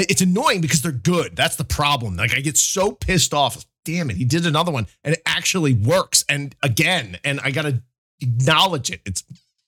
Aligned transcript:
It's 0.00 0.20
annoying 0.20 0.60
because 0.60 0.82
they're 0.82 0.92
good. 0.92 1.36
That's 1.36 1.56
the 1.56 1.64
problem. 1.64 2.16
Like 2.16 2.34
I 2.34 2.40
get 2.40 2.56
so 2.56 2.92
pissed 2.92 3.32
off. 3.32 3.64
Damn 3.84 4.10
it, 4.10 4.16
he 4.16 4.24
did 4.24 4.46
another 4.46 4.72
one 4.72 4.88
and 5.04 5.14
it 5.14 5.22
actually 5.24 5.72
works. 5.72 6.24
And 6.28 6.56
again, 6.62 7.18
and 7.24 7.40
I 7.40 7.50
gotta 7.52 7.82
acknowledge 8.20 8.90
it. 8.90 9.00
It's 9.06 9.22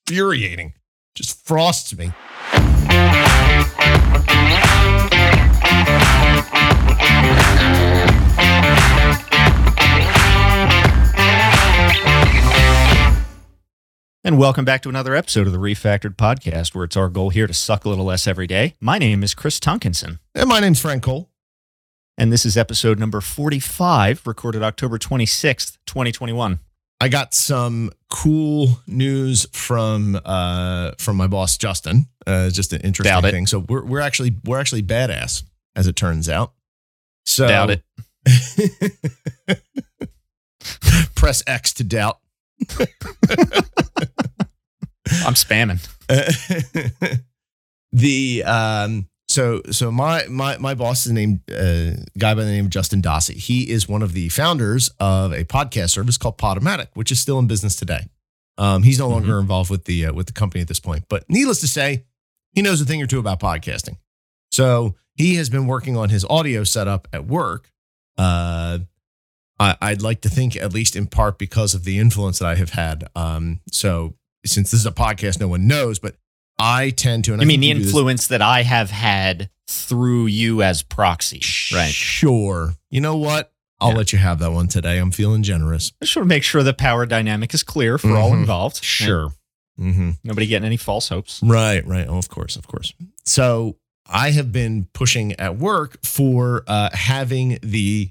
infuriating. 0.06 0.74
Just 1.14 1.44
frosts 1.46 1.96
me. 1.96 2.12
And 14.28 14.38
welcome 14.38 14.66
back 14.66 14.82
to 14.82 14.90
another 14.90 15.14
episode 15.14 15.46
of 15.46 15.54
the 15.54 15.58
Refactored 15.58 16.16
Podcast, 16.16 16.74
where 16.74 16.84
it's 16.84 16.98
our 16.98 17.08
goal 17.08 17.30
here 17.30 17.46
to 17.46 17.54
suck 17.54 17.86
a 17.86 17.88
little 17.88 18.04
less 18.04 18.26
every 18.26 18.46
day. 18.46 18.74
My 18.78 18.98
name 18.98 19.22
is 19.22 19.32
Chris 19.32 19.58
Tunkinson, 19.58 20.18
And 20.34 20.50
my 20.50 20.60
name's 20.60 20.78
Frank 20.82 21.02
Cole. 21.02 21.30
and 22.18 22.30
this 22.30 22.44
is 22.44 22.54
episode 22.54 22.98
number 22.98 23.22
45, 23.22 24.26
recorded 24.26 24.62
October 24.62 24.98
26th, 24.98 25.78
2021. 25.86 26.58
I 27.00 27.08
got 27.08 27.32
some 27.32 27.90
cool 28.10 28.80
news 28.86 29.46
from 29.54 30.20
uh 30.26 30.90
from 30.98 31.16
my 31.16 31.26
boss 31.26 31.56
Justin. 31.56 32.08
Uh 32.26 32.50
just 32.50 32.74
an 32.74 32.82
interesting 32.82 33.22
thing. 33.22 33.46
So 33.46 33.60
we're 33.60 33.82
we're 33.82 34.00
actually 34.00 34.36
we're 34.44 34.60
actually 34.60 34.82
badass, 34.82 35.42
as 35.74 35.86
it 35.86 35.96
turns 35.96 36.28
out. 36.28 36.52
So 37.24 37.48
Doubt 37.48 37.70
it. 37.70 37.82
press 41.14 41.42
X 41.46 41.72
to 41.72 41.84
doubt. 41.84 42.18
I'm 45.24 45.34
spamming. 45.34 45.86
the 47.92 48.44
um 48.44 49.08
so 49.28 49.62
so 49.70 49.90
my 49.90 50.24
my 50.28 50.56
my 50.58 50.74
boss 50.74 51.06
is 51.06 51.12
named 51.12 51.40
uh 51.50 51.92
guy 52.18 52.34
by 52.34 52.44
the 52.44 52.50
name 52.50 52.66
of 52.66 52.70
Justin 52.70 53.02
Dossie. 53.02 53.34
He 53.34 53.70
is 53.70 53.88
one 53.88 54.02
of 54.02 54.12
the 54.12 54.28
founders 54.30 54.90
of 55.00 55.32
a 55.32 55.44
podcast 55.44 55.90
service 55.90 56.16
called 56.18 56.38
Podomatic, 56.38 56.88
which 56.94 57.12
is 57.12 57.20
still 57.20 57.38
in 57.38 57.46
business 57.46 57.76
today. 57.76 58.06
Um 58.56 58.82
he's 58.82 58.98
no 58.98 59.08
longer 59.08 59.38
involved 59.38 59.70
with 59.70 59.84
the 59.84 60.06
uh, 60.06 60.12
with 60.12 60.26
the 60.26 60.32
company 60.32 60.60
at 60.62 60.68
this 60.68 60.80
point, 60.80 61.04
but 61.08 61.24
needless 61.28 61.60
to 61.60 61.68
say, 61.68 62.04
he 62.52 62.62
knows 62.62 62.80
a 62.80 62.84
thing 62.84 63.02
or 63.02 63.06
two 63.06 63.18
about 63.18 63.40
podcasting. 63.40 63.96
So 64.50 64.96
he 65.14 65.34
has 65.34 65.50
been 65.50 65.66
working 65.66 65.96
on 65.96 66.08
his 66.08 66.24
audio 66.24 66.64
setup 66.64 67.08
at 67.12 67.26
work. 67.26 67.70
Uh 68.16 68.78
I, 69.60 69.76
I'd 69.80 70.02
like 70.02 70.20
to 70.22 70.28
think, 70.28 70.56
at 70.56 70.72
least 70.72 70.94
in 70.96 71.06
part, 71.06 71.38
because 71.38 71.74
of 71.74 71.84
the 71.84 71.98
influence 71.98 72.38
that 72.38 72.46
I 72.46 72.54
have 72.54 72.70
had. 72.70 73.08
Um, 73.16 73.60
so 73.72 74.14
since 74.48 74.70
this 74.70 74.80
is 74.80 74.86
a 74.86 74.92
podcast, 74.92 75.40
no 75.40 75.48
one 75.48 75.66
knows, 75.66 75.98
but 75.98 76.16
I 76.58 76.90
tend 76.90 77.24
to. 77.26 77.32
And 77.32 77.42
I 77.42 77.44
mean, 77.44 77.60
the 77.60 77.68
you 77.68 77.74
influence 77.76 78.26
that 78.28 78.42
I 78.42 78.62
have 78.62 78.90
had 78.90 79.50
through 79.68 80.26
you 80.26 80.62
as 80.62 80.82
proxy. 80.82 81.40
Right. 81.74 81.90
Sure. 81.92 82.74
You 82.90 83.00
know 83.00 83.16
what? 83.16 83.52
I'll 83.80 83.90
Yeah. 83.90 83.96
let 83.96 84.12
you 84.12 84.18
have 84.18 84.38
that 84.40 84.50
one 84.52 84.66
today. 84.66 84.98
I'm 84.98 85.12
feeling 85.12 85.42
generous. 85.44 85.92
I 86.02 86.04
just 86.06 86.16
want 86.16 86.24
to 86.24 86.28
make 86.28 86.42
sure 86.42 86.62
the 86.64 86.74
power 86.74 87.06
dynamic 87.06 87.54
is 87.54 87.62
clear 87.62 87.96
for 87.98 88.16
all 88.16 88.30
Mhm. 88.32 88.40
involved. 88.40 88.82
Mm-hmm. 88.82 90.10
Nobody 90.24 90.46
getting 90.46 90.66
any 90.66 90.76
false 90.76 91.08
hopes. 91.08 91.40
Right. 91.42 91.86
Right. 91.86 92.06
Oh, 92.08 92.18
of 92.18 92.28
course. 92.28 92.56
Of 92.56 92.66
course. 92.66 92.92
So 93.24 93.76
I 94.10 94.30
have 94.30 94.50
been 94.50 94.88
pushing 94.92 95.32
at 95.34 95.56
work 95.56 96.04
for 96.04 96.64
uh, 96.66 96.90
having 96.92 97.58
the 97.62 98.10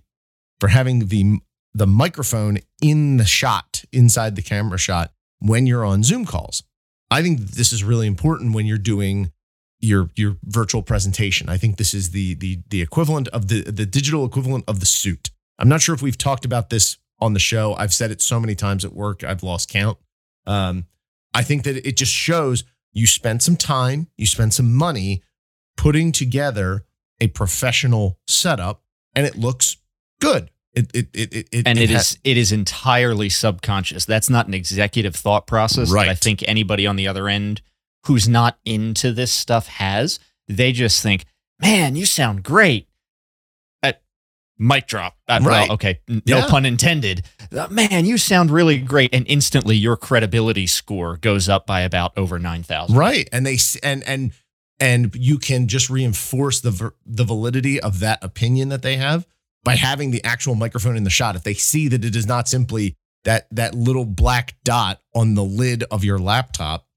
for 0.60 0.70
having 0.70 1.08
the 1.08 1.40
the 1.74 1.88
microphone 1.88 2.60
in 2.82 3.18
the 3.18 3.26
shot 3.26 3.84
inside 3.92 4.36
the 4.36 4.42
camera 4.42 4.78
shot 4.78 5.12
when 5.40 5.68
you're 5.68 5.86
on 5.86 6.04
Zoom 6.04 6.26
calls. 6.26 6.64
I 7.10 7.22
think 7.22 7.40
this 7.40 7.72
is 7.72 7.84
really 7.84 8.08
important 8.08 8.54
when 8.54 8.66
you're 8.66 8.78
doing 8.78 9.32
your 9.80 10.10
your 10.16 10.38
virtual 10.44 10.82
presentation. 10.82 11.50
I 11.50 11.58
think 11.58 11.78
this 11.78 11.94
is 11.94 12.12
the 12.12 12.34
the 12.36 12.60
the 12.70 12.82
equivalent 12.82 13.28
of 13.30 13.48
the 13.48 13.62
the 13.62 13.86
digital 13.86 14.26
equivalent 14.26 14.66
of 14.68 14.80
the 14.80 14.86
suit. 14.86 15.32
I'm 15.60 15.70
not 15.70 15.82
sure 15.82 15.96
if 15.96 16.02
we've 16.02 16.18
talked 16.18 16.46
about 16.46 16.70
this 16.70 16.98
on 17.20 17.34
the 17.34 17.40
show. 17.40 17.76
I've 17.76 17.94
said 17.94 18.12
it 18.12 18.22
so 18.22 18.40
many 18.40 18.56
times 18.56 18.86
at 18.86 18.94
work, 18.94 19.24
I've 19.24 19.44
lost 19.44 19.70
count. 19.70 19.98
Um, 20.46 20.86
I 21.34 21.44
think 21.44 21.64
that 21.64 21.88
it 21.88 21.98
just 21.98 22.14
shows 22.14 22.64
you 22.94 23.08
spent 23.08 23.44
some 23.44 23.56
time, 23.56 24.08
you 24.18 24.26
spent 24.26 24.54
some 24.54 24.74
money 24.74 25.24
putting 25.76 26.12
together 26.12 26.86
a 27.20 27.28
professional 27.28 28.20
setup, 28.28 28.84
and 29.16 29.26
it 29.26 29.36
looks 29.36 29.78
good. 30.20 30.50
It 30.78 30.92
it 30.94 31.08
it 31.14 31.34
it, 31.34 31.48
it 31.52 31.68
and 31.68 31.80
it 31.80 31.90
ha- 31.90 31.98
is 31.98 32.18
it 32.24 32.38
is 32.38 32.52
entirely 32.52 33.30
subconscious. 33.30 34.06
That's 34.06 34.30
not 34.30 34.48
an 34.48 34.54
executive 34.54 35.16
thought 35.16 35.48
process 35.48 35.90
that 35.92 36.08
I 36.10 36.14
think 36.16 36.44
anybody 36.48 36.86
on 36.86 36.96
the 36.96 37.08
other 37.08 37.28
end 37.28 37.62
who's 38.06 38.28
not 38.30 38.60
into 38.66 39.12
this 39.12 39.32
stuff 39.32 39.68
has. 39.68 40.20
They 40.48 40.72
just 40.72 41.02
think, 41.04 41.26
"Man, 41.60 41.96
you 41.96 42.06
sound 42.06 42.44
great." 42.44 42.88
At 43.84 44.02
mic 44.58 44.88
drop. 44.88 45.18
Uh, 45.28 45.40
well, 45.42 45.50
Right. 45.50 45.70
okay, 45.72 46.00
no 46.08 46.22
Yeah. 46.38 46.48
pun 46.48 46.66
intended. 46.66 47.24
Uh, 47.52 47.68
Man, 47.70 48.06
you 48.06 48.18
sound 48.18 48.52
really 48.52 48.78
great, 48.78 49.14
and 49.14 49.26
instantly 49.28 49.76
your 49.78 49.98
credibility 49.98 50.68
score 50.68 51.18
goes 51.18 51.50
up 51.50 51.66
by 51.66 51.82
about 51.82 52.14
over 52.18 52.40
nine 52.40 52.64
thousand. 52.64 52.96
right, 52.98 53.28
and 53.32 53.46
they 53.46 53.58
and 53.84 54.04
and 54.08 54.32
and 54.80 55.16
you 55.16 55.40
can 55.40 55.68
just 55.68 55.90
reinforce 55.90 56.60
the 56.62 56.92
the 57.06 57.24
validity 57.24 57.80
of 57.80 58.00
that 58.00 58.24
opinion 58.24 58.70
that 58.70 58.84
they 58.84 58.98
have 58.98 59.26
by 59.68 59.76
having 59.76 60.12
the 60.12 60.24
actual 60.24 60.56
microphone 60.56 60.96
in 60.96 61.04
the 61.04 61.10
shot. 61.10 61.36
If 61.36 61.44
they 61.44 61.54
see 61.54 61.90
that 61.90 62.06
it 62.06 62.16
is 62.16 62.26
not 62.26 62.48
simply 62.48 62.96
that 63.26 63.48
that 63.52 63.76
little 63.76 64.06
black 64.06 64.56
dot 64.64 65.02
on 65.14 65.34
the 65.36 65.44
lid 65.44 65.84
of 65.92 66.06
your 66.06 66.18
laptop 66.18 66.88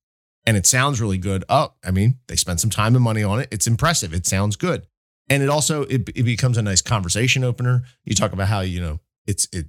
and 0.46 0.56
it 0.56 0.66
sounds 0.66 1.00
really 1.00 1.18
good. 1.18 1.44
Oh, 1.48 1.74
I 1.84 1.90
mean, 1.90 2.18
they 2.28 2.36
spent 2.36 2.60
some 2.60 2.70
time 2.70 2.94
and 2.94 3.02
money 3.02 3.24
on 3.24 3.40
it. 3.40 3.48
It's 3.50 3.66
impressive. 3.66 4.14
It 4.14 4.24
sounds 4.24 4.54
good. 4.54 4.86
And 5.28 5.42
it 5.42 5.48
also 5.48 5.82
it, 5.82 6.08
it 6.14 6.22
becomes 6.22 6.58
a 6.58 6.62
nice 6.62 6.80
conversation 6.80 7.42
opener. 7.42 7.82
You 8.04 8.14
talk 8.14 8.32
about 8.32 8.46
how, 8.46 8.60
you 8.60 8.80
know, 8.80 9.00
it's 9.26 9.48
it 9.52 9.66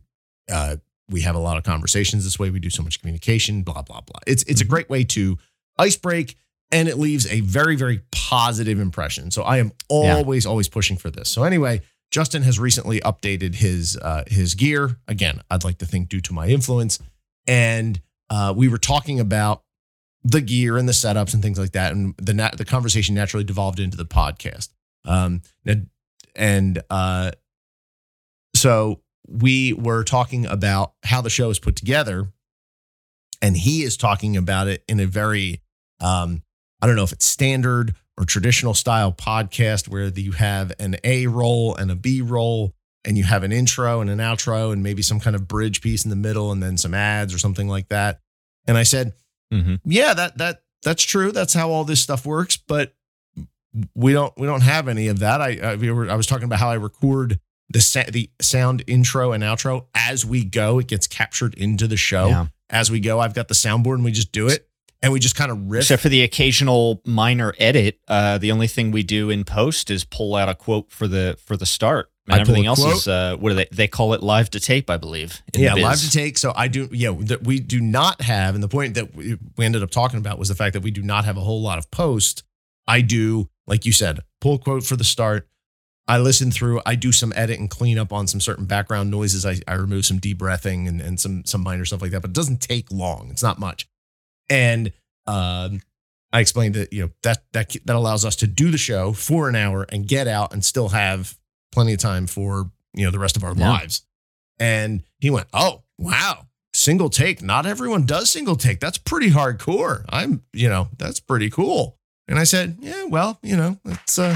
uh 0.52 0.76
we 1.10 1.22
have 1.22 1.36
a 1.36 1.40
lot 1.40 1.58
of 1.58 1.64
conversations 1.64 2.24
this 2.24 2.38
way. 2.38 2.52
We 2.52 2.60
do 2.60 2.70
so 2.70 2.84
much 2.84 3.00
communication, 3.00 3.64
blah, 3.64 3.82
blah, 3.82 4.02
blah. 4.02 4.20
It's 4.28 4.44
it's 4.44 4.62
a 4.62 4.66
Mhm. 4.66 4.70
great 4.70 4.90
way 4.92 5.04
to 5.06 5.40
ice 5.80 5.98
break 5.98 6.36
and 6.72 6.88
it 6.88 6.98
leaves 7.00 7.26
a 7.32 7.40
very, 7.42 7.76
very 7.76 8.02
positive 8.12 8.80
impression. 8.80 9.32
So 9.32 9.42
I 9.42 9.58
am 9.58 9.72
Yeah. 9.90 10.16
always, 10.18 10.46
always 10.46 10.70
pushing 10.70 10.98
for 10.98 11.10
this. 11.10 11.30
So 11.30 11.44
anyway, 11.44 11.82
Justin 12.12 12.44
has 12.44 12.60
recently 12.60 13.00
updated 13.00 13.56
his 13.56 13.98
uh, 13.98 14.24
his 14.28 14.54
gear. 14.54 14.98
Again, 15.08 15.42
I'd 15.50 15.64
like 15.64 15.78
to 15.80 15.86
think 15.86 16.10
due 16.10 16.22
to 16.22 16.34
my 16.34 16.48
influence. 16.48 17.00
And 17.48 18.02
uh, 18.30 18.54
we 18.56 18.68
were 18.68 18.78
talking 18.78 19.20
about 19.20 19.64
the 20.24 20.42
gear 20.42 20.78
and 20.78 20.88
the 20.88 20.94
setups 20.94 21.34
and 21.34 21.42
things 21.42 21.58
like 21.58 21.72
that. 21.72 21.94
And 21.94 22.14
the 22.18 22.52
the 22.56 22.66
conversation 22.66 23.16
naturally 23.16 23.46
devolved 23.46 23.80
into 23.80 23.98
the 23.98 24.06
podcast. 24.06 24.70
Um, 25.06 25.42
and 25.66 25.90
and 26.36 26.84
uh, 26.90 27.32
so 28.56 29.02
we 29.28 29.74
were 29.74 30.04
talking 30.04 30.46
about 30.46 30.94
how 31.04 31.22
the 31.22 31.30
show 31.30 31.50
is 31.50 31.60
put 31.60 31.78
together, 31.78 32.32
and 33.42 33.56
he 33.56 33.84
is 33.84 33.96
talking 33.96 34.36
about 34.36 34.68
it 34.68 34.84
in 34.90 35.00
a 35.00 35.06
very 35.06 35.62
um, 36.02 36.44
I 36.82 36.88
don't 36.88 36.98
know 36.98 37.04
if 37.04 37.14
it's 37.14 37.26
standard 37.26 37.96
or 38.18 38.26
traditional 38.26 38.74
style 38.74 39.12
podcast 39.12 39.88
where 39.88 40.08
you 40.08 40.34
have 40.34 40.72
an 40.80 40.98
A 41.04 41.28
roll 41.28 41.76
and 41.76 41.90
a 41.92 41.96
B 41.96 42.22
roll, 42.22 42.74
and 43.06 43.18
you 43.18 43.24
have 43.24 43.44
an 43.44 43.52
intro 43.52 44.02
and 44.02 44.10
an 44.10 44.20
outro, 44.20 44.72
and 44.74 44.84
maybe 44.84 45.02
some 45.02 45.20
kind 45.20 45.36
of 45.36 45.48
bridge 45.48 45.82
piece 45.82 46.04
in 46.04 46.10
the 46.10 46.16
middle, 46.16 46.52
and 46.52 46.62
then 46.62 46.78
some 46.78 46.94
ads 46.94 47.34
or 47.34 47.40
something 47.40 47.68
like 47.68 47.90
that. 47.90 48.20
And 48.68 48.78
I 48.78 48.84
said, 48.84 49.14
Mm-hmm. 49.54 49.76
yeah, 49.86 50.14
that 50.14 50.38
that 50.38 50.62
that's 50.84 51.04
true. 51.04 51.32
That's 51.34 51.54
how 51.54 51.70
all 51.72 51.84
this 51.84 52.02
stuff 52.02 52.26
works. 52.26 52.56
But 52.58 52.94
we 53.96 54.14
don't 54.14 54.34
we 54.38 54.48
don't 54.48 54.62
have 54.64 54.88
any 54.88 55.08
of 55.08 55.20
that. 55.20 55.42
I 55.42 55.58
I, 55.62 55.76
we 55.76 55.92
were, 55.92 56.10
I 56.10 56.16
was 56.16 56.26
talking 56.28 56.46
about 56.46 56.60
how 56.60 56.70
I 56.70 56.76
record 56.76 57.40
the 57.70 57.82
sa- 57.82 58.10
the 58.10 58.30
sound 58.42 58.84
intro 58.88 59.32
and 59.32 59.44
outro 59.44 59.88
as 59.96 60.26
we 60.26 60.44
go. 60.46 60.80
It 60.80 60.88
gets 60.88 61.08
captured 61.08 61.54
into 61.56 61.88
the 61.88 61.98
show 61.98 62.28
Yeah. 62.28 62.46
as 62.70 62.90
we 62.92 63.00
go. 63.00 63.20
I've 63.20 63.34
got 63.34 63.48
the 63.50 63.54
soundboard 63.54 63.96
and 63.96 64.04
we 64.06 64.12
just 64.12 64.32
do 64.32 64.48
it 64.48 64.68
and 65.02 65.12
we 65.12 65.20
just 65.20 65.36
kind 65.36 65.52
of 65.52 65.72
riff. 65.72 65.84
Except 65.84 66.02
for 66.02 66.10
the 66.10 66.24
occasional 66.24 67.02
minor 67.06 67.54
edit, 67.58 68.00
uh, 68.08 68.38
the 68.38 68.52
only 68.52 68.68
thing 68.68 68.92
we 68.92 69.04
do 69.04 69.30
in 69.30 69.44
post 69.44 69.90
is 69.90 70.04
pull 70.04 70.36
out 70.36 70.50
a 70.50 70.56
quote 70.56 70.92
for 70.92 71.08
the 71.08 71.38
for 71.44 71.58
the 71.58 71.66
start, 71.66 72.12
and 72.28 72.36
I 72.36 72.40
everything 72.40 72.66
else 72.66 72.82
quote. 72.82 72.96
is 72.96 73.08
uh, 73.08 73.36
what 73.38 73.50
do 73.50 73.56
they 73.56 73.68
they 73.72 73.88
call 73.88 74.14
it 74.14 74.22
live 74.22 74.50
to 74.52 74.60
tape, 74.60 74.90
I 74.90 74.98
believe. 74.98 75.42
yeah, 75.54 75.74
live 75.74 76.00
to 76.00 76.10
take. 76.12 76.38
So 76.38 76.54
I 76.56 76.68
do. 76.68 76.88
Yeah, 76.92 77.16
that 77.22 77.44
we 77.44 77.60
do 77.60 77.82
not 77.82 78.22
have. 78.22 78.54
And 78.54 78.64
the 78.64 78.68
point 78.68 78.94
that 78.96 79.16
we, 79.16 79.38
we 79.58 79.66
ended 79.66 79.84
up 79.84 79.90
talking 79.90 80.20
about 80.20 80.38
was 80.38 80.50
the 80.50 80.56
fact 80.56 80.74
that 80.74 80.84
we 80.84 80.92
do 80.92 81.02
not 81.02 81.26
have 81.26 81.38
a 81.38 81.42
whole 81.42 81.62
lot 81.62 81.78
of 81.78 81.90
post. 81.92 82.44
I 82.88 83.02
do, 83.02 83.50
like 83.68 83.86
you 83.86 83.92
said, 83.92 84.20
pull 84.40 84.58
quote 84.60 84.84
for 84.84 84.96
the 84.96 85.04
start. 85.04 85.48
I 86.08 86.18
listen 86.18 86.52
through. 86.52 86.82
I 86.86 86.96
do 86.96 87.12
some 87.12 87.32
edit 87.36 87.60
and 87.60 87.70
clean 87.70 87.98
up 87.98 88.12
on 88.12 88.28
some 88.28 88.42
certain 88.42 88.66
background 88.66 89.10
noises. 89.10 89.46
I, 89.46 89.58
I 89.68 89.76
remove 89.76 90.06
some 90.06 90.18
deep 90.18 90.40
breathing 90.40 90.88
and, 90.88 91.00
and 91.00 91.20
some 91.20 91.46
some 91.46 91.62
minor 91.62 91.86
stuff 91.86 92.02
like 92.02 92.12
that. 92.12 92.22
But 92.22 92.32
it 92.32 92.36
doesn't 92.36 92.62
take 92.62 92.92
long. 92.92 93.30
It's 93.32 93.44
not 93.44 93.60
much. 93.60 93.88
And 94.52 94.92
um, 95.28 95.82
I 96.34 96.42
explained 96.42 96.76
that 96.76 96.92
you 96.94 97.04
know 97.04 97.10
that 97.24 97.44
that 97.54 97.76
that 97.86 97.96
allows 97.96 98.24
us 98.26 98.36
to 98.38 98.48
do 98.48 98.70
the 98.70 98.78
show 98.78 99.14
for 99.14 99.50
an 99.50 99.56
hour 99.56 99.86
and 99.90 100.08
get 100.08 100.28
out 100.28 100.54
and 100.54 100.64
still 100.64 100.90
have 100.90 101.38
plenty 101.72 101.94
of 101.94 102.00
time 102.00 102.28
for 102.28 102.70
you 102.94 103.06
know 103.06 103.12
the 103.12 103.20
rest 103.20 103.38
of 103.38 103.44
our 103.44 103.56
Yeah. 103.56 103.70
lives. 103.70 104.06
And 104.60 105.04
he 105.20 105.30
went, 105.30 105.48
"Oh 105.54 105.84
wow, 105.98 106.48
single 106.74 107.10
take. 107.10 107.42
Not 107.42 107.66
everyone 107.66 108.06
does 108.06 108.30
single 108.30 108.56
take. 108.58 108.80
That's 108.80 108.98
pretty 108.98 109.32
hardcore. 109.32 110.04
I'm 110.10 110.44
you 110.54 110.68
know 110.70 110.90
that's 110.98 111.20
pretty 111.22 111.50
cool." 111.50 111.98
And 112.28 112.38
I 112.38 112.44
said, 112.44 112.78
"Yeah, 112.82 113.06
well, 113.06 113.40
you 113.42 113.56
know, 113.58 113.80
it's 113.86 114.20
uh, 114.20 114.36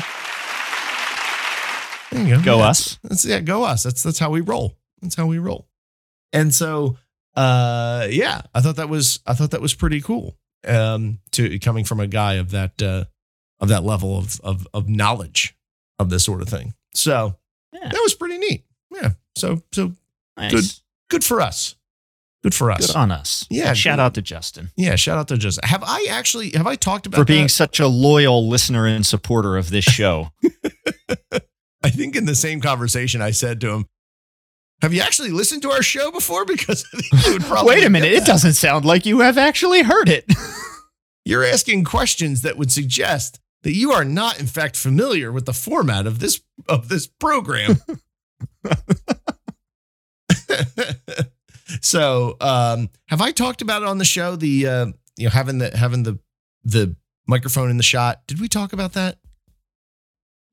There 2.11 2.23
you 2.25 2.35
go. 2.37 2.41
Go 2.43 2.57
Yeah. 2.59 2.69
us. 2.69 2.99
That's 3.03 3.25
yeah, 3.25 3.39
go 3.41 3.63
us. 3.63 3.83
That's 3.83 4.01
that's 4.03 4.19
how 4.19 4.29
we 4.29 4.41
roll. 4.41 4.77
That's 5.01 5.15
how 5.15 5.25
we 5.27 5.37
roll. 5.39 5.67
And 6.31 6.53
so 6.53 6.97
uh 7.35 8.07
yeah, 8.09 8.41
I 8.53 8.61
thought 8.61 8.77
that 8.77 8.89
was 8.89 9.19
I 9.25 9.33
thought 9.33 9.51
that 9.51 9.61
was 9.61 9.73
pretty 9.73 10.01
cool. 10.01 10.37
Um 10.67 11.19
to 11.33 11.59
coming 11.59 11.85
from 11.85 11.99
a 11.99 12.07
guy 12.07 12.33
of 12.35 12.51
that 12.51 12.81
uh 12.81 13.05
of 13.59 13.69
that 13.69 13.83
level 13.83 14.17
of 14.17 14.39
of 14.41 14.67
of 14.73 14.87
knowledge 14.89 15.55
of 15.99 16.09
this 16.09 16.23
sort 16.23 16.41
of 16.41 16.49
thing. 16.49 16.73
So 16.93 17.37
Yeah. 17.73 17.89
that 17.89 17.99
was 18.03 18.13
pretty 18.13 18.37
neat. 18.37 18.65
Yeah. 18.93 19.11
So 19.37 19.61
so 19.73 19.93
Nice. 20.37 20.51
Good. 20.51 20.65
good 21.09 21.23
for 21.23 21.39
us. 21.41 21.75
Good 22.43 22.53
for 22.53 22.69
us. 22.69 22.87
Good 22.87 22.95
on 22.95 23.09
us. 23.11 23.47
Yeah, 23.49 23.73
Shout 23.73 23.97
good. 23.97 24.03
out 24.03 24.13
to 24.15 24.21
Justin 24.21 24.69
Yeah, 24.75 24.95
shout 24.95 25.17
out 25.17 25.27
to 25.29 25.37
Justin. 25.37 25.67
have 25.67 25.83
I 25.85 26.07
actually 26.09 26.51
have 26.51 26.67
I 26.67 26.75
talked 26.75 27.05
about 27.07 27.17
for 27.17 27.25
being 27.25 27.43
that? 27.45 27.49
such 27.49 27.79
a 27.79 27.87
loyal 27.87 28.47
listener 28.47 28.85
and 28.85 29.05
supporter 29.05 29.57
of 29.57 29.69
this 29.71 29.85
show. 29.85 30.29
I 31.83 31.89
think 31.89 32.15
in 32.15 32.25
the 32.25 32.35
same 32.35 32.61
conversation 32.61 33.21
I 33.21 33.31
said 33.31 33.61
to 33.61 33.69
him, 33.71 33.85
Have 34.81 34.93
you 34.93 35.01
actually 35.01 35.29
listened 35.29 35.61
to 35.63 35.71
our 35.71 35.81
show 35.81 36.11
before? 36.11 36.45
Because 36.55 36.85
you 36.93 37.33
would 37.33 37.41
probably 37.43 37.75
Wait 37.75 37.85
a 37.85 37.89
minute. 37.89 38.11
It 38.11 38.25
doesn't 38.25 38.53
sound 38.53 38.85
like 38.85 39.05
you 39.05 39.19
have 39.19 39.37
actually 39.37 39.83
heard 39.83 40.09
it. 40.09 40.25
You're 41.25 41.43
asking 41.43 41.85
questions 41.85 42.41
that 42.43 42.57
would 42.57 42.71
suggest 42.71 43.39
that 43.63 43.73
you 43.73 43.91
are 43.91 44.05
not, 44.05 44.39
in 44.39 44.45
fact, 44.45 44.77
familiar 44.77 45.31
with 45.31 45.45
the 45.45 45.53
format 45.53 46.05
of 46.05 46.19
this 46.19 46.41
of 46.69 46.87
this 46.87 47.07
program. 47.07 47.77
so, 51.81 52.37
um, 52.41 52.89
have 53.07 53.21
I 53.21 53.31
talked 53.31 53.63
about 53.63 53.81
it 53.81 53.87
on 53.87 53.97
the 53.97 54.05
show? 54.05 54.35
The 54.35 54.67
uh, 54.67 54.85
you 55.17 55.25
know 55.25 55.31
having 55.31 55.57
the 55.57 55.75
having 55.75 56.03
the 56.03 56.19
the 56.63 56.95
microphone 57.27 57.71
in 57.71 57.77
the 57.77 57.83
shot. 57.83 58.21
Did 58.27 58.39
we 58.39 58.47
talk 58.47 58.71
about 58.71 58.93
that? 58.93 59.17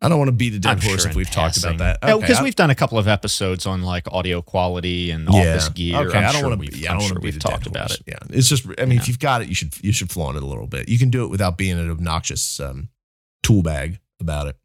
I 0.02 0.08
don't 0.08 0.18
want 0.18 0.28
to 0.28 0.32
beat 0.32 0.52
a 0.54 0.58
dead 0.58 0.68
I'm 0.72 0.80
horse 0.80 1.02
sure 1.02 1.10
if 1.10 1.16
we've 1.16 1.26
talked 1.30 1.54
passing. 1.62 1.76
about 1.76 2.00
that. 2.00 2.06
No, 2.08 2.16
Okay, 2.18 2.26
because 2.26 2.42
we've 2.42 2.56
done 2.56 2.70
a 2.70 2.74
couple 2.74 2.98
of 2.98 3.06
episodes 3.06 3.66
on 3.66 3.82
like 3.82 4.06
audio 4.12 4.42
quality 4.42 5.10
and 5.12 5.28
Yeah. 5.32 5.40
office 5.54 5.68
gear. 5.68 5.96
Okay, 6.08 6.18
I'm 6.18 6.24
I 6.24 6.32
don't 6.32 6.40
sure 6.40 6.48
want 6.50 6.60
we've, 6.60 6.70
to. 6.70 6.78
Yeah, 6.78 6.90
I 6.90 6.92
don't 6.94 7.02
sure 7.02 7.10
want 7.14 7.22
to 7.22 7.24
we've 7.26 7.38
talked 7.38 7.66
about 7.68 7.92
it. 7.92 8.02
Yeah, 8.06 8.18
it's 8.30 8.48
just. 8.48 8.66
I 8.78 8.84
mean, 8.84 8.92
Yeah. 8.96 9.00
if 9.02 9.08
you've 9.08 9.18
got 9.20 9.42
it, 9.42 9.48
you 9.48 9.54
should 9.54 9.72
you 9.82 9.92
should 9.92 10.10
flaunt 10.10 10.36
it 10.36 10.42
a 10.42 10.46
little 10.46 10.66
bit. 10.66 10.88
You 10.88 10.98
can 10.98 11.10
do 11.10 11.24
it 11.24 11.28
without 11.28 11.56
being 11.56 11.78
an 11.78 11.90
obnoxious 11.90 12.58
um, 12.60 12.88
tool 13.42 13.62
bag 13.62 14.00
about 14.20 14.48
it. 14.48 14.56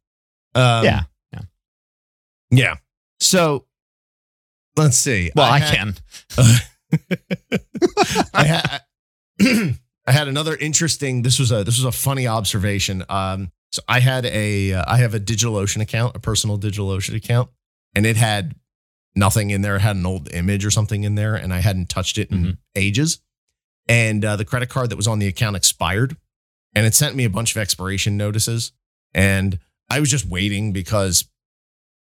Um, 0.56 0.84
yeah. 0.86 1.02
yeah. 2.50 2.76
So 3.20 3.66
let's 4.76 4.98
see. 4.98 5.32
Well, 5.36 5.52
I, 5.52 5.60
had- 5.60 5.76
can. 5.76 5.96
I 8.34 8.46
had 8.46 8.82
I 10.08 10.12
had 10.12 10.28
another 10.28 10.56
interesting. 10.56 11.22
This 11.22 11.38
was 11.40 11.52
a 11.52 11.64
this 11.64 11.78
was 11.78 11.86
a 11.86 11.92
funny 11.92 12.28
observation. 12.28 13.04
Um, 13.10 13.52
so 13.72 13.82
I 13.88 14.00
had 14.00 14.26
a 14.26 14.74
uh, 14.74 14.84
I 14.88 14.98
have 14.98 15.14
a 15.14 15.20
DigitalOcean 15.20 15.82
account, 15.82 16.16
a 16.16 16.20
personal 16.20 16.58
DigitalOcean 16.58 17.16
account, 17.16 17.50
and 17.96 18.06
it 18.06 18.16
had 18.18 18.56
nothing 19.16 19.50
in 19.50 19.62
there. 19.62 19.76
It 19.76 19.82
had 19.82 19.96
an 19.96 20.06
old 20.06 20.32
image 20.34 20.66
or 20.66 20.72
something 20.72 21.04
in 21.04 21.16
there, 21.16 21.36
and 21.36 21.54
I 21.54 21.60
hadn't 21.60 21.90
touched 21.90 22.18
it 22.18 22.30
in 22.32 22.44
Mhm. 22.44 22.58
ages. 22.76 23.20
And 23.90 24.24
uh, 24.26 24.36
the 24.36 24.46
credit 24.46 24.70
card 24.70 24.90
that 24.90 24.96
was 24.98 25.08
on 25.08 25.20
the 25.20 25.28
account 25.28 25.56
expired, 25.56 26.18
and 26.76 26.86
it 26.86 26.94
sent 26.94 27.16
me 27.16 27.24
a 27.24 27.30
bunch 27.30 27.52
of 27.52 27.58
expiration 27.58 28.18
notices. 28.18 28.72
And 29.14 29.60
I 29.90 30.00
was 30.02 30.10
just 30.12 30.26
waiting 30.26 30.74
because 30.74 31.26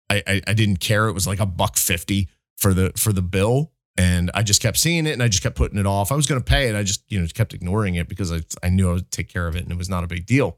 I, 0.10 0.22
I, 0.28 0.42
I 0.48 0.54
didn't 0.54 0.80
care. 0.82 1.08
It 1.08 1.14
was 1.14 1.26
like 1.28 1.40
a 1.40 1.46
buck 1.46 1.78
fifty 1.78 2.28
for 2.58 2.74
the 2.74 2.92
for 2.98 3.14
the 3.14 3.22
bill, 3.22 3.72
and 3.98 4.30
I 4.34 4.44
just 4.44 4.62
kept 4.62 4.78
seeing 4.78 5.06
it, 5.08 5.14
and 5.14 5.24
I 5.24 5.28
just 5.30 5.42
kept 5.44 5.56
putting 5.56 5.80
it 5.80 5.86
off. 5.86 6.12
I 6.12 6.16
was 6.16 6.26
going 6.28 6.42
to 6.42 6.46
pay 6.46 6.68
it, 6.70 6.76
I 6.76 6.84
just 6.84 7.04
you 7.12 7.20
know 7.20 7.28
kept 7.34 7.54
ignoring 7.54 7.96
it 7.96 8.08
because 8.10 8.32
I 8.32 8.42
I 8.62 8.70
knew 8.70 8.90
I 8.90 8.94
would 8.94 9.12
take 9.12 9.30
care 9.30 9.48
of 9.48 9.56
it, 9.56 9.64
and 9.64 9.72
it 9.72 9.78
was 9.78 9.90
not 9.90 10.04
a 10.04 10.08
big 10.08 10.26
deal. 10.26 10.58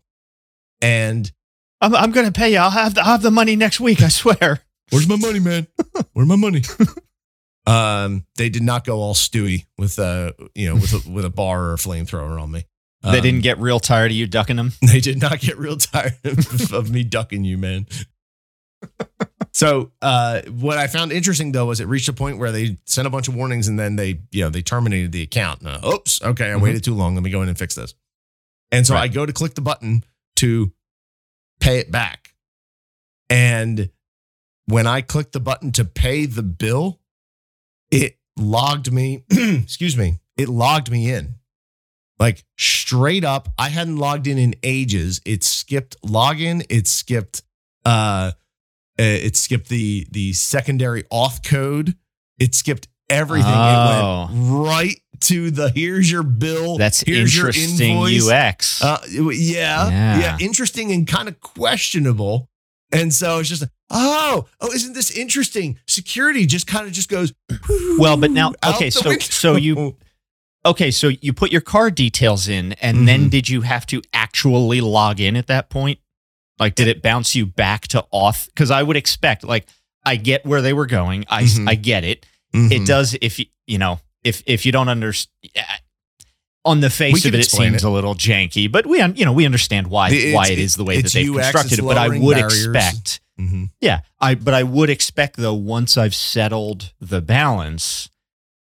And 0.81 1.31
I'm, 1.81 1.95
I'm 1.95 2.11
going 2.11 2.25
to 2.25 2.31
pay 2.31 2.51
you. 2.53 2.57
I'll 2.57 2.69
have, 2.69 2.95
the, 2.95 3.01
I'll 3.01 3.11
have 3.13 3.21
the 3.21 3.31
money 3.31 3.55
next 3.55 3.79
week. 3.79 4.01
I 4.01 4.07
swear. 4.09 4.61
where's 4.89 5.07
my 5.07 5.15
money, 5.17 5.39
man? 5.39 5.67
Where's 6.13 6.27
my 6.27 6.35
money? 6.35 6.63
um, 7.67 8.25
they 8.37 8.49
did 8.49 8.63
not 8.63 8.83
go 8.85 8.99
all 8.99 9.13
Stewie 9.13 9.65
with 9.77 9.99
uh 9.99 10.31
you 10.55 10.67
know 10.67 10.75
with 10.75 10.93
a, 11.05 11.09
with 11.09 11.25
a 11.25 11.29
bar 11.29 11.65
or 11.65 11.73
a 11.73 11.77
flamethrower 11.77 12.41
on 12.41 12.51
me. 12.51 12.65
they 13.03 13.17
Um, 13.17 13.21
didn't 13.23 13.41
get 13.41 13.59
real 13.59 13.79
tired 13.79 14.11
of 14.11 14.17
you 14.17 14.25
ducking 14.27 14.55
them. 14.57 14.71
They 14.81 14.99
did 14.99 15.21
not 15.21 15.39
get 15.39 15.57
real 15.57 15.77
tired 15.77 16.15
of, 16.23 16.73
of 16.73 16.89
me 16.89 17.03
ducking 17.03 17.43
you, 17.43 17.57
man. 17.59 17.85
so 19.53 19.91
uh, 20.01 20.41
what 20.49 20.77
I 20.77 20.87
found 20.87 21.11
interesting 21.11 21.51
though 21.51 21.65
was 21.67 21.79
it 21.79 21.87
reached 21.87 22.09
a 22.09 22.13
point 22.13 22.37
where 22.39 22.51
they 22.51 22.77
sent 22.85 23.05
a 23.07 23.11
bunch 23.11 23.27
of 23.27 23.35
warnings 23.35 23.67
and 23.67 23.77
then 23.79 23.95
they, 23.95 24.21
you 24.31 24.43
know, 24.43 24.49
they 24.49 24.61
terminated 24.61 25.11
the 25.11 25.21
account. 25.21 25.65
Uh, 25.65 25.79
Oops, 25.93 26.21
okay, 26.23 26.51
I 26.51 26.55
Mhm. 26.55 26.61
waited 26.61 26.83
too 26.83 26.95
long. 26.95 27.13
Let 27.15 27.23
me 27.23 27.29
go 27.29 27.41
in 27.41 27.49
and 27.49 27.57
fix 27.57 27.75
this. 27.75 27.93
And 28.71 28.87
so 28.87 28.93
Right. 28.95 29.03
I 29.03 29.07
go 29.07 29.25
to 29.25 29.33
click 29.33 29.53
the 29.55 29.61
button 29.61 30.03
to 30.41 30.73
pay 31.59 31.77
it 31.77 31.91
back. 31.91 32.33
And 33.29 33.91
when 34.65 34.87
I 34.87 35.01
clicked 35.01 35.33
the 35.33 35.39
button 35.39 35.71
to 35.73 35.85
pay 35.85 36.25
the 36.25 36.43
bill, 36.43 36.99
it 37.91 38.17
logged 38.37 38.91
me, 38.91 39.23
excuse 39.29 39.95
me, 39.95 40.19
it 40.37 40.49
logged 40.49 40.91
me 40.91 41.11
in. 41.11 41.35
Like 42.19 42.43
straight 42.57 43.23
up, 43.23 43.49
I 43.57 43.69
hadn't 43.69 43.97
logged 43.97 44.27
in 44.27 44.37
in 44.37 44.55
ages. 44.63 45.21
It 45.25 45.43
skipped 45.43 45.99
login. 46.01 46.65
It 46.69 46.87
skipped, 46.87 47.41
uh, 47.85 48.31
uh, 48.99 49.03
it 49.03 49.35
skipped 49.35 49.69
the 49.69 50.07
the 50.11 50.33
secondary 50.33 51.03
auth 51.03 51.43
code. 51.43 51.95
It 52.39 52.53
skipped 52.53 52.87
everything. 53.09 53.51
Oh. 53.55 54.27
It 54.29 54.35
went 54.35 54.67
right 54.67 55.01
to 55.21 55.51
the 55.51 55.69
here's 55.69 56.11
your 56.11 56.23
bill. 56.23 56.77
That's 56.77 57.01
here's 57.01 57.35
your 57.35 57.47
interesting 57.47 57.91
invoice. 57.91 58.29
UX. 58.29 58.83
Uh, 58.83 58.99
yeah, 59.09 59.89
Yeah. 59.89 60.19
yeah, 60.19 60.37
interesting 60.39 60.91
and 60.91 61.07
kind 61.07 61.27
of 61.27 61.39
questionable. 61.41 62.49
And 62.93 63.13
so 63.13 63.39
it's 63.39 63.47
just, 63.49 63.63
oh, 63.89 64.47
oh, 64.59 64.71
isn't 64.73 64.93
this 64.93 65.11
interesting? 65.11 65.79
Security 65.87 66.45
just 66.45 66.67
kind 66.67 66.85
of 66.87 66.91
just 66.93 67.07
goes. 67.09 67.31
Well, 67.97 68.17
but 68.17 68.31
now- 68.31 68.51
okay, 68.65 68.89
so- 68.89 69.07
window. 69.09 69.23
so 69.23 69.55
you- 69.55 69.95
okay, 70.65 70.91
so 70.91 71.07
you 71.21 71.31
put 71.33 71.51
your 71.51 71.61
card 71.61 71.95
details 71.95 72.47
in, 72.49 72.73
and 72.73 73.07
then 73.07 73.27
Mhm. 73.27 73.29
did 73.31 73.49
you 73.49 73.61
have 73.61 73.85
to 73.87 74.01
actually 74.13 74.81
log 74.81 75.19
in 75.21 75.37
at 75.37 75.47
that 75.47 75.69
point? 75.69 75.99
Like, 76.59 76.75
did 76.75 76.87
it 76.89 77.01
bounce 77.01 77.33
you 77.33 77.45
back 77.45 77.87
to 77.89 78.05
auth? 78.13 78.47
Because 78.47 78.69
I 78.71 78.83
would 78.83 78.97
expect, 78.97 79.43
like, 79.45 79.65
I 80.05 80.17
get 80.17 80.45
where 80.45 80.61
they 80.61 80.73
were 80.73 80.85
going. 80.85 81.25
I 81.29 81.43
Mhm. 81.43 81.69
I 81.69 81.75
get 81.75 82.03
it. 82.03 82.25
Mhm. 82.53 82.71
It 82.71 82.85
does 82.85 83.15
if 83.21 83.39
you 83.39 83.45
you 83.67 83.77
know 83.77 83.99
if 84.23 84.43
if 84.45 84.65
you 84.65 84.71
don't 84.71 84.89
understand. 84.89 85.31
On 86.63 86.79
the 86.79 86.91
face 86.91 87.25
of 87.25 87.33
it, 87.33 87.39
it 87.39 87.49
seems 87.49 87.77
it. 87.77 87.83
a 87.83 87.89
little 87.89 88.13
janky, 88.13 88.71
but 88.71 88.85
we 88.85 89.01
you 89.03 89.25
know 89.25 89.33
we 89.33 89.47
understand 89.47 89.87
why 89.87 90.11
It's- 90.11 90.35
why 90.35 90.47
it 90.49 90.59
is 90.59 90.75
the 90.75 90.83
way 90.83 91.01
that 91.01 91.11
they've 91.11 91.27
UX, 91.27 91.51
constructed 91.51 91.79
it. 91.79 91.81
But 91.81 91.97
I 91.97 92.09
would 92.19 92.35
barriers. 92.35 92.65
expect 92.67 93.19
Mhm. 93.39 93.71
yeah, 93.81 94.01
I 94.19 94.35
but 94.35 94.53
I 94.53 94.61
would 94.61 94.91
expect 94.91 95.37
though 95.37 95.55
once 95.55 95.97
I've 95.97 96.13
settled 96.13 96.93
the 97.01 97.19
balance, 97.19 98.09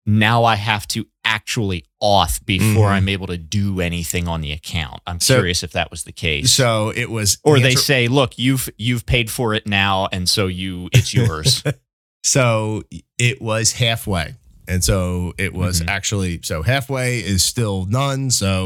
now 0.07 0.45
I 0.45 0.55
have 0.55 0.87
to 0.89 1.07
actually 1.25 1.85
auth 2.01 2.47
before 2.47 2.89
Mhm. 2.91 2.93
I'm 2.93 3.09
able 3.09 3.27
to 3.27 3.37
do 3.37 3.81
anything 3.81 4.29
on 4.29 4.41
the 4.41 4.53
account. 4.53 5.01
I'm 5.05 5.19
So- 5.19 5.35
curious 5.35 5.65
if 5.65 5.73
that 5.73 5.91
was 5.91 6.05
the 6.05 6.13
case. 6.13 6.53
So 6.53 6.91
it 6.91 7.11
was, 7.11 7.39
or 7.43 7.59
they 7.59 7.71
answer- 7.71 7.83
say, 7.83 8.07
"Look, 8.09 8.39
you've 8.39 8.69
you've 8.79 9.05
paid 9.05 9.33
for 9.33 9.53
it 9.53 9.67
now 9.67 10.09
and 10.13 10.29
so 10.31 10.47
you 10.47 10.91
it's 10.93 11.13
yours." 11.13 11.65
So 12.23 12.83
it 13.19 13.41
was 13.41 13.73
halfway. 13.73 14.35
And 14.71 14.85
so 14.85 15.35
it 15.37 15.53
was 15.53 15.81
Mhm. 15.83 15.89
actually 15.89 16.41
so 16.45 16.63
halfway 16.63 17.19
is 17.19 17.43
still 17.43 17.87
none. 17.87 18.31
So 18.31 18.65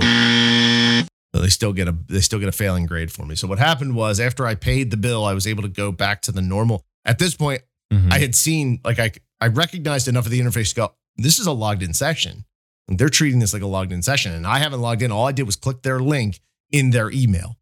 they 1.33 1.49
still 1.49 1.73
get 1.73 1.89
a 1.89 1.97
they 2.09 2.21
still 2.21 2.39
get 2.39 2.49
a 2.49 2.53
failing 2.53 2.87
grade 2.87 3.11
for 3.11 3.25
me. 3.27 3.35
So 3.37 3.49
what 3.49 3.59
happened 3.59 3.95
was 3.95 4.21
after 4.21 4.47
I 4.47 4.55
paid 4.55 4.91
the 4.91 4.97
bill, 4.97 5.25
I 5.25 5.33
was 5.33 5.47
able 5.47 5.63
to 5.63 5.69
go 5.69 5.91
back 5.93 6.21
to 6.23 6.33
the 6.33 6.43
normal. 6.43 6.85
At 7.05 7.19
this 7.19 7.35
point, 7.35 7.63
Mhm. 7.93 8.13
I 8.13 8.19
had 8.19 8.35
seen 8.35 8.81
like 8.85 8.99
I 8.99 9.13
I 9.41 9.49
recognized 9.49 10.07
enough 10.09 10.27
of 10.27 10.31
the 10.31 10.41
interface 10.41 10.71
to 10.71 10.75
go, 10.75 10.95
this 11.17 11.39
is 11.39 11.47
a 11.47 11.53
logged 11.53 11.83
in 11.83 11.93
session. 11.95 12.45
And 12.89 12.99
they're 12.99 13.09
treating 13.09 13.39
this 13.41 13.53
like 13.53 13.63
a 13.63 13.67
logged 13.67 13.93
in 13.93 14.03
session. 14.03 14.33
And 14.33 14.47
I 14.47 14.59
haven't 14.59 14.81
logged 14.81 15.01
in. 15.03 15.11
All 15.11 15.27
I 15.27 15.33
did 15.33 15.45
was 15.45 15.57
click 15.57 15.83
their 15.83 16.01
link 16.01 16.41
in 16.71 16.91
their 16.91 17.11
email. 17.11 17.57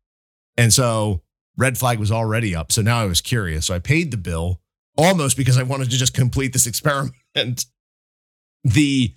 And 0.56 0.72
so 0.74 1.22
red 1.56 1.78
flag 1.78 1.98
was 1.98 2.10
already 2.10 2.54
up. 2.56 2.72
So 2.72 2.82
now 2.82 3.00
I 3.00 3.04
was 3.06 3.20
curious. 3.20 3.66
So 3.66 3.74
I 3.74 3.78
paid 3.78 4.10
the 4.10 4.16
bill 4.16 4.60
almost 4.96 5.36
because 5.36 5.56
I 5.56 5.62
wanted 5.62 5.90
to 5.90 5.96
just 5.96 6.12
complete 6.12 6.52
this 6.52 6.66
experiment. 6.72 7.66
The 8.64 9.14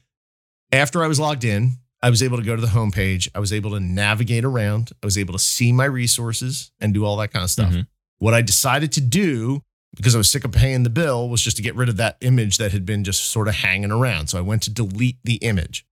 after 0.71 1.03
I 1.03 1.07
was 1.07 1.19
logged 1.19 1.43
in, 1.43 1.77
I 2.01 2.09
was 2.09 2.21
able 2.21 2.37
to 2.37 2.43
go 2.43 2.55
to 2.55 2.61
the 2.61 2.67
homepage. 2.69 3.27
I 3.33 3.39
was 3.39 3.53
able 3.53 3.71
to 3.71 3.79
navigate 3.79 4.43
around. 4.43 4.91
I 5.01 5.05
was 5.05 5.17
able 5.17 5.33
to 5.33 5.39
see 5.39 5.71
my 5.71 5.85
resources 5.85 6.71
and 6.79 6.93
do 6.93 7.05
all 7.05 7.17
that 7.17 7.31
kind 7.31 7.43
of 7.43 7.51
stuff. 7.51 7.73
Mhm. 7.73 7.87
What 8.19 8.33
I 8.33 8.41
decided 8.41 8.91
to 8.93 9.01
do, 9.01 9.61
because 9.95 10.15
I 10.15 10.17
was 10.17 10.29
sick 10.29 10.43
of 10.43 10.51
paying 10.51 10.83
the 10.83 10.89
bill, 10.89 11.29
was 11.29 11.41
just 11.41 11.57
to 11.57 11.63
get 11.63 11.75
rid 11.75 11.89
of 11.89 11.97
that 11.97 12.17
image 12.21 12.57
that 12.57 12.71
had 12.73 12.85
been 12.85 13.03
just 13.03 13.23
sort 13.23 13.47
of 13.47 13.55
hanging 13.55 13.91
around. 13.91 14.27
So 14.27 14.37
I 14.37 14.41
went 14.41 14.63
to 14.63 14.69
delete 14.69 15.17
the 15.23 15.35
image. 15.35 15.85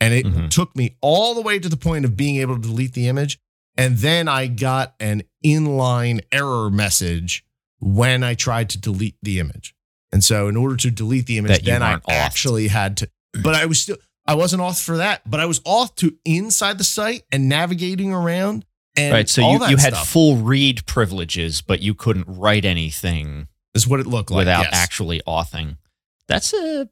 And 0.00 0.14
it 0.14 0.26
Mhm. 0.26 0.50
took 0.50 0.76
me 0.76 0.96
all 1.00 1.34
the 1.34 1.40
way 1.40 1.58
to 1.58 1.68
the 1.68 1.76
point 1.76 2.04
of 2.04 2.16
being 2.16 2.36
able 2.36 2.54
to 2.56 2.62
delete 2.62 2.92
the 2.92 3.08
image. 3.08 3.38
And 3.76 3.98
then 3.98 4.28
I 4.28 4.46
got 4.46 4.94
an 5.00 5.22
inline 5.44 6.20
error 6.30 6.70
message 6.70 7.44
when 7.78 8.22
I 8.22 8.34
tried 8.34 8.68
to 8.70 8.78
delete 8.78 9.16
the 9.22 9.38
image. 9.40 9.74
And 10.12 10.24
so 10.24 10.48
in 10.48 10.56
order 10.56 10.76
to 10.76 10.90
delete 10.90 11.26
the 11.26 11.38
image, 11.38 11.64
then 11.64 11.82
I 11.82 12.00
actually 12.08 12.68
had 12.68 12.98
to, 12.98 13.10
but 13.42 13.54
I 13.54 13.66
was 13.66 13.80
still, 13.80 13.96
I 14.26 14.34
wasn't 14.34 14.62
off 14.62 14.80
for 14.80 14.98
that, 14.98 15.22
but 15.28 15.40
I 15.40 15.46
was 15.46 15.60
off 15.64 15.94
to 15.96 16.14
inside 16.24 16.78
the 16.78 16.84
site 16.84 17.22
and 17.32 17.48
navigating 17.48 18.12
around. 18.12 18.64
And 18.96 19.12
right, 19.12 19.28
so 19.28 19.42
you 19.42 19.66
you 19.68 19.76
had 19.76 19.94
stuff. 19.94 20.08
full 20.08 20.36
read 20.36 20.84
privileges, 20.86 21.62
but 21.62 21.80
you 21.80 21.94
couldn't 21.94 22.26
write 22.26 22.64
anything 22.64 23.48
Is 23.74 23.86
what 23.86 24.00
it 24.00 24.06
looked 24.06 24.30
like. 24.30 24.38
without 24.38 24.64
yes. 24.64 24.70
actually 24.72 25.22
authing. 25.26 25.76
That's 26.26 26.52
a 26.52 26.88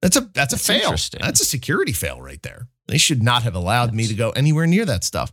That's 0.00 0.16
a 0.16 0.22
that's 0.22 0.52
a 0.52 0.56
That's 0.56 0.66
fail. 0.66 1.20
That's 1.20 1.40
a 1.40 1.44
security 1.44 1.92
fail 1.92 2.22
right 2.22 2.42
there. 2.42 2.68
They 2.88 2.98
should 2.98 3.22
not 3.22 3.42
have 3.42 3.54
allowed 3.54 3.92
me 3.92 4.06
to 4.06 4.14
go 4.14 4.30
anywhere 4.30 4.66
near 4.66 4.84
that 4.86 5.04
stuff. 5.04 5.32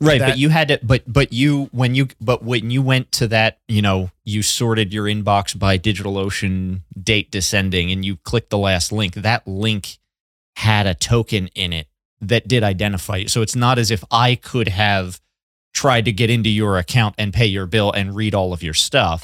Right, 0.00 0.18
that- 0.18 0.30
but 0.30 0.38
you 0.38 0.50
had 0.50 0.68
to 0.68 0.80
but 0.82 1.02
but 1.06 1.32
you 1.32 1.68
when 1.72 1.94
you 1.94 2.08
but 2.20 2.42
when 2.44 2.70
you 2.70 2.82
went 2.82 3.12
to 3.12 3.28
that, 3.28 3.58
you 3.68 3.80
know, 3.82 4.10
you 4.24 4.42
sorted 4.42 4.92
your 4.92 5.06
inbox 5.06 5.58
by 5.58 5.78
DigitalOcean 5.78 6.82
date 7.02 7.30
descending 7.30 7.90
and 7.90 8.04
you 8.04 8.16
clicked 8.18 8.50
the 8.50 8.58
last 8.58 8.92
link. 8.92 9.14
That 9.14 9.46
link 9.48 9.98
had 10.56 10.86
a 10.86 10.94
token 10.94 11.48
in 11.54 11.72
it 11.72 11.86
that 12.20 12.46
did 12.48 12.62
identify 12.62 13.16
you. 13.16 13.28
So 13.28 13.42
it's 13.42 13.56
not 13.56 13.78
as 13.78 13.90
if 13.90 14.02
I 14.10 14.34
could 14.34 14.68
have 14.68 15.20
tried 15.74 16.06
to 16.06 16.12
get 16.12 16.30
into 16.30 16.48
your 16.48 16.78
account 16.78 17.14
and 17.18 17.34
pay 17.34 17.44
your 17.44 17.66
bill 17.66 17.92
and 17.92 18.16
read 18.16 18.34
all 18.34 18.54
of 18.54 18.62
your 18.62 18.72
stuff. 18.72 19.22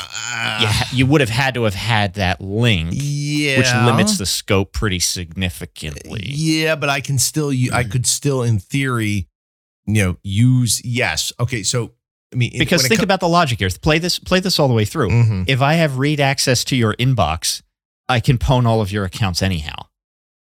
you, 0.60 0.66
uh, 0.66 0.70
ha- 0.70 0.90
you 0.92 1.06
would 1.06 1.22
have 1.22 1.30
had 1.30 1.54
to 1.54 1.64
have 1.64 1.74
had 1.74 2.12
that 2.14 2.42
link, 2.42 2.90
yeah, 2.92 3.56
which 3.56 3.72
limits 3.86 4.18
the 4.18 4.26
scope 4.26 4.72
pretty 4.72 4.98
significantly. 4.98 6.22
Yeah, 6.26 6.76
but 6.76 6.88
I 6.90 7.00
can 7.00 7.18
still 7.18 7.50
I 7.72 7.84
could 7.84 8.06
still 8.06 8.42
in 8.42 8.58
theory, 8.58 9.28
you 9.86 10.02
know, 10.04 10.16
use 10.22 10.80
yes. 10.84 11.32
Okay, 11.40 11.62
so 11.62 11.92
I 12.32 12.36
mean, 12.36 12.52
Because 12.58 12.86
think 12.88 13.02
about 13.02 13.20
the 13.20 13.28
logic 13.28 13.58
here. 13.58 13.68
Play 13.82 13.98
this 13.98 14.18
play 14.18 14.40
this 14.40 14.58
all 14.58 14.68
the 14.68 14.74
way 14.74 14.84
through. 14.84 15.10
hmm 15.10 15.42
If 15.46 15.60
I 15.60 15.74
have 15.74 15.98
read 15.98 16.20
access 16.20 16.64
to 16.64 16.76
your 16.76 16.94
inbox, 16.94 17.62
I 18.08 18.20
can 18.20 18.38
pwn 18.38 18.66
all 18.66 18.80
of 18.80 18.90
your 18.92 19.04
accounts 19.04 19.42
anyhow. 19.42 19.86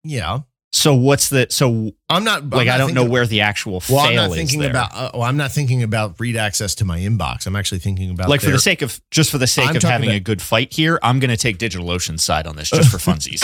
yeah. 0.03 0.39
So 0.71 0.93
what's 0.93 1.29
the 1.29 1.48
so 1.50 1.93
I'm 2.09 2.24
not 2.24 2.43
I'm 2.43 2.50
like 2.51 2.67
not 2.67 2.75
I 2.75 2.77
don't 2.77 2.93
know 2.93 3.03
where 3.03 3.25
the 3.25 3.41
actual 3.41 3.81
Well, 3.89 4.01
I'm 4.01 4.15
not 4.15 4.31
thinking 4.31 4.63
about. 4.63 4.91
Uh, 4.93 5.09
well, 5.15 5.24
I'm 5.24 5.36
not 5.36 5.51
thinking 5.51 5.81
about 5.81 6.19
read 6.19 6.36
access 6.36 6.75
to 6.75 6.86
my 6.86 7.00
inbox. 7.00 7.48
I'm 7.48 7.55
actually 7.55 7.79
thinking 7.79 8.12
about 8.12 8.29
like 8.29 8.41
for 8.41 8.51
the 8.51 8.59
sake 8.59 8.83
of 8.83 9.01
just 9.09 9.31
for 9.31 9.39
the 9.39 9.48
sake 9.48 9.67
I'm 9.69 9.77
of 9.77 9.81
having 9.81 10.09
about- 10.09 10.17
a 10.17 10.19
good 10.19 10.43
fight 10.43 10.71
here, 10.71 11.00
I'm 11.01 11.19
going 11.19 11.31
to 11.31 11.38
take 11.38 11.57
DigitalOcean's 11.57 12.24
side 12.24 12.45
on 12.45 12.55
this 12.55 12.69
just 12.69 12.91
for 12.91 12.98
funsies. 13.12 13.41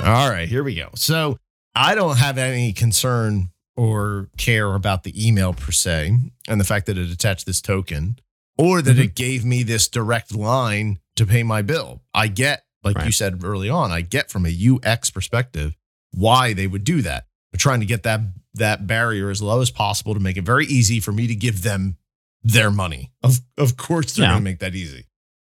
All 0.00 0.30
right, 0.30 0.48
here 0.48 0.62
we 0.62 0.76
go. 0.76 0.90
So 0.94 1.38
I 1.74 1.96
don't 1.96 2.18
have 2.18 2.38
any 2.38 2.72
concern 2.72 3.50
or 3.78 4.28
care 4.36 4.74
about 4.74 5.04
the 5.04 5.26
email 5.26 5.52
per 5.54 5.70
se 5.70 6.18
and 6.48 6.60
the 6.60 6.64
fact 6.64 6.86
that 6.86 6.98
it 6.98 7.10
attached 7.10 7.46
this 7.46 7.60
token 7.60 8.18
or 8.58 8.82
that 8.82 8.96
Mhm. 8.96 9.04
it 9.04 9.14
gave 9.14 9.44
me 9.44 9.62
this 9.62 9.86
direct 9.86 10.34
line 10.34 10.98
to 11.14 11.24
pay 11.24 11.44
my 11.44 11.62
bill. 11.62 12.02
I 12.12 12.26
get, 12.26 12.64
like 12.82 13.04
you 13.04 13.12
said 13.12 13.44
early 13.44 13.68
on, 13.70 13.92
I 13.92 14.00
get 14.00 14.32
from 14.32 14.44
a 14.46 14.48
UX 14.50 15.10
perspective 15.10 15.76
why 16.10 16.52
they 16.54 16.66
would 16.66 16.82
do 16.82 17.02
that. 17.02 17.26
They're 17.52 17.58
trying 17.58 17.78
to 17.80 17.86
get 17.86 18.02
that 18.02 18.20
that 18.54 18.88
barrier 18.88 19.30
as 19.30 19.40
low 19.40 19.60
as 19.60 19.70
possible 19.70 20.14
to 20.14 20.20
make 20.20 20.36
it 20.36 20.42
very 20.44 20.66
easy 20.66 20.98
for 20.98 21.12
me 21.12 21.28
to 21.28 21.34
give 21.36 21.62
them 21.62 21.96
their 22.42 22.72
money. 22.72 23.12
Of 23.22 23.40
of 23.56 23.76
course 23.76 24.14
they're 24.14 24.24
Yeah. 24.24 24.32
going 24.32 24.40
to 24.42 24.50
make 24.50 24.58
that 24.58 24.74
easy. 24.74 25.04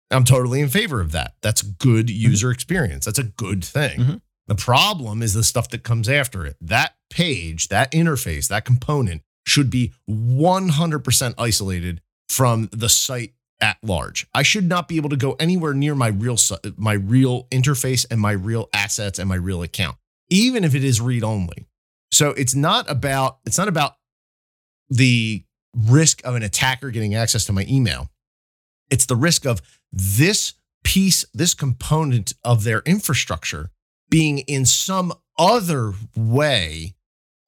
I'm 0.09 0.23
totally 0.23 0.61
in 0.61 0.69
favor 0.69 1.01
of 1.01 1.11
that. 1.11 1.35
That's 1.41 1.61
good 1.61 2.09
user 2.09 2.50
experience. 2.51 3.03
That's 3.05 3.19
a 3.19 3.23
good 3.23 3.65
thing. 3.65 4.00
Mhm. 4.00 4.21
The 4.47 4.55
problem 4.55 5.21
is 5.21 5.33
the 5.33 5.43
stuff 5.43 5.67
that 5.71 5.83
comes 5.83 6.07
after 6.07 6.45
it. 6.45 6.55
That 6.61 6.95
page, 7.12 7.68
that 7.68 7.91
interface, 7.91 8.48
that 8.48 8.65
component 8.65 9.22
should 9.46 9.70
be 9.70 9.94
100% 10.10 11.34
isolated 11.38 12.01
from 12.30 12.70
the 12.72 12.89
site 12.89 13.34
at 13.62 13.77
large. 13.84 14.27
I 14.34 14.44
should 14.44 14.68
not 14.68 14.88
be 14.88 14.98
able 14.98 15.10
to 15.10 15.18
go 15.18 15.34
anywhere 15.34 15.74
near 15.74 15.94
my 15.94 16.08
real 16.08 16.38
my 16.77 16.94
real 16.94 17.46
interface 17.46 18.06
and 18.10 18.20
my 18.20 18.32
real 18.32 18.70
assets 18.74 19.20
and 19.20 19.30
my 19.30 19.36
real 19.36 19.62
account, 19.62 19.98
even 20.30 20.63
if 20.63 20.74
it 20.74 20.84
is 20.84 21.00
read 21.00 21.24
only. 21.24 21.68
So 22.12 22.32
it's 22.32 22.56
not 22.56 22.89
about 22.89 23.38
it's 23.46 23.58
not 23.58 23.68
about 23.68 23.94
the 24.89 25.44
risk 25.75 26.25
of 26.25 26.36
an 26.36 26.44
attacker 26.44 26.89
getting 26.89 27.15
access 27.15 27.46
to 27.46 27.53
my 27.53 27.65
email. 27.70 28.10
It's 28.89 29.06
the 29.06 29.15
risk 29.15 29.46
of 29.46 29.62
this 29.91 30.53
piece, 30.84 31.25
this 31.34 31.53
component 31.53 32.34
of 32.44 32.63
their 32.63 32.80
infrastructure 32.86 33.70
being 34.10 34.39
in 34.39 34.65
some 34.65 35.13
other 35.38 35.94
way 36.15 36.96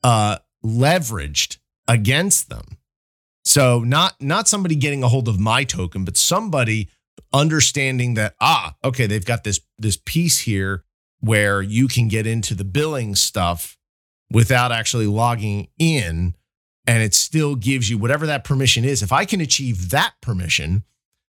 uh, 0.03 0.37
leveraged 0.63 1.57
against 1.87 2.49
them. 2.49 2.77
So 3.45 3.79
not 3.79 4.21
not 4.21 4.47
somebody 4.47 4.75
getting 4.75 5.03
a 5.03 5.07
hold 5.07 5.27
of 5.27 5.39
my 5.39 5.63
token, 5.63 6.05
but 6.05 6.17
somebody 6.17 6.89
understanding 7.33 8.13
that 8.13 8.35
ah, 8.39 8.75
okay, 8.83 9.05
they've 9.05 9.25
got 9.25 9.43
this 9.43 9.59
this 9.77 9.97
piece 9.97 10.39
here 10.41 10.83
where 11.19 11.61
you 11.61 11.87
can 11.87 12.07
get 12.07 12.27
into 12.27 12.53
the 12.53 12.63
billing 12.63 13.15
stuff 13.15 13.77
without 14.31 14.71
actually 14.71 15.07
logging 15.07 15.67
in 15.77 16.35
and 16.85 17.01
it 17.01 17.13
still 17.13 17.55
gives 17.55 17.89
you 17.89 17.97
whatever 17.97 18.25
that 18.25 18.43
permission 18.43 18.83
is. 18.83 19.01
If 19.01 19.11
I 19.11 19.25
can 19.25 19.39
achieve 19.39 19.91
that 19.91 20.13
permission, 20.21 20.83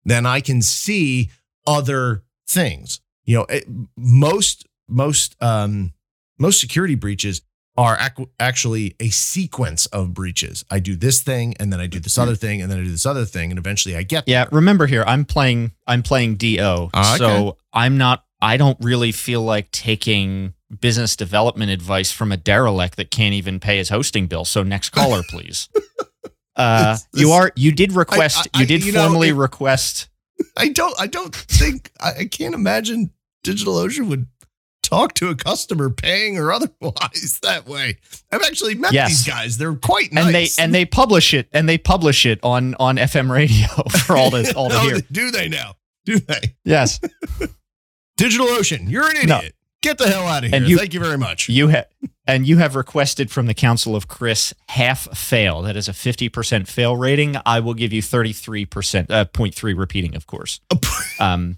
then 0.05 0.27
I 0.27 0.41
can 0.41 0.63
see 0.63 1.31
other 1.67 2.23
things. 2.47 3.01
You 3.25 3.39
know, 3.39 3.47
it, 3.49 3.65
most 3.97 4.67
most 4.89 5.37
um, 5.41 5.93
most 6.39 6.61
security 6.61 6.95
breaches 6.95 7.43
are 7.77 7.97
ac- 8.01 8.29
actually 8.39 8.95
a 9.01 9.09
sequence 9.09 9.87
of 9.87 10.13
breaches. 10.13 10.65
I 10.71 10.81
do 10.81 10.97
this 10.97 11.23
thing, 11.23 11.55
and 11.59 11.73
then 11.73 11.81
I 11.81 11.87
do 11.87 11.99
this 12.01 12.19
other 12.19 12.35
thing, 12.35 12.61
and 12.61 12.71
then 12.71 12.81
I 12.81 12.85
do 12.85 12.91
this 12.91 13.07
other 13.07 13.25
thing, 13.25 13.51
and 13.51 13.59
eventually 13.59 13.97
I 13.97 14.03
get 14.03 14.25
Yeah, 14.27 14.45
there. 14.45 14.51
remember 14.53 14.87
here, 14.87 15.05
I'm 15.07 15.25
playing 15.25 15.73
I'm 15.87 16.03
playing 16.03 16.37
DO. 16.37 16.91
Ah, 16.93 17.15
okay. 17.15 17.19
So 17.19 17.57
I'm 17.73 17.97
not 17.97 18.25
I 18.43 18.57
don't 18.57 18.79
really 18.81 19.13
feel 19.13 19.43
like 19.43 19.71
taking 19.71 20.55
business 20.81 21.17
development 21.17 21.71
advice 21.71 22.11
from 22.13 22.33
a 22.33 22.37
derelict 22.37 22.97
that 22.97 23.11
can't 23.11 23.35
even 23.35 23.61
pay 23.61 23.79
his 23.79 23.89
hosting 23.89 24.27
bill. 24.27 24.45
So 24.45 24.63
next 24.63 24.91
caller, 24.91 25.23
please. 25.29 25.69
Uh, 26.57 26.93
This- 27.13 27.23
you 27.23 27.31
are 27.31 27.53
you 27.57 27.73
did 27.73 27.93
request 27.93 28.49
I- 28.53 28.61
you 28.61 28.67
did 28.67 28.85
you 28.85 28.93
know, 28.93 29.03
formally 29.07 29.29
it- 29.31 29.35
request 29.35 30.09
I 30.57 30.69
don't. 30.69 30.99
I 31.01 31.07
don't 31.07 31.35
think. 31.35 31.91
I, 32.01 32.13
I 32.21 32.25
can't 32.25 32.55
imagine 32.55 33.13
DigitalOcean 33.45 34.09
would 34.09 34.27
talk 34.83 35.15
to 35.15 35.29
a 35.29 35.35
customer, 35.35 35.91
paying 35.91 36.39
or 36.39 36.53
otherwise, 36.53 37.39
that 37.43 37.67
way. 37.67 37.99
I've 38.33 38.43
actually 38.43 38.75
met 38.75 38.93
Yes. 38.93 39.09
these 39.11 39.25
guys. 39.27 39.59
They're 39.59 39.75
quite 39.75 40.13
nice. 40.13 40.25
and 40.27 40.35
they 40.35 40.49
and 40.63 40.75
they 40.75 40.85
publish 40.85 41.35
it 41.35 41.49
and 41.53 41.69
they 41.69 41.79
publish 41.79 42.27
it 42.27 42.39
on 42.43 42.75
on 42.81 42.97
FM 42.97 43.31
radio 43.31 43.67
for 44.07 44.17
all 44.17 44.31
this 44.31 44.53
all 44.55 44.69
to 44.69 44.75
No, 44.75 44.81
hear. 44.89 45.01
Do 45.13 45.31
they 45.31 45.49
now? 45.49 45.75
Do 46.05 46.19
they? 46.19 46.55
Yes. 46.65 46.99
DigitalOcean, 48.19 48.91
you're 48.91 49.05
an 49.09 49.17
idiot. 49.17 49.29
No. 49.29 49.41
Get 49.83 49.97
the 49.97 50.09
hell 50.09 50.27
out 50.27 50.45
of 50.45 50.51
here. 50.51 50.57
And 50.61 50.69
you- 50.69 50.77
Thank 50.77 50.93
you 50.93 51.01
very 51.01 51.17
much. 51.17 51.49
You 51.49 51.69
have 51.69 51.87
and 52.27 52.47
you 52.47 52.59
have 52.59 52.77
requested 52.77 53.31
from 53.31 53.47
the 53.47 53.55
Council 53.55 53.97
of 53.97 54.09
Chris 54.09 54.53
half 54.69 55.17
fail. 55.17 55.63
That 55.63 55.75
is 55.77 55.89
a 55.89 55.93
50% 55.93 56.69
fail 56.69 56.97
rating. 56.97 57.37
I 57.47 57.61
will 57.61 57.73
give 57.75 57.93
you 57.93 58.03
33% 58.03 59.11
uh 59.11 59.25
0.3 59.25 59.77
repeating, 59.79 60.15
of 60.15 60.27
course. 60.27 60.61
Um 61.19 61.57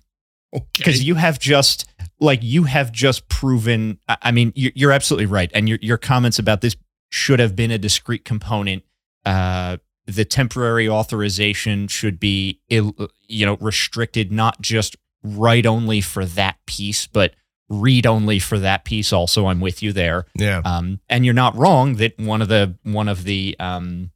okay. 0.55 0.67
because 0.77 1.03
you 1.03 1.15
have 1.15 1.39
just 1.39 1.89
like 2.21 2.41
you 2.43 2.65
have 2.65 2.93
just 2.93 3.29
proven 3.29 3.99
I 4.09 4.31
mean 4.33 4.53
you're, 4.55 4.73
you're 4.75 4.93
absolutely 4.93 5.27
right 5.27 5.51
and 5.55 5.69
your 5.69 5.79
your 5.83 5.99
comments 5.99 6.39
about 6.39 6.61
this 6.61 6.77
should 7.11 7.41
have 7.41 7.57
been 7.57 7.71
a 7.71 7.79
discrete 7.79 8.25
component 8.25 8.85
uh 9.25 9.79
the 10.07 10.25
temporary 10.25 10.89
authorization 10.89 11.87
should 11.87 12.19
be 12.19 12.61
ill, 12.69 12.95
you 13.29 13.47
know 13.47 13.57
restricted 13.61 14.33
not 14.33 14.61
just 14.61 14.97
write 15.23 15.67
only 15.67 16.01
for 16.01 16.25
that 16.25 16.57
piece 16.67 17.07
but 17.07 17.35
read 17.69 18.07
only 18.07 18.39
for 18.39 18.59
that 18.59 18.85
piece 18.85 19.13
also 19.13 19.47
I'm 19.47 19.61
with 19.61 19.83
you 19.83 19.93
there 19.93 20.27
yeah. 20.35 20.61
um, 20.65 21.01
and 21.09 21.25
you're 21.25 21.35
not 21.35 21.57
wrong 21.57 21.95
that 21.97 22.19
one 22.19 22.43
of 22.43 22.49
the 22.49 22.77
one 22.83 23.09
of 23.09 23.25
the 23.25 23.57
um, 23.59 24.11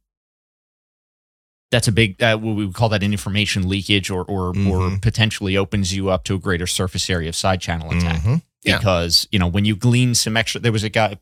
that's 1.71 1.87
a 1.87 1.91
big 1.91 2.21
uh, 2.23 2.37
we 2.41 2.53
would 2.65 2.73
call 2.73 2.89
that 2.89 3.03
an 3.03 3.11
information 3.11 3.67
leakage 3.67 4.09
or 4.09 4.23
or 4.25 4.47
or 4.49 4.53
Mhm. 4.53 5.01
potentially 5.01 5.57
opens 5.57 5.93
you 5.95 6.09
up 6.09 6.23
to 6.25 6.35
a 6.35 6.39
greater 6.39 6.67
surface 6.67 7.09
area 7.09 7.29
of 7.29 7.35
side 7.35 7.59
channel 7.61 7.91
attack 7.91 8.21
Mhm. 8.23 8.41
Yeah. 8.63 8.77
because 8.77 9.27
you 9.31 9.39
know 9.39 9.47
when 9.47 9.65
you 9.65 9.75
glean 9.75 10.15
some 10.15 10.37
extra 10.37 10.59
there 10.61 10.71
was 10.71 10.83
a 10.83 10.89
guy 10.89 11.17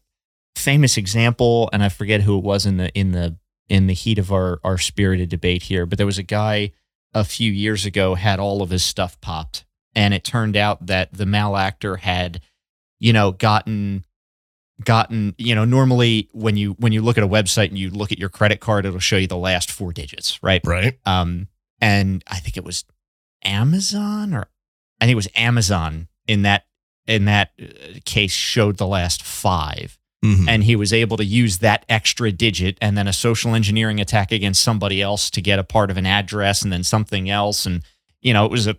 famous 0.55 0.97
example 0.97 1.69
and 1.73 1.83
I 1.83 1.89
forget 1.89 2.21
who 2.21 2.37
it 2.37 2.43
was 2.43 2.65
in 2.65 2.77
the 2.77 2.89
in 2.97 3.11
the 3.11 3.37
in 3.69 3.87
the 3.87 3.93
heat 3.93 4.19
of 4.19 4.31
our 4.31 4.59
our 4.63 4.77
spirited 4.77 5.29
debate 5.29 5.63
here 5.63 5.85
but 5.85 5.97
there 5.97 6.05
was 6.05 6.17
a 6.17 6.23
guy 6.23 6.71
a 7.13 7.23
few 7.23 7.51
years 7.51 7.85
ago 7.85 8.15
had 8.15 8.39
all 8.39 8.61
of 8.61 8.69
his 8.69 8.83
stuff 8.83 9.19
popped 9.21 9.65
and 9.95 10.13
it 10.13 10.23
turned 10.23 10.55
out 10.55 10.85
that 10.85 11.11
the 11.13 11.25
malactor 11.25 11.97
had 11.97 12.41
you 12.99 13.11
know 13.11 13.31
gotten 13.31 14.05
gotten 14.84 15.34
you 15.38 15.55
know 15.55 15.63
normally 15.65 16.27
when 16.34 16.58
you 16.58 16.72
when 16.79 16.91
you 16.91 17.01
look 17.01 17.17
at 17.17 17.24
a 17.24 17.27
website 17.27 17.70
and 17.70 17.77
you 17.77 17.89
look 17.89 18.12
at 18.12 18.20
your 18.20 18.27
credit 18.29 18.60
card 18.60 18.86
it'll 18.86 19.00
show 19.00 19.15
you 19.15 19.25
the 19.27 19.38
last 19.38 19.72
four 19.72 19.94
digits 19.94 20.38
right 20.44 20.60
Right. 20.65 21.00
um 21.05 21.48
and 21.79 22.22
i 22.27 22.39
think 22.39 22.58
it 22.58 22.63
was 22.65 22.84
amazon 23.44 24.34
or 24.34 24.48
i 25.00 25.05
think 25.05 25.13
it 25.13 25.15
was 25.15 25.29
amazon 25.36 26.08
in 26.27 26.41
that 26.41 26.65
in 27.08 27.25
that 27.25 27.51
uh, 27.62 27.65
case 28.05 28.32
showed 28.34 28.77
the 28.77 28.88
last 28.88 29.24
five 29.24 29.98
Mhm. 30.24 30.46
and 30.50 30.63
he 30.63 30.75
was 30.75 30.91
able 30.91 31.17
to 31.17 31.25
use 31.25 31.60
that 31.60 31.86
extra 31.88 32.32
digit 32.32 32.77
and 32.82 32.98
then 32.98 33.08
a 33.08 33.13
social 33.13 33.53
engineering 33.53 34.00
attack 34.01 34.32
against 34.32 34.62
somebody 34.63 35.00
else 35.01 35.29
to 35.29 35.39
get 35.41 35.60
a 35.60 35.63
part 35.63 35.91
of 35.91 35.98
an 35.98 36.08
address 36.08 36.63
and 36.63 36.74
then 36.74 36.84
something 36.84 37.29
else 37.29 37.65
and 37.67 37.84
you 38.22 38.34
know 38.34 38.44
it 38.44 38.50
was 38.51 38.65
a 38.65 38.75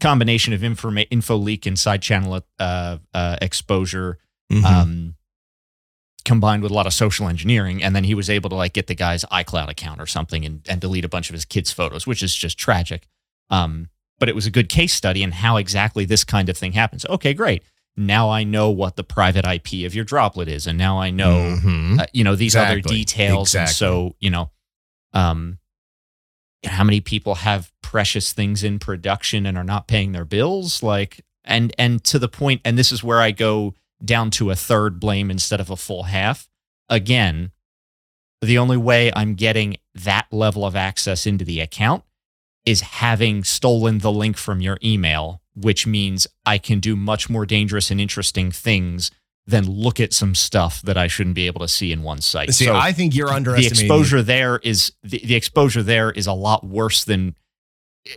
combination 0.00 0.52
of 0.52 0.60
informa- 0.60 1.06
info 1.10 1.36
leak 1.36 1.64
and 1.64 1.78
side 1.78 2.02
channel 2.02 2.40
uh, 2.58 2.98
uh, 3.14 3.36
exposure 3.40 4.18
Mhm. 4.52 4.64
um, 4.64 5.14
combined 6.24 6.62
with 6.62 6.70
a 6.70 6.74
lot 6.74 6.86
of 6.86 6.92
social 6.92 7.28
engineering. 7.28 7.82
And 7.82 7.94
then 7.96 8.04
he 8.04 8.14
was 8.14 8.28
able 8.30 8.50
to 8.50 8.56
like 8.56 8.72
get 8.72 8.86
the 8.86 8.94
guy's 8.94 9.24
iCloud 9.26 9.68
account 9.68 10.00
or 10.00 10.06
something 10.06 10.44
and, 10.44 10.66
and 10.68 10.80
delete 10.80 11.04
a 11.04 11.08
bunch 11.08 11.28
of 11.30 11.34
his 11.34 11.44
kids' 11.44 11.70
photos, 11.72 12.06
which 12.06 12.22
is 12.22 12.34
just 12.34 12.58
tragic. 12.58 13.06
Um, 13.50 13.88
but 14.18 14.28
it 14.28 14.34
was 14.34 14.46
a 14.46 14.50
good 14.50 14.68
case 14.68 14.92
study 14.92 15.22
in 15.22 15.32
how 15.32 15.56
exactly 15.56 16.04
this 16.04 16.24
kind 16.24 16.48
of 16.48 16.56
thing 16.56 16.72
happens. 16.72 17.06
Okay, 17.06 17.32
great. 17.34 17.62
Now 17.96 18.30
I 18.30 18.44
know 18.44 18.70
what 18.70 18.96
the 18.96 19.02
private 19.04 19.44
IP 19.46 19.84
of 19.86 19.94
your 19.94 20.04
droplet 20.04 20.46
is, 20.48 20.66
and 20.66 20.78
now 20.78 20.98
I 21.00 21.10
know, 21.10 21.58
Mhm. 21.60 22.00
uh, 22.00 22.06
you 22.12 22.22
know, 22.22 22.36
these 22.36 22.54
other 22.54 22.76
Exactly. 22.78 22.98
details. 22.98 23.54
And 23.54 23.68
so, 23.68 24.14
you 24.20 24.30
know, 24.30 24.50
um, 25.12 25.58
how 26.66 26.84
many 26.84 27.00
people 27.00 27.36
have 27.36 27.72
precious 27.82 28.32
things 28.32 28.62
in 28.62 28.78
production 28.78 29.46
and 29.46 29.56
are 29.58 29.64
not 29.64 29.88
paying 29.88 30.12
their 30.12 30.24
bills? 30.24 30.82
Like, 30.82 31.24
and 31.44 31.72
and 31.78 32.04
to 32.04 32.18
the 32.18 32.28
point, 32.28 32.60
and 32.64 32.78
this 32.78 32.92
is 32.92 33.02
where 33.02 33.20
I 33.20 33.30
go 33.30 33.74
down 34.04 34.30
to 34.32 34.50
a 34.50 34.56
third 34.56 35.00
blame 35.00 35.30
instead 35.30 35.60
of 35.60 35.70
a 35.70 35.76
full 35.76 36.04
half. 36.04 36.48
Again, 36.88 37.52
the 38.40 38.58
only 38.58 38.76
way 38.76 39.12
I'm 39.14 39.34
getting 39.34 39.76
that 39.94 40.26
level 40.32 40.64
of 40.64 40.74
access 40.74 41.26
into 41.26 41.44
the 41.44 41.60
account 41.60 42.04
is 42.64 42.80
having 42.80 43.44
stolen 43.44 43.98
the 43.98 44.12
link 44.12 44.36
from 44.36 44.60
your 44.60 44.78
email, 44.82 45.42
which 45.54 45.86
means 45.86 46.26
I 46.44 46.58
can 46.58 46.80
do 46.80 46.96
much 46.96 47.28
more 47.28 47.46
dangerous 47.46 47.90
and 47.90 48.00
interesting 48.00 48.50
things 48.50 49.10
than 49.46 49.68
look 49.68 49.98
at 49.98 50.12
some 50.12 50.34
stuff 50.34 50.80
that 50.82 50.96
I 50.96 51.06
shouldn't 51.06 51.34
be 51.34 51.46
able 51.46 51.60
to 51.60 51.68
see 51.68 51.92
in 51.92 52.02
one 52.02 52.20
site. 52.20 52.52
See, 52.54 52.66
So 52.66 52.76
I 52.76 52.92
think 52.92 53.14
you're 53.14 53.30
underestimating 53.30 53.88
the 53.88 53.94
exposure 53.94 54.22
there 54.22 54.58
is 54.58 54.92
the, 55.02 55.20
the 55.24 55.34
exposure 55.34 55.82
there 55.82 56.10
is 56.10 56.26
a 56.26 56.32
lot 56.32 56.64
worse 56.64 57.04
than 57.04 57.34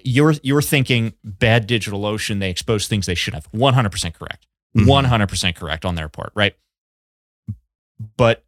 you're 0.04 0.34
you're 0.44 0.62
thinking 0.62 1.13
bad 1.24 1.68
digital 1.68 2.06
ocean 2.06 2.40
they 2.40 2.50
expose 2.50 2.88
things 2.88 3.06
they 3.06 3.16
should 3.16 3.34
have 3.34 3.52
100% 3.52 4.13
correct 4.13 4.48
Mhm. 4.75 4.86
100% 4.88 5.56
correct 5.56 5.86
on 5.86 5.96
their 5.96 6.10
part 6.10 6.32
right 6.36 6.56
but 8.18 8.44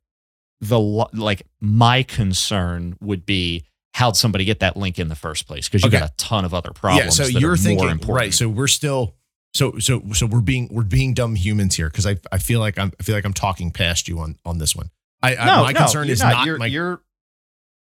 the 0.62 0.80
like 0.80 1.44
my 1.60 2.04
concern 2.04 2.96
would 3.02 3.26
be 3.26 3.66
how'd 3.94 4.18
somebody 4.18 4.46
get 4.46 4.60
that 4.60 4.76
link 4.76 4.98
in 5.00 5.08
the 5.08 5.16
first 5.16 5.48
place 5.48 5.68
because 5.68 5.84
you 5.84 5.88
Okay. 5.90 6.00
got 6.00 6.10
a 6.10 6.14
ton 6.18 6.46
of 6.46 6.54
other 6.54 6.72
problems 6.72 7.20
Yeah, 7.20 7.26
so 7.26 7.40
you're 7.40 7.58
thinking 7.58 7.86
more 7.86 7.92
important 7.92 8.18
right. 8.26 8.34
So 8.34 8.50
we're 8.50 8.68
still 8.68 9.16
so 9.54 9.78
so 9.80 10.02
so 10.14 10.26
we're 10.26 10.42
being 10.42 10.68
we're 10.72 10.84
being 10.84 11.14
dumb 11.14 11.36
humans 11.36 11.76
here 11.76 11.90
because 11.90 12.06
I 12.08 12.18
I 12.32 12.40
feel 12.40 12.60
like 12.60 12.78
I'm 12.80 12.92
I 13.00 13.04
feel 13.04 13.16
like 13.16 13.26
I'm 13.26 13.34
talking 13.34 13.72
past 13.72 14.08
you 14.08 14.20
on 14.20 14.38
on 14.46 14.58
this 14.58 14.76
one. 14.76 14.90
I, 15.22 15.36
I 15.36 15.46
no, 15.46 15.64
my 15.64 15.72
no, 15.72 15.80
concern 15.80 16.10
is 16.10 16.20
not. 16.20 16.34
not, 16.34 16.46
you're, 16.46 16.58
my 16.58 16.66
you're 16.66 17.02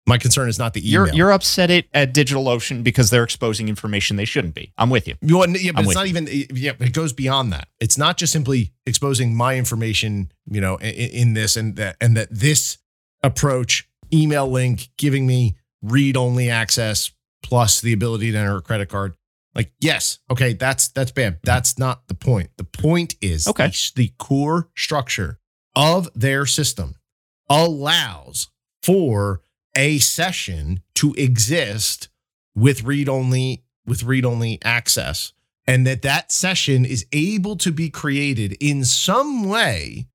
my 0.07 0.17
concern 0.17 0.47
is 0.49 0.57
not 0.57 0.73
the 0.73 0.79
email. 0.81 1.05
you're 1.07 1.13
you're 1.13 1.31
upset 1.31 1.69
at, 1.69 1.85
at 1.93 2.13
DigitalOcean 2.13 2.83
because 2.83 3.09
they're 3.09 3.23
exposing 3.25 3.67
information 3.67 4.15
they 4.17 4.25
shouldn't 4.25 4.55
be. 4.55 4.71
I'm 4.77 4.89
with 4.89 5.07
you. 5.07 5.15
You 5.21 5.37
want- 5.37 5.61
yeah, 5.61 5.71
but 5.73 5.79
I'm 5.81 5.85
it's 5.85 5.95
not 5.95 6.07
even. 6.07 6.27
Yeah, 6.53 6.73
it 6.79 6.93
goes 6.93 7.13
beyond 7.13 7.51
that. 7.53 7.67
It's 7.79 7.97
not 7.97 8.17
just 8.17 8.31
simply 8.33 8.71
exposing 8.85 9.35
my 9.35 9.57
information, 9.57 10.31
you 10.49 10.61
know, 10.61 10.77
in, 10.77 10.89
in 10.89 11.33
this 11.33 11.57
and 11.57 11.75
that, 11.75 11.97
and 11.99 12.15
that 12.17 12.29
this 12.31 12.77
approach, 13.23 13.87
email 14.13 14.49
link, 14.49 14.89
giving 14.97 15.27
me 15.27 15.57
read-only 15.81 16.49
access 16.49 17.11
plus 17.43 17.81
the 17.81 17.93
ability 17.93 18.31
to 18.31 18.37
enter 18.37 18.57
a 18.57 18.61
credit 18.61 18.89
card. 18.89 19.15
Like, 19.53 19.71
yes, 19.79 20.19
okay, 20.31 20.53
that's 20.53 20.87
that's 20.89 21.11
bad. 21.11 21.33
Mm-hmm. 21.33 21.41
That's 21.45 21.77
not 21.79 22.07
the 22.07 22.13
point. 22.13 22.51
The 22.57 22.63
point 22.63 23.15
is, 23.21 23.47
Okay. 23.47 23.67
the, 23.67 23.91
the 23.95 24.13
core 24.19 24.69
structure 24.75 25.39
of 25.75 26.09
their 26.15 26.45
system 26.45 26.95
allows 27.49 28.49
for 28.83 29.41
a 29.77 29.99
session 29.99 30.81
to 30.95 31.13
exist 31.13 32.09
with 32.55 32.83
read-only 32.83 33.63
with 33.85 34.03
read-only 34.03 34.59
access 34.63 35.31
and 35.65 35.85
that 35.87 36.01
that 36.01 36.31
session 36.31 36.83
is 36.83 37.05
able 37.13 37.55
to 37.57 37.71
be 37.71 37.89
created 37.89 38.57
in 38.59 38.83
some 38.83 39.47
way 39.47 40.07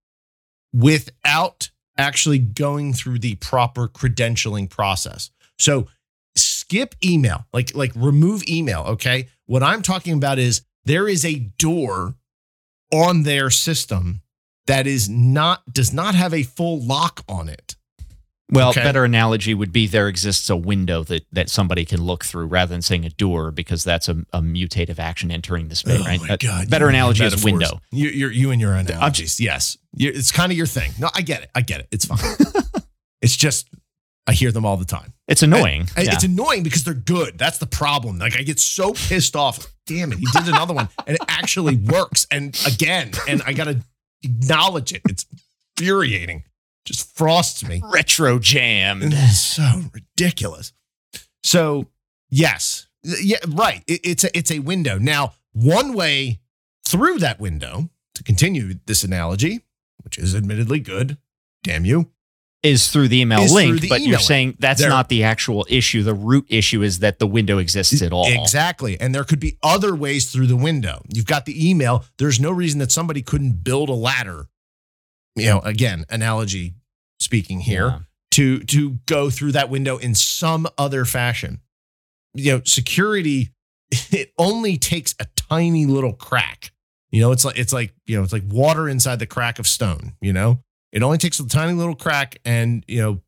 without 0.75 1.71
actually 1.97 2.39
going 2.39 2.93
through 2.93 3.19
the 3.19 3.35
proper 3.37 3.87
credentialing 3.87 4.69
process. 4.69 5.31
So 5.59 5.89
skip 6.37 6.95
email, 7.05 7.47
like 7.53 7.75
like 7.75 7.93
remove 7.95 8.43
email, 8.49 8.83
okay? 8.89 9.29
What 9.47 9.63
I'm 9.63 9.83
talking 9.83 10.15
about 10.15 10.39
is 10.39 10.63
there 10.85 11.07
is 11.07 11.25
a 11.25 11.39
door 11.39 12.17
on 12.93 13.23
their 13.23 13.51
system 13.51 14.23
that 14.67 14.87
is 14.87 15.09
not 15.09 15.73
does 15.73 15.93
not 15.93 16.15
have 16.15 16.33
a 16.35 16.43
full 16.43 16.81
lock 16.81 17.23
on 17.29 17.49
it. 17.49 17.77
Well, 18.53 18.69
Okay. 18.71 18.83
better 18.83 19.05
analogy 19.05 19.55
would 19.55 19.73
be 19.73 19.87
there 19.87 20.09
exists 20.09 20.51
a 20.51 20.57
window 20.57 21.03
that, 21.05 21.25
that 21.33 21.49
somebody 21.49 21.85
can 21.85 22.03
look 22.03 22.25
through 22.25 22.47
rather 22.47 22.69
than 22.73 22.83
saying 22.83 23.05
a 23.07 23.11
door 23.11 23.51
because 23.51 23.83
that's 23.83 24.09
a, 24.09 24.25
a 24.33 24.41
mutative 24.43 24.99
action 24.99 25.31
entering 25.31 25.69
the 25.69 25.75
space, 25.75 26.05
right? 26.05 26.21
Uh, 26.31 26.37
God! 26.37 26.69
better 26.71 26.89
analogy 26.89 27.25
is 27.25 27.43
window. 27.43 27.81
You, 27.91 28.11
you're 28.11 28.31
you 28.31 28.51
and 28.51 28.61
your 28.61 28.75
analogies. 28.75 29.41
yes, 29.41 29.79
you 29.97 30.11
it's 30.15 30.31
kind 30.31 30.53
of 30.53 30.59
your 30.59 30.67
thing. 30.67 30.93
No, 30.99 31.09
I 31.15 31.23
get 31.23 31.43
it. 31.43 31.51
I 31.55 31.63
get 31.63 31.81
it. 31.81 31.89
It's 31.91 32.05
fine. 32.05 32.19
it's 33.23 33.37
just 33.37 33.69
I 34.27 34.33
hear 34.33 34.53
them 34.53 34.65
all 34.67 34.77
the 34.77 34.85
time. 34.85 35.15
It's 35.27 35.43
annoying. 35.43 35.89
And 35.97 36.07
yeah. 36.07 36.13
It's 36.15 36.25
annoying 36.25 36.63
because 36.63 36.85
they're 36.85 36.95
good. 36.95 37.39
That's 37.39 37.59
the 37.59 37.67
problem. 37.67 38.19
Like 38.19 38.37
I 38.39 38.43
get 38.43 38.61
so 38.61 38.93
pissed 38.93 39.35
off. 39.35 39.67
Damn 39.87 40.13
it, 40.13 40.19
he 40.19 40.27
did 40.27 40.47
another 40.47 40.75
one, 40.75 40.89
and 41.07 41.17
it 41.17 41.23
actually 41.27 41.77
works. 41.77 42.27
And 42.31 42.57
again, 42.67 43.13
and 43.27 43.43
I 43.47 43.53
gotta 43.53 43.81
acknowledge 44.23 44.93
it. 44.93 45.03
It's 45.09 45.27
infuriating. 45.79 46.45
Just 46.85 47.17
frosts 47.17 47.67
me. 47.67 47.81
Retro 47.93 48.39
jammed. 48.39 49.03
It's 49.05 49.39
so 49.39 49.83
ridiculous. 49.95 50.73
So 51.45 51.87
yes, 52.31 52.87
yeah, 53.03 53.39
right. 53.49 53.83
It- 53.87 54.01
it's 54.05 54.25
a 54.25 54.37
it's 54.37 54.51
a 54.51 54.59
window. 54.61 54.99
Now, 54.99 55.35
one 55.53 55.95
way 55.95 56.41
through 56.87 57.19
that 57.19 57.41
window 57.41 57.89
to 58.15 58.23
continue 58.23 58.75
this 58.87 59.05
analogy, 59.05 59.61
which 60.03 60.19
is 60.19 60.35
admittedly 60.35 60.81
good. 60.81 61.19
Damn 61.63 61.85
you. 61.85 62.11
Is 62.63 62.89
through 62.91 63.09
the 63.09 63.21
email 63.21 63.45
through 63.45 63.55
link, 63.57 63.81
the 63.81 63.89
but 63.89 63.97
email 64.01 64.09
you're 64.11 64.19
link. 64.19 64.27
saying 64.29 64.57
that's 64.61 64.81
There- 64.81 64.89
not 64.89 65.09
the 65.09 65.25
actual 65.25 65.67
issue. 65.69 66.05
The 66.05 66.15
root 66.15 66.47
issue 66.49 66.83
is 66.83 67.01
that 67.01 67.19
the 67.19 67.27
window 67.27 67.59
exists 67.59 68.01
at 68.03 68.13
all. 68.13 68.27
Exactly. 68.29 69.01
And 69.01 69.13
there 69.13 69.25
could 69.25 69.41
be 69.41 69.59
other 69.65 69.97
ways 69.97 70.31
through 70.31 70.47
the 70.47 70.57
window. 70.57 71.03
You've 71.13 71.27
got 71.27 71.45
the 71.45 71.69
email. 71.71 72.05
There's 72.19 72.39
no 72.39 72.53
reason 72.53 72.79
that 72.79 72.93
somebody 72.93 73.21
couldn't 73.21 73.65
build 73.65 73.89
a 73.89 73.95
ladder. 73.95 74.47
You 75.37 75.47
know, 75.47 75.61
again, 75.61 76.05
analogy 76.11 76.75
speaking 77.21 77.61
here, 77.61 77.87
Yeah. 77.87 77.99
to 78.33 78.61
to 78.61 78.91
go 79.07 79.31
through 79.31 79.53
that 79.53 79.71
window 79.71 79.97
in 79.97 80.15
some 80.15 80.67
other 80.77 81.05
fashion. 81.05 81.61
You 82.35 82.53
know, 82.53 82.63
security 82.65 83.53
it 84.11 84.33
only 84.39 84.77
takes 84.79 85.15
a 85.21 85.27
tiny 85.37 85.87
little 85.87 86.13
crack. 86.15 86.73
You 87.11 87.21
know, 87.21 87.33
it's 87.33 87.45
like 87.45 87.59
it's 87.59 87.73
like, 87.73 87.95
you 88.07 88.17
know, 88.17 88.23
it's 88.23 88.33
like 88.33 88.45
water 88.49 88.89
inside 88.89 89.19
the 89.19 89.27
crack 89.27 89.59
of 89.59 89.67
stone, 89.67 90.15
you 90.21 90.33
know? 90.33 90.63
It 90.93 91.03
only 91.03 91.19
takes 91.19 91.41
a 91.41 91.47
tiny 91.49 91.73
little 91.73 91.95
crack 91.95 92.39
and, 92.45 92.85
you 92.89 93.01
know, 93.01 93.21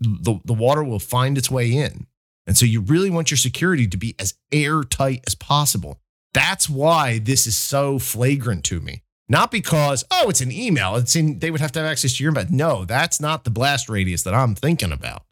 the 0.00 0.40
the 0.44 0.54
water 0.54 0.82
will 0.82 0.98
find 0.98 1.36
its 1.38 1.50
way 1.50 1.72
in. 1.72 2.06
And 2.46 2.56
so 2.56 2.66
you 2.66 2.80
really 2.80 3.10
want 3.10 3.30
your 3.30 3.38
security 3.38 3.86
to 3.86 3.96
be 3.96 4.14
as 4.18 4.34
airtight 4.50 5.22
as 5.26 5.34
possible. 5.36 6.00
That's 6.34 6.68
why 6.68 7.18
this 7.18 7.46
is 7.46 7.56
so 7.56 7.98
flagrant 7.98 8.64
to 8.64 8.80
me. 8.80 9.02
Not 9.30 9.52
because, 9.52 10.04
oh, 10.10 10.28
it's 10.28 10.40
an 10.40 10.50
email. 10.50 10.96
It's 10.96 11.14
in 11.14 11.38
they 11.38 11.52
would 11.52 11.60
have 11.60 11.70
to 11.72 11.78
have 11.78 11.88
access 11.88 12.16
to 12.16 12.24
your 12.24 12.32
email. 12.32 12.46
No, 12.50 12.84
that's 12.84 13.20
not 13.20 13.44
the 13.44 13.50
blast 13.50 13.88
radius 13.88 14.24
that 14.24 14.34
I'm 14.34 14.56
thinking 14.56 14.90
about. 14.90 15.22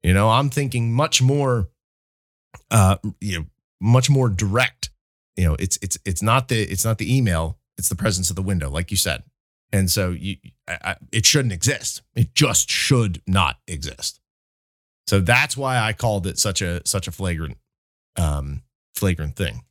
You 0.00 0.14
know, 0.14 0.30
I'm 0.30 0.48
thinking 0.48 0.92
much 0.94 1.20
more 1.20 1.68
uh 2.70 2.98
you 3.20 3.40
know, 3.40 3.46
much 3.80 4.08
more 4.08 4.28
direct. 4.28 4.90
You 5.36 5.48
know, 5.48 5.56
it's 5.58 5.76
it's 5.82 5.98
it's 6.04 6.22
not 6.22 6.46
the 6.46 6.62
it's 6.62 6.84
not 6.84 6.98
the 6.98 7.14
email, 7.14 7.58
it's 7.76 7.88
the 7.88 7.96
presence 7.96 8.30
of 8.30 8.36
the 8.36 8.42
window, 8.42 8.70
like 8.70 8.92
you 8.92 8.96
said. 8.96 9.24
And 9.72 9.90
so 9.90 10.10
you 10.10 10.36
I, 10.68 10.78
I, 10.84 10.96
it 11.10 11.26
shouldn't 11.26 11.52
exist. 11.52 12.02
It 12.14 12.36
just 12.36 12.70
should 12.70 13.20
not 13.26 13.56
exist. 13.66 14.20
So 15.08 15.18
that's 15.18 15.56
why 15.56 15.80
I 15.80 15.94
called 15.94 16.28
it 16.28 16.38
such 16.38 16.62
a 16.62 16.80
such 16.86 17.08
a 17.08 17.10
flagrant 17.10 17.58
um 18.16 18.62
flagrant 18.94 19.34
thing. 19.34 19.64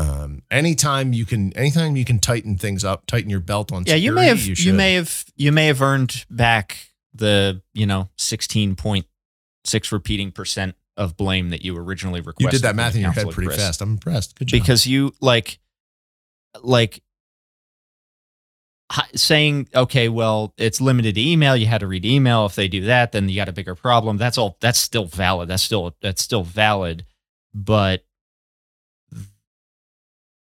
Um 0.00 0.42
anytime 0.50 1.12
you 1.12 1.26
can 1.26 1.52
anytime 1.56 1.96
you 1.96 2.04
can 2.04 2.18
tighten 2.18 2.56
things 2.56 2.84
up, 2.84 3.06
tighten 3.06 3.28
your 3.30 3.40
belt 3.40 3.72
on 3.72 3.84
Yeah, 3.86 3.94
you 3.96 4.12
may 4.12 4.26
have 4.26 4.40
you, 4.40 4.54
should. 4.54 4.74
may 4.74 4.94
have 4.94 5.24
you 5.36 5.52
may 5.52 5.66
have 5.66 5.82
earned 5.82 6.24
back 6.30 6.88
the 7.14 7.60
you 7.74 7.86
know 7.86 8.08
sixteen 8.16 8.76
point 8.76 9.06
six 9.64 9.92
repeating 9.92 10.32
percent 10.32 10.74
of 10.96 11.16
blame 11.16 11.50
that 11.50 11.64
you 11.64 11.76
originally 11.76 12.20
requested. 12.20 12.42
you 12.44 12.50
did 12.50 12.62
that 12.62 12.76
math 12.76 12.94
in 12.94 13.00
your 13.02 13.12
head 13.12 13.28
pretty 13.30 13.48
Chris. 13.48 13.58
fast. 13.58 13.80
I'm 13.82 13.90
impressed. 13.90 14.38
Good 14.38 14.48
job. 14.48 14.60
because 14.60 14.86
you 14.86 15.12
like 15.20 15.58
like 16.62 17.02
saying 19.14 19.68
okay 19.74 20.08
well 20.08 20.52
it's 20.56 20.80
limited 20.80 21.14
to 21.14 21.20
email 21.20 21.56
you 21.56 21.66
had 21.66 21.78
to 21.78 21.86
read 21.86 22.04
email 22.04 22.44
if 22.46 22.56
they 22.56 22.66
do 22.66 22.80
that 22.86 23.12
then 23.12 23.28
you 23.28 23.36
got 23.36 23.48
a 23.48 23.52
bigger 23.52 23.76
problem 23.76 24.16
that's 24.16 24.36
all 24.36 24.56
that's 24.60 24.80
still 24.80 25.04
valid 25.04 25.48
that's 25.48 25.62
still 25.62 25.94
that's 26.02 26.20
still 26.20 26.42
valid 26.42 27.04
but 27.54 28.04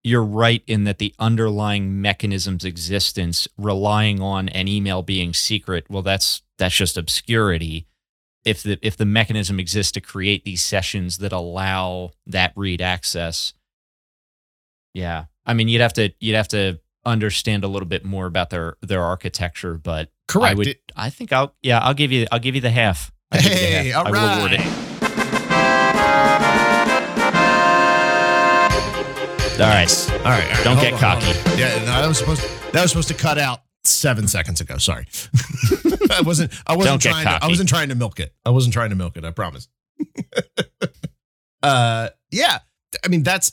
you're 0.10 0.24
right 0.24 0.64
in 0.68 0.84
that 0.86 0.98
the 0.98 1.14
underlying 1.20 2.02
mechanism's 2.02 2.66
existence 2.66 3.48
relying 3.58 4.20
on 4.22 4.50
an 4.50 4.68
email 4.68 5.02
being 5.04 5.34
secret 5.34 5.86
well 5.90 6.02
that's 6.02 6.42
that's 6.58 6.76
just 6.76 6.98
obscurity 6.98 7.86
if 8.46 8.64
the 8.64 8.80
if 8.82 8.98
the 8.98 9.06
mechanism 9.06 9.60
exists 9.60 9.92
to 9.92 10.02
create 10.02 10.44
these 10.46 10.62
sessions 10.62 11.20
that 11.20 11.32
allow 11.32 12.12
that 12.26 12.52
read 12.56 12.82
access 12.82 13.54
yeah 14.94 15.26
i 15.46 15.54
mean 15.54 15.68
you'd 15.68 15.82
have 15.82 15.94
to 15.94 16.10
you'd 16.20 16.36
have 16.36 16.48
to 16.48 16.80
understand 17.06 17.64
a 17.64 17.68
little 17.68 17.88
bit 17.88 18.04
more 18.04 18.26
about 18.26 18.50
their 18.50 18.76
their 18.82 19.04
architecture 19.04 19.76
but 19.76 20.10
correct. 20.28 20.52
i 20.52 20.54
would 20.58 20.68
It- 20.68 20.92
i 20.96 21.10
think 21.10 21.32
i'll 21.32 21.54
yeah 21.62 21.80
i'll 21.80 21.94
give 21.94 22.12
you 22.12 22.26
i'll 22.32 22.40
give 22.40 22.56
you 22.56 22.62
the 22.62 22.72
half 22.72 23.12
I'll 23.32 23.42
you 23.42 23.50
the 23.50 23.56
hey, 23.56 23.90
half. 23.90 24.06
all 24.08 24.08
I 24.08 24.12
will 24.12 24.38
award 24.40 24.52
right. 24.54 24.89
All 29.60 29.66
right. 29.68 30.10
All 30.12 30.18
right. 30.18 30.26
all 30.26 30.32
right, 30.32 30.64
Don't 30.64 30.78
hold 30.78 30.88
get 30.88 30.94
on, 30.94 31.00
cocky. 31.00 31.28
Yeah, 31.60 31.76
no, 31.80 31.86
that 32.02 32.08
was 32.08 32.18
supposed 32.18 32.42
that 32.72 32.82
was 32.82 32.92
supposed 32.92 33.10
to 33.10 33.14
cut 33.14 33.38
out 33.38 33.60
seven 33.84 34.28
seconds 34.28 34.62
ago. 34.62 34.78
Sorry, 34.78 35.06
I 36.12 36.22
wasn't. 36.22 36.54
I 36.66 36.78
wasn't 36.78 37.02
trying. 37.02 37.26
To, 37.26 37.44
I 37.44 37.48
wasn't 37.48 37.68
trying 37.68 37.90
to 37.90 37.96
milk 37.96 38.20
it. 38.22 38.34
I 38.46 38.52
wasn't 38.52 38.74
trying 38.74 38.92
to 38.92 38.96
milk 38.96 39.18
it. 39.18 39.26
I 39.26 39.32
promise. 39.32 39.68
uh, 41.64 42.10
yeah. 42.32 42.60
I 43.04 43.08
mean, 43.10 43.24
that's 43.24 43.52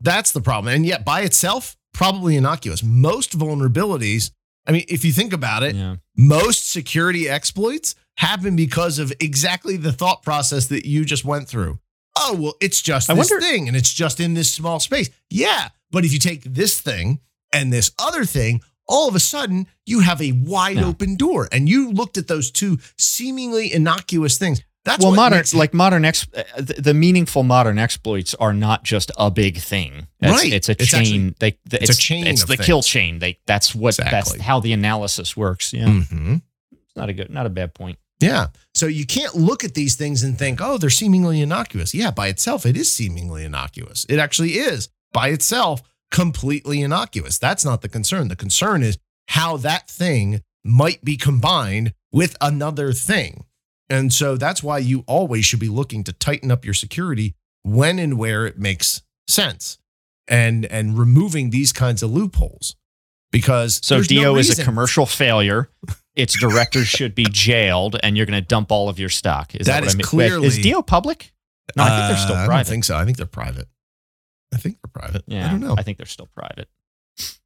that's 0.00 0.32
the 0.32 0.40
problem, 0.40 0.74
and 0.74 0.86
yet 0.86 1.04
by 1.04 1.20
itself, 1.22 1.76
probably 1.92 2.36
innocuous. 2.36 2.82
Most 2.82 3.38
vulnerabilities. 3.38 4.30
I 4.66 4.72
mean, 4.72 4.84
if 4.88 5.04
you 5.04 5.12
think 5.12 5.32
about 5.32 5.62
it, 5.64 5.74
Yeah. 5.74 5.96
most 6.16 6.70
security 6.70 7.28
exploits 7.28 7.94
happen 8.16 8.54
because 8.56 8.98
of 8.98 9.12
exactly 9.20 9.76
the 9.76 9.92
thought 9.92 10.22
process 10.22 10.66
that 10.68 10.86
you 10.86 11.04
just 11.04 11.24
went 11.24 11.48
through. 11.48 11.78
Oh, 12.16 12.36
well, 12.38 12.54
it's 12.60 12.82
just 12.82 13.08
I 13.10 13.14
this 13.14 13.30
wonder- 13.30 13.46
thing 13.46 13.68
and 13.68 13.76
it's 13.76 13.92
just 13.92 14.20
in 14.20 14.34
this 14.34 14.52
small 14.54 14.80
space. 14.80 15.08
Yeah. 15.30 15.68
But 15.90 16.04
if 16.04 16.12
you 16.12 16.18
take 16.18 16.42
this 16.44 16.80
thing 16.80 17.20
and 17.52 17.72
this 17.72 17.90
other 17.98 18.24
thing, 18.24 18.60
all 18.88 19.08
of 19.08 19.14
a 19.14 19.20
sudden 19.20 19.66
you 19.86 20.00
have 20.00 20.20
a 20.20 20.32
wide 20.32 20.76
Yeah. 20.76 20.86
open 20.86 21.16
door. 21.16 21.48
And 21.52 21.68
you 21.68 21.90
looked 21.90 22.18
at 22.18 22.28
those 22.28 22.50
two 22.50 22.78
seemingly 22.98 23.72
innocuous 23.72 24.38
things. 24.38 24.60
That's 24.84 25.04
well, 25.04 25.14
modern 25.14 25.38
makes- 25.38 25.54
like 25.54 25.72
modern 25.72 26.04
ex 26.04 26.26
uh, 26.36 26.42
the, 26.56 26.74
the 26.74 26.94
meaningful 26.94 27.44
modern 27.44 27.78
exploits 27.78 28.34
are 28.34 28.52
not 28.52 28.82
just 28.82 29.12
a 29.16 29.30
big 29.30 29.58
thing. 29.58 30.08
It's, 30.20 30.32
Right. 30.32 30.52
It's 30.52 30.68
a 30.68 30.72
It's 30.72 30.86
chain. 30.90 31.00
actually- 31.00 31.34
they, 31.38 31.58
the- 31.66 31.82
it's 31.82 31.92
a 31.92 31.96
chain 31.96 32.26
It's 32.26 32.44
the 32.44 32.56
things. 32.56 32.66
kill 32.66 32.82
chain. 32.82 33.20
They 33.20 33.38
that's 33.46 33.74
what 33.76 33.96
that's 33.96 34.10
Exactly. 34.30 34.40
how 34.40 34.58
the 34.60 34.72
analysis 34.72 35.36
works. 35.36 35.72
Yeah, 35.72 35.86
Mhm. 35.86 36.42
it's 36.72 36.96
not 36.96 37.08
a 37.08 37.12
good, 37.12 37.30
not 37.30 37.46
a 37.46 37.50
bad 37.50 37.74
point. 37.74 37.98
Yeah. 38.20 38.48
So 38.82 38.88
you 38.88 39.06
can't 39.06 39.36
look 39.36 39.62
at 39.62 39.74
these 39.74 39.94
things 39.94 40.24
and 40.24 40.36
think, 40.36 40.58
oh, 40.60 40.76
they're 40.76 40.90
seemingly 40.90 41.40
innocuous. 41.40 41.94
Yeah, 41.94 42.10
by 42.10 42.26
itself, 42.26 42.66
it 42.66 42.76
is 42.76 42.90
seemingly 42.90 43.44
innocuous. 43.44 44.04
It 44.08 44.18
actually 44.18 44.54
is 44.54 44.88
by 45.12 45.28
itself 45.28 45.82
completely 46.10 46.82
innocuous. 46.82 47.38
That's 47.38 47.64
not 47.64 47.82
the 47.82 47.88
concern. 47.88 48.26
The 48.26 48.34
concern 48.34 48.82
is 48.82 48.98
how 49.28 49.56
that 49.58 49.88
thing 49.88 50.42
might 50.64 51.04
be 51.04 51.16
combined 51.16 51.94
with 52.10 52.36
another 52.40 52.92
thing. 52.92 53.44
And 53.88 54.12
so 54.12 54.36
that's 54.36 54.64
why 54.64 54.78
you 54.78 55.04
always 55.06 55.44
should 55.44 55.60
be 55.60 55.68
looking 55.68 56.02
to 56.02 56.12
tighten 56.12 56.50
up 56.50 56.64
your 56.64 56.74
security 56.74 57.36
when 57.62 58.00
and 58.00 58.18
where 58.18 58.46
it 58.46 58.58
makes 58.58 59.02
sense 59.28 59.78
and 60.26 60.64
and 60.66 60.98
removing 60.98 61.50
these 61.50 61.72
kinds 61.72 62.02
of 62.02 62.10
loopholes 62.10 62.74
because 63.30 63.78
So 63.80 63.94
there's 63.94 64.10
no 64.10 64.34
DO 64.34 64.38
is 64.38 64.58
a 64.58 64.64
commercial 64.64 65.06
failure. 65.06 65.70
Its 66.14 66.38
directors 66.38 66.86
should 66.88 67.14
be 67.14 67.24
jailed, 67.30 67.96
and 68.02 68.16
you're 68.16 68.26
going 68.26 68.40
to 68.40 68.46
dump 68.46 68.70
all 68.70 68.88
of 68.88 68.98
your 68.98 69.08
stock. 69.08 69.54
Is 69.54 69.66
That 69.66 69.80
that, 69.80 69.86
is 69.86 69.94
I 69.94 69.96
mean? 69.98 70.04
clearly- 70.04 70.46
is 70.48 70.58
DO 70.58 70.82
public? 70.82 71.32
No, 71.76 71.84
I 71.84 71.88
think 71.88 72.08
they're 72.08 72.16
still 72.26 72.36
Uh, 72.36 72.42
I 72.42 72.46
private. 72.46 72.64
don't 72.64 72.70
think 72.70 72.84
so. 72.84 72.96
I 72.96 73.04
think 73.04 73.16
they're 73.16 73.26
private. 73.26 73.68
I 74.52 74.58
think 74.58 74.76
they're 74.82 75.02
private. 75.02 75.24
yeah, 75.26 75.46
I 75.46 75.50
don't 75.50 75.60
know. 75.60 75.74
I 75.78 75.82
think 75.82 75.96
they're 75.96 76.06
still 76.06 76.28
private. 76.36 76.68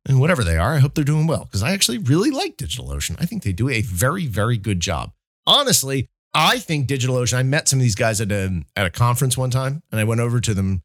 and 0.09 0.21
whatever 0.21 0.43
they 0.43 0.57
are, 0.57 0.75
I 0.75 0.79
hope 0.79 0.95
they're 0.95 1.05
doing 1.05 1.27
well 1.27 1.45
because 1.45 1.63
I 1.63 1.73
actually 1.73 1.99
really 1.99 2.31
like 2.31 2.57
DigitalOcean. 2.57 3.17
I 3.21 3.27
think 3.27 3.43
they 3.43 3.53
do 3.53 3.69
a 3.69 3.83
very, 3.83 4.27
very 4.27 4.57
good 4.57 4.81
job. 4.81 5.13
Honestly, 5.47 6.09
I 6.35 6.59
think 6.59 6.89
DigitalOcean. 6.89 7.35
I 7.35 7.43
met 7.45 7.69
some 7.69 7.79
of 7.79 7.83
these 7.83 7.95
guys 7.95 8.21
at 8.21 8.31
a 8.33 8.63
at 8.75 8.87
a 8.87 8.91
conference 8.91 9.37
one 9.37 9.51
time, 9.51 9.83
and 9.93 10.01
I 10.01 10.05
went 10.05 10.21
over 10.21 10.41
to 10.41 10.55
them 10.55 10.83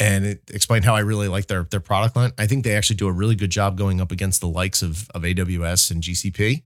and 0.00 0.24
it 0.24 0.42
explained 0.52 0.84
how 0.84 0.94
I 0.94 1.00
really 1.00 1.28
like 1.28 1.46
their 1.46 1.64
their 1.64 1.80
product 1.80 2.16
line. 2.16 2.32
I 2.38 2.46
think 2.46 2.64
they 2.64 2.76
actually 2.76 2.96
do 2.96 3.06
a 3.08 3.12
really 3.12 3.34
good 3.36 3.50
job 3.50 3.76
going 3.76 4.00
up 4.00 4.10
against 4.12 4.40
the 4.40 4.48
likes 4.48 4.82
of 4.82 5.08
of 5.10 5.22
AWS 5.22 5.90
and 5.90 6.02
GCP. 6.02 6.62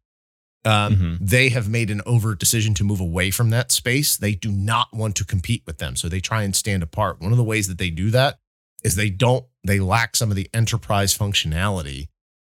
Um, 0.69 0.97
Mhm. 0.97 1.19
They 1.21 1.49
have 1.49 1.69
made 1.69 1.91
an 1.91 2.03
overt 2.05 2.39
decision 2.39 2.75
to 2.75 2.85
move 2.85 3.01
away 3.01 3.31
from 3.31 3.51
that 3.51 3.73
space. 3.73 4.17
They 4.17 4.35
do 4.35 4.51
not 4.51 4.89
want 4.93 5.17
to 5.17 5.25
compete 5.25 5.63
with 5.67 5.79
them, 5.79 5.97
so 5.97 6.09
they 6.09 6.21
try 6.21 6.43
and 6.43 6.55
stand 6.55 6.83
apart. 6.83 7.21
One 7.21 7.33
of 7.33 7.39
the 7.39 7.45
ways 7.45 7.69
that 7.69 7.79
they 7.79 7.91
do 7.91 8.11
that 8.11 8.39
is 8.85 8.95
they 8.95 9.11
don't 9.11 9.47
they 9.65 9.81
lack 9.81 10.15
some 10.17 10.31
of 10.31 10.37
the 10.37 10.49
enterprise 10.55 11.17
functionality 11.17 12.09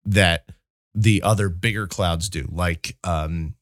that 0.04 0.48
the 0.94 1.22
other 1.22 1.48
bigger 1.48 1.86
clouds 1.86 2.28
do, 2.28 2.48
like 2.52 2.96
um, 3.04 3.54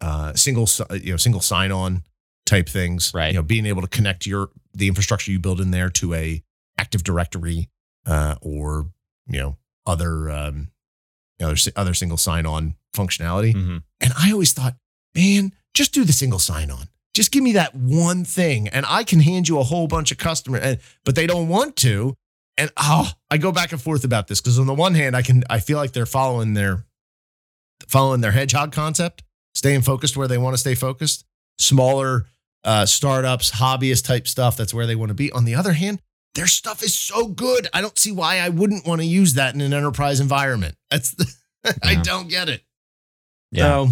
uh, 0.00 0.34
single 0.34 0.68
you 0.92 1.12
know 1.12 1.16
single 1.16 1.40
sign 1.40 1.72
on 1.72 2.02
type 2.44 2.68
things. 2.68 3.12
Right. 3.14 3.28
You 3.28 3.34
know, 3.34 3.42
being 3.42 3.66
able 3.66 3.82
to 3.82 3.88
connect 3.88 4.26
your 4.26 4.50
the 4.74 4.88
infrastructure 4.88 5.30
you 5.32 5.38
build 5.40 5.60
in 5.60 5.70
there 5.70 5.90
to 5.90 6.14
a 6.14 6.42
Active 6.78 7.02
Directory 7.02 7.70
uh, 8.04 8.36
or 8.42 8.90
you 9.26 9.40
know 9.40 9.56
other 9.86 10.30
um, 10.30 10.68
know, 11.44 11.50
other, 11.52 11.72
other 11.76 11.94
single 11.94 12.16
sign 12.16 12.46
on 12.46 12.74
functionality. 12.94 13.54
Mhm. 13.54 13.82
And 14.00 14.12
I 14.18 14.32
always 14.32 14.52
thought, 14.52 14.76
man, 15.14 15.52
just 15.74 15.92
do 15.92 16.04
the 16.04 16.12
single 16.12 16.38
sign 16.38 16.70
on. 16.70 16.88
Just 17.14 17.32
give 17.32 17.42
me 17.42 17.52
that 17.52 17.74
one 17.74 18.24
thing, 18.24 18.68
and 18.68 18.84
I 18.86 19.02
can 19.04 19.20
hand 19.20 19.48
you 19.48 19.58
a 19.58 19.62
whole 19.62 19.86
bunch 19.86 20.12
of 20.12 20.18
customer. 20.18 20.58
And 20.58 20.78
but 21.04 21.14
they 21.14 21.26
don't 21.26 21.48
want 21.48 21.76
to. 21.76 22.14
And 22.58 22.70
oh, 22.76 23.10
I 23.30 23.36
go 23.38 23.52
back 23.52 23.72
and 23.72 23.80
forth 23.80 24.04
about 24.04 24.28
this 24.28 24.40
because 24.40 24.58
on 24.58 24.66
the 24.66 24.74
one 24.74 24.94
hand, 24.94 25.16
I 25.16 25.22
can 25.22 25.44
I 25.48 25.60
feel 25.60 25.78
like 25.78 25.92
they're 25.92 26.06
following 26.06 26.54
their 26.54 26.84
following 27.88 28.20
their 28.20 28.32
hedgehog 28.32 28.72
concept, 28.72 29.22
staying 29.54 29.82
focused 29.82 30.16
where 30.16 30.28
they 30.28 30.38
want 30.38 30.54
to 30.54 30.58
stay 30.58 30.74
focused. 30.74 31.24
Smaller 31.58 32.26
uh, 32.64 32.84
startups, 32.84 33.52
hobbyist 33.52 34.04
type 34.04 34.28
stuff. 34.28 34.56
That's 34.56 34.74
where 34.74 34.86
they 34.86 34.96
want 34.96 35.10
to 35.10 35.14
be. 35.14 35.32
On 35.32 35.44
the 35.44 35.54
other 35.54 35.72
hand, 35.72 36.00
their 36.36 36.46
stuff 36.46 36.82
is 36.84 36.94
so 36.94 37.26
good. 37.26 37.66
I 37.74 37.80
don't 37.80 37.98
see 37.98 38.12
why 38.12 38.38
I 38.38 38.48
wouldn't 38.50 38.86
want 38.86 39.00
to 39.00 39.06
use 39.06 39.34
that 39.34 39.54
in 39.54 39.60
an 39.60 39.72
enterprise 39.74 40.20
environment. 40.20 40.76
That's 40.90 41.10
the, 41.10 41.26
I 41.82 41.96
don't 41.96 42.28
get 42.28 42.48
it. 42.48 42.62
Yeah. 43.50 43.62
So, 43.64 43.88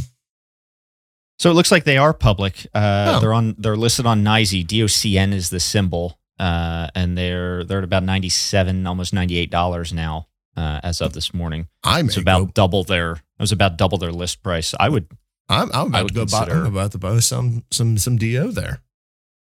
So 1.38 1.50
it 1.50 1.54
looks 1.54 1.72
like 1.72 1.82
they 1.84 1.96
are 1.98 2.12
public. 2.14 2.66
Uh, 2.72 3.14
Oh. 3.16 3.20
They're 3.20 3.34
on. 3.34 3.54
They're 3.58 3.76
listed 3.76 4.06
on 4.06 4.22
NYSE. 4.22 4.64
DOCN 4.66 5.32
is 5.32 5.50
the 5.50 5.60
symbol, 5.60 6.18
uh, 6.38 6.88
and 6.94 7.18
they're 7.18 7.64
they're 7.64 7.78
at 7.78 7.84
about 7.84 8.02
ninety 8.04 8.28
seven, 8.28 8.86
almost 8.86 9.12
ninety 9.12 9.36
eight 9.38 9.50
dollars 9.50 9.92
now 9.92 10.28
uh, 10.56 10.80
as 10.82 11.00
of 11.00 11.12
this 11.12 11.34
morning. 11.34 11.68
I'm 11.82 12.06
It's 12.06 12.16
about 12.16 12.46
go, 12.46 12.50
double 12.54 12.84
their. 12.84 13.12
It 13.12 13.40
was 13.42 13.52
about 13.52 13.76
double 13.76 13.98
their 13.98 14.12
list 14.12 14.42
price. 14.42 14.74
I 14.78 14.88
would. 14.88 15.06
I'm, 15.48 15.70
I'm 15.74 15.88
about 15.88 15.94
I 15.94 15.98
to 15.98 16.04
would 16.04 16.14
go 16.14 16.26
buy, 16.26 16.46
I'm 16.50 16.66
about 16.66 16.92
to 16.92 16.98
buy 16.98 17.18
some 17.20 17.64
some 17.70 17.98
some 17.98 18.16
do 18.16 18.50
there. 18.52 18.80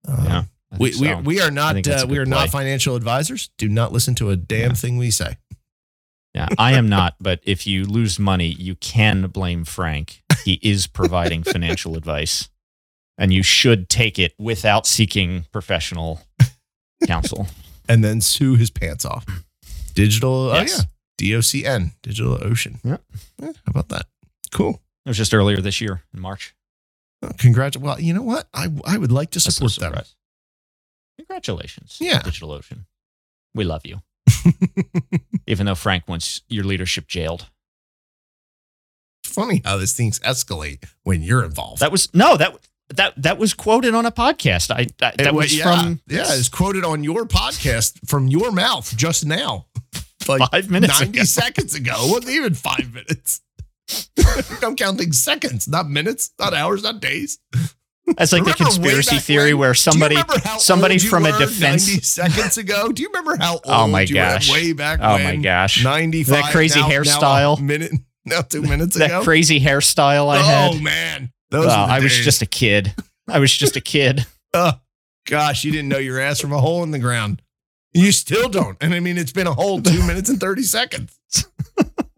Um, 0.07 0.25
Yeah, 0.25 0.45
we, 0.79 0.93
think 0.93 1.19
we, 1.27 1.37
we 1.37 1.41
are 1.41 1.51
not 1.51 1.87
uh, 1.87 2.07
we 2.09 2.19
are 2.19 2.27
not 2.27 2.49
financial 2.51 2.95
advisors. 2.97 3.51
Do 3.59 3.69
not 3.69 3.93
listen 3.93 4.15
to 4.17 4.31
a 4.31 4.37
damn 4.37 4.71
Yeah. 4.71 4.75
thing 4.75 4.97
we 4.99 5.11
say. 5.11 5.37
Yeah, 6.35 6.47
I 6.59 6.73
am 6.75 6.89
not. 6.89 7.17
But 7.21 7.41
if 7.43 7.67
you 7.67 7.85
lose 7.85 8.19
money, 8.21 8.47
you 8.47 8.77
can 8.77 9.27
blame 9.27 9.65
Frank. 9.65 10.23
He 10.45 10.61
is 10.63 10.87
providing 10.87 11.43
financial 11.57 11.97
advice, 11.97 12.49
and 13.19 13.33
you 13.33 13.43
should 13.43 13.89
take 13.89 14.17
it 14.19 14.35
without 14.39 14.87
seeking 14.87 15.47
professional 15.53 16.21
counsel. 17.07 17.47
And 17.89 18.05
then 18.05 18.21
sue 18.21 18.55
his 18.55 18.71
pants 18.71 19.05
off. 19.05 19.27
Digital, 19.95 20.53
Yes. 20.55 20.81
oh 20.81 20.85
yeah, 21.21 21.35
DOCN, 21.39 21.91
Digital 22.05 22.39
Ocean. 22.41 22.79
Yeah. 22.85 22.99
Eh, 23.43 23.47
how 23.47 23.53
about 23.67 23.89
that? 23.89 24.07
Cool. 24.53 24.81
It 25.05 25.09
was 25.09 25.17
just 25.17 25.35
earlier 25.35 25.57
this 25.61 25.81
year 25.81 26.03
in 26.15 26.21
March. 26.21 26.55
Oh, 27.21 27.31
Congratulations. 27.39 27.85
Well, 27.85 28.01
you 28.01 28.15
know 28.15 28.23
what? 28.23 28.47
I 28.55 28.69
I 28.85 28.97
would 28.97 29.11
like 29.11 29.33
to 29.33 29.41
support 29.41 29.75
them. 29.75 29.93
Congratulations, 31.27 31.97
Yeah. 32.01 32.21
DigitalOcean. 32.23 32.85
We 33.55 33.65
love 33.65 33.83
you, 33.85 34.03
even 35.47 35.67
though 35.67 35.75
Frank 35.75 36.07
wants 36.09 36.43
your 36.49 36.65
leadership 36.65 37.07
jailed. 37.09 37.49
Funny 39.25 39.63
how 39.65 39.77
these 39.77 39.93
things 39.93 40.19
escalate 40.21 40.85
when 41.03 41.23
you're 41.23 41.45
involved. 41.45 41.81
That 41.81 41.93
was 41.93 42.13
no 42.15 42.37
that 42.37 42.57
that 42.95 43.15
that 43.23 43.39
was 43.39 43.55
quoted 43.55 43.95
on 43.95 44.07
a 44.07 44.11
podcast. 44.13 44.71
I 44.71 44.87
that, 44.99 45.19
that 45.19 45.27
It 45.29 45.35
was 45.35 45.57
yeah, 45.57 45.65
from 45.65 46.01
yeah, 46.09 46.25
it's 46.29 46.49
quoted 46.49 46.85
on 46.85 47.05
your 47.05 47.25
podcast 47.27 47.99
from 48.09 48.29
your 48.29 48.51
mouth 48.51 48.97
just 48.97 49.25
now, 49.27 49.67
like 50.29 50.51
five 50.51 50.71
minutes 50.71 51.01
90 51.01 51.19
ago. 51.19 51.25
seconds 51.25 51.75
ago. 51.75 51.93
It 51.97 52.11
wasn't 52.13 52.31
even 52.35 52.55
five 52.55 52.93
minutes. 52.93 53.41
I'm 54.63 54.77
counting 54.77 55.13
seconds, 55.13 55.67
not 55.69 55.89
minutes, 55.89 56.31
not 56.39 56.55
hours, 56.55 56.83
not 56.83 57.01
days. 57.01 57.39
That's 58.17 58.33
like 58.33 58.43
the 58.45 58.51
Remember 58.53 58.65
conspiracy 58.65 59.19
theory 59.19 59.55
when? 59.55 59.61
where 59.61 59.75
somebody 59.75 60.17
somebody 60.59 60.99
from 60.99 61.27
a 61.27 61.39
defense 61.39 61.87
90 61.89 62.01
seconds 62.03 62.59
ago. 62.59 62.89
Do 62.91 63.03
you 63.03 63.09
remember 63.09 63.37
how 63.37 63.55
oh 63.55 63.57
old 63.57 63.63
Oh 63.67 63.87
my 63.89 64.01
you 64.03 64.15
gosh. 64.15 64.49
were 64.49 64.55
way 64.55 64.73
back 64.73 64.99
Oh 65.03 65.15
when? 65.15 65.25
my 65.25 65.37
gosh. 65.37 65.85
95. 65.85 66.27
That 66.35 66.53
crazy 66.53 66.81
now- 66.81 66.89
now 66.89 66.93
hairstyle. 66.95 67.61
minute, 67.61 67.93
now 68.25 68.41
two 68.43 68.63
minutes 68.63 68.97
that 68.97 69.07
ago. 69.07 69.19
That 69.21 69.25
crazy 69.25 69.61
hairstyle 69.61 70.29
I 70.29 70.39
oh 70.39 70.43
had. 70.43 70.75
Oh 70.75 70.81
man, 70.81 71.33
those 71.51 71.67
Well, 71.67 71.87
I 71.87 72.01
was 72.01 72.13
just 72.17 72.43
a 72.43 72.47
kid. 72.47 72.95
I 73.29 73.39
was 73.39 73.57
just 73.57 73.77
a 73.77 73.81
kid. 73.81 74.27
Oh, 74.53 74.73
gosh, 75.29 75.63
you 75.63 75.71
didn't 75.71 75.89
know 75.89 75.99
your 75.99 76.19
ass 76.19 76.41
from 76.41 76.53
a 76.53 76.59
hole 76.61 76.83
in 76.83 76.91
the 76.91 76.99
ground. 76.99 77.41
You 77.95 78.11
still 78.11 78.49
don't. 78.49 78.77
And 78.81 78.93
I 78.93 78.99
mean, 78.99 79.17
it's 79.17 79.31
been 79.31 79.47
a 79.47 79.55
whole 79.55 79.81
two 79.81 80.05
minutes 80.05 80.29
and 80.29 80.41
30 80.41 80.63
seconds. 80.63 81.17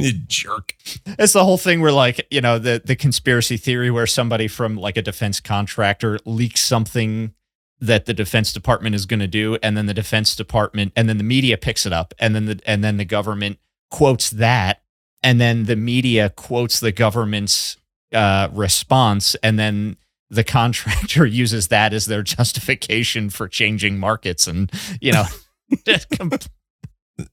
jerk. 0.28 0.74
It's 1.06 1.32
the 1.32 1.44
whole 1.44 1.58
thing 1.58 1.80
where 1.80 1.92
like, 1.92 2.26
you 2.30 2.40
know, 2.40 2.58
the 2.58 2.82
the 2.84 2.96
conspiracy 2.96 3.56
theory 3.56 3.90
where 3.90 4.06
somebody 4.06 4.48
from 4.48 4.76
like 4.76 4.96
a 4.96 5.02
defense 5.02 5.40
contractor 5.40 6.18
leaks 6.24 6.60
something 6.60 7.34
that 7.80 8.04
the 8.04 8.14
defense 8.14 8.52
department 8.52 8.94
is 8.94 9.06
going 9.06 9.20
to 9.20 9.26
do 9.26 9.56
and 9.62 9.76
then 9.76 9.86
the 9.86 9.94
defense 9.94 10.36
department 10.36 10.92
and 10.94 11.08
then 11.08 11.18
the 11.18 11.24
media 11.24 11.56
picks 11.56 11.86
it 11.86 11.92
up 11.92 12.12
and 12.18 12.34
then 12.34 12.46
the 12.46 12.60
and 12.66 12.84
then 12.84 12.98
the 12.98 13.04
government 13.04 13.58
quotes 13.90 14.30
that 14.30 14.82
and 15.22 15.40
then 15.40 15.64
the 15.64 15.76
media 15.76 16.30
quotes 16.30 16.80
the 16.80 16.92
government's 16.92 17.76
uh, 18.12 18.48
response 18.52 19.34
and 19.36 19.58
then 19.58 19.96
the 20.28 20.44
contractor 20.44 21.24
uses 21.42 21.68
that 21.68 21.92
as 21.92 22.06
their 22.06 22.22
justification 22.36 23.30
for 23.30 23.48
changing 23.48 23.98
markets 23.98 24.46
and 24.46 24.70
you 25.00 25.12
know 25.12 25.24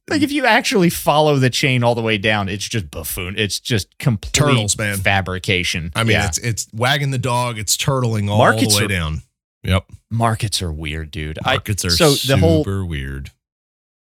Like 0.10 0.22
if 0.22 0.32
you 0.32 0.46
actually 0.46 0.90
follow 0.90 1.38
the 1.38 1.50
chain 1.50 1.84
all 1.84 1.96
the 1.96 2.02
way 2.02 2.18
down, 2.18 2.50
it's 2.50 2.68
just 2.68 2.90
buffoon. 2.92 3.36
It's 3.38 3.60
just 3.60 3.98
complete 4.00 4.34
Turtles, 4.34 4.78
man. 4.78 4.98
fabrication. 4.98 5.92
I 5.96 6.04
mean, 6.04 6.14
Yeah. 6.14 6.28
it's 6.28 6.38
it's 6.38 6.68
wagging 6.74 7.12
the 7.12 7.18
dog, 7.18 7.58
it's 7.58 7.76
turtling 7.78 8.30
all 8.30 8.38
Markets 8.38 8.76
the 8.76 8.80
way 8.82 8.86
are- 8.86 8.88
down. 8.88 9.22
Yep. 9.64 9.86
markets 10.12 10.62
are 10.62 10.72
weird, 10.72 11.12
dude. 11.12 11.40
I, 11.44 11.54
Markets 11.56 11.84
are 11.84 11.90
so 11.90 12.12
super 12.14 12.40
the 12.40 12.40
whole 12.46 12.88
weird. 12.88 13.32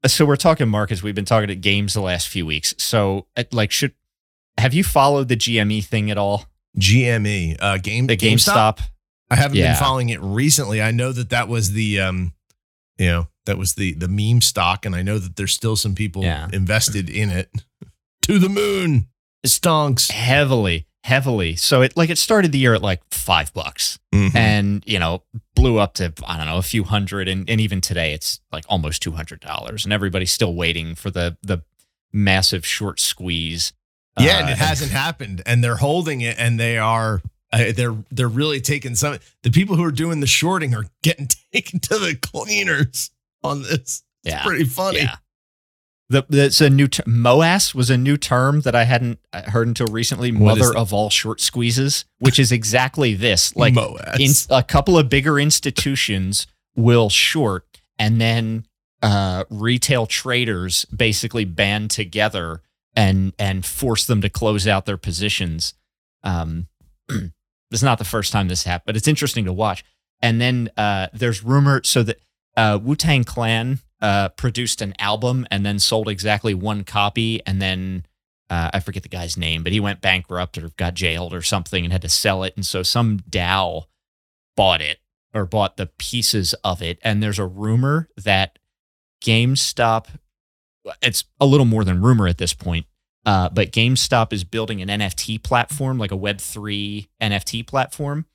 so 0.06 0.26
we're 0.26 0.36
talking 0.36 0.68
markets. 0.70 1.02
We've 1.02 1.16
been 1.16 1.26
talking 1.26 1.50
at 1.50 1.62
games 1.62 1.94
the 1.96 2.02
last 2.02 2.28
few 2.28 2.46
weeks. 2.46 2.76
So 2.78 3.26
uh, 3.36 3.44
like, 3.52 3.72
should 3.72 3.94
have 4.60 4.74
you 4.74 4.84
followed 4.84 5.30
the 5.30 5.36
GME 5.38 5.84
thing 5.84 6.12
at 6.12 6.18
all? 6.18 6.46
GME, 6.78 7.58
uh, 7.60 7.78
game 7.78 8.06
The 8.08 8.16
GameStop. 8.18 8.80
I 9.32 9.36
haven't 9.36 9.58
Yeah. 9.58 9.74
been 9.74 9.80
following 9.80 10.10
it 10.10 10.22
recently. 10.22 10.82
I 10.82 10.92
know 10.92 11.12
that 11.12 11.30
that 11.32 11.48
was 11.48 11.72
the 11.74 12.00
um, 12.02 12.34
you 12.98 13.08
know, 13.08 13.28
that 13.46 13.58
was 13.58 13.76
the 13.76 13.94
the 13.94 14.08
meme 14.08 14.42
stock, 14.42 14.86
and 14.86 14.96
I 14.96 15.02
know 15.02 15.18
that 15.20 15.36
there's 15.36 15.54
still 15.54 15.76
some 15.76 15.96
people 15.96 16.24
Yeah. 16.24 16.48
invested 16.52 17.10
in 17.10 17.30
it. 17.30 17.50
to 18.24 18.40
the 18.40 18.50
moon, 18.50 19.08
stonks. 19.46 20.12
heavily, 20.12 20.86
heavily. 21.04 21.56
So 21.56 21.82
it 21.82 21.96
like 21.96 22.10
it 22.10 22.18
started 22.18 22.52
the 22.52 22.58
year 22.60 22.74
at 22.74 22.82
like 22.82 23.02
five 23.12 23.54
bucks, 23.54 24.00
Mhm. 24.14 24.36
and 24.36 24.84
you 24.86 25.00
know 25.00 25.24
blew 25.56 25.78
up 25.80 25.94
to 25.96 26.12
I 26.26 26.38
don't 26.38 26.46
know 26.48 26.58
a 26.58 26.62
few 26.64 26.84
hundred, 26.84 27.28
and, 27.28 27.50
and 27.50 27.62
even 27.62 27.80
today 27.82 28.14
it's 28.14 28.40
like 28.52 28.66
almost 28.68 29.02
two 29.02 29.14
hundred 29.14 29.40
dollars, 29.40 29.86
and 29.86 29.94
everybody's 29.94 30.32
still 30.32 30.54
waiting 30.54 30.96
for 30.96 31.10
the 31.10 31.38
the 31.42 31.64
massive 32.12 32.66
short 32.66 33.00
squeeze. 33.00 33.74
Yeah, 34.20 34.40
and 34.40 34.50
Uh, 34.50 34.54
it 34.54 34.58
hasn't 34.58 34.92
happened, 34.92 35.44
and 35.46 35.64
they're 35.64 35.78
holding 35.78 36.22
it, 36.22 36.36
and 36.40 36.60
they 36.60 36.78
are. 36.78 37.22
Uh, 37.52 37.72
they're 37.76 37.96
they're 38.12 38.28
really 38.28 38.60
taking 38.60 38.96
some. 38.96 39.18
The 39.44 39.52
people 39.52 39.76
who 39.78 39.84
are 39.84 39.92
doing 39.92 40.20
the 40.20 40.28
shorting 40.28 40.76
are 40.76 40.86
getting 41.04 41.28
taken 41.54 41.80
to 41.82 41.98
the 41.98 42.16
cleaners 42.22 43.12
on 43.44 43.62
this. 43.64 43.72
It's 43.72 44.04
Yeah. 44.24 44.44
pretty 44.44 44.66
funny. 44.66 45.00
Yeah. 45.00 45.16
The, 46.10 46.26
that's 46.30 46.62
a 46.62 46.70
new 46.70 46.88
ter- 46.88 47.04
MOAS 47.06 47.76
was 47.76 47.90
a 47.90 47.98
new 47.98 48.16
term 48.16 48.62
that 48.62 48.74
I 48.76 48.86
hadn't 48.86 49.20
uh, 49.34 49.50
heard 49.52 49.68
until 49.68 49.88
recently. 49.88 50.32
What 50.32 50.58
is 50.58 50.64
Mother 50.68 50.78
of 50.78 50.94
all 50.94 51.10
short 51.10 51.42
squeezes, 51.42 52.06
which 52.20 52.40
is 52.40 52.52
exactly 52.54 53.14
this. 53.14 53.54
Like 53.58 53.74
Moas. 53.74 54.18
in, 54.20 54.56
a 54.56 54.64
couple 54.64 54.98
of 54.98 55.10
bigger 55.10 55.38
institutions 55.38 56.48
will 56.78 57.10
short, 57.10 57.66
and 58.00 58.22
then 58.22 58.66
uh, 59.02 59.44
retail 59.50 60.06
traders 60.06 60.86
basically 60.86 61.44
band 61.46 61.92
together 61.92 62.62
and 62.96 63.34
and 63.38 63.66
force 63.66 64.06
them 64.06 64.22
to 64.22 64.30
close 64.30 64.66
out 64.66 64.86
their 64.86 64.98
positions. 64.98 65.74
Um, 66.24 66.68
it's 67.72 67.84
not 67.84 67.98
the 67.98 68.06
first 68.06 68.32
time 68.32 68.48
this 68.48 68.64
happened, 68.64 68.86
but 68.86 68.98
it's 68.98 69.08
interesting 69.08 69.46
to 69.46 69.54
watch. 69.54 69.84
And 70.22 70.42
then 70.42 70.70
uh, 70.78 71.08
there's 71.14 71.44
rumor 71.44 71.82
so 71.84 72.04
that 72.04 72.20
uh, 72.56 72.80
Wu 72.82 72.96
Tang 72.96 73.24
Clan 73.24 73.80
uh, 74.02 74.30
produced 74.30 74.82
an 74.82 74.94
album 75.00 75.46
and 75.52 75.66
then 75.66 75.80
sold 75.80 76.08
exactly 76.08 76.54
one 76.54 76.84
copy, 76.84 77.42
and 77.46 77.62
then 77.62 78.06
uh, 78.50 78.72
I 78.74 78.80
forget 78.80 79.04
the 79.04 79.10
guy's 79.10 79.38
name, 79.38 79.64
but 79.64 79.74
he 79.74 79.80
went 79.80 80.02
bankrupt 80.02 80.58
or 80.58 80.70
got 80.78 80.94
jailed 80.94 81.34
or 81.34 81.42
something 81.42 81.84
and 81.84 81.92
had 81.92 82.02
to 82.04 82.10
sell 82.10 82.44
it. 82.44 82.54
And 82.56 82.66
so 82.66 82.84
some 82.84 83.20
DAO 83.30 83.84
bought 84.56 84.82
it 84.82 85.00
or 85.34 85.46
bought 85.46 85.78
the 85.78 85.88
pieces 85.98 86.54
of 86.64 86.82
it. 86.82 86.98
And 87.04 87.22
there's 87.22 87.40
a 87.40 87.46
rumor 87.46 88.10
that 88.18 88.58
GameStop, 89.24 90.08
it's 91.02 91.26
a 91.40 91.46
little 91.46 91.66
more 91.66 91.84
than 91.84 92.02
rumor 92.02 92.28
at 92.28 92.38
this 92.38 92.54
point, 92.54 92.86
uh, 93.28 93.50
but 93.50 93.74
GameStop 93.74 94.32
is 94.32 94.46
building 94.46 94.82
an 94.82 94.88
NFT 94.88 95.44
platform, 95.44 95.98
like 95.98 96.14
a 96.14 96.18
Web3 96.18 97.10
NFT 97.22 97.68
platform. 97.68 98.26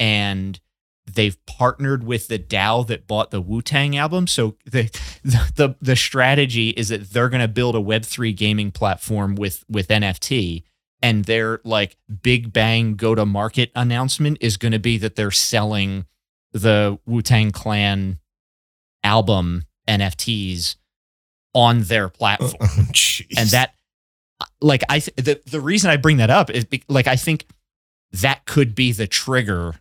And 0.00 0.58
they've 1.06 1.38
partnered 1.46 2.02
with 2.02 2.26
the 2.26 2.38
DAO 2.38 2.84
that 2.88 3.06
bought 3.06 3.30
the 3.30 3.40
Wu 3.40 3.62
Tang 3.62 3.96
album. 3.96 4.26
So 4.26 4.56
the, 4.64 4.90
the, 5.22 5.52
the, 5.54 5.76
the 5.80 5.94
strategy 5.94 6.70
is 6.70 6.88
that 6.88 7.10
they're 7.10 7.28
going 7.28 7.42
to 7.42 7.48
build 7.48 7.76
a 7.76 7.80
Web3 7.80 8.36
gaming 8.36 8.72
platform 8.72 9.36
with, 9.36 9.64
with 9.68 9.86
NFT. 9.86 10.64
And 11.00 11.26
their 11.26 11.60
like 11.62 11.96
big 12.22 12.52
bang 12.52 12.96
go 12.96 13.14
to 13.14 13.24
market 13.24 13.70
announcement 13.76 14.38
is 14.40 14.56
going 14.56 14.72
to 14.72 14.80
be 14.80 14.98
that 14.98 15.14
they're 15.14 15.30
selling 15.30 16.06
the 16.52 16.98
Wu 17.06 17.22
Tang 17.22 17.52
Clan 17.52 18.18
album 19.04 19.62
NFTs 19.88 20.74
on 21.54 21.82
their 21.82 22.08
platform 22.08 22.54
Oh, 22.60 23.24
and 23.36 23.48
that 23.50 23.74
like 24.60 24.82
i 24.88 24.98
th- 24.98 25.14
the, 25.16 25.40
the 25.46 25.60
reason 25.60 25.90
i 25.90 25.96
bring 25.96 26.16
that 26.18 26.30
up 26.30 26.50
is 26.50 26.64
be- 26.64 26.82
like 26.88 27.06
i 27.06 27.16
think 27.16 27.46
that 28.12 28.44
could 28.46 28.74
be 28.74 28.92
the 28.92 29.06
trigger 29.06 29.74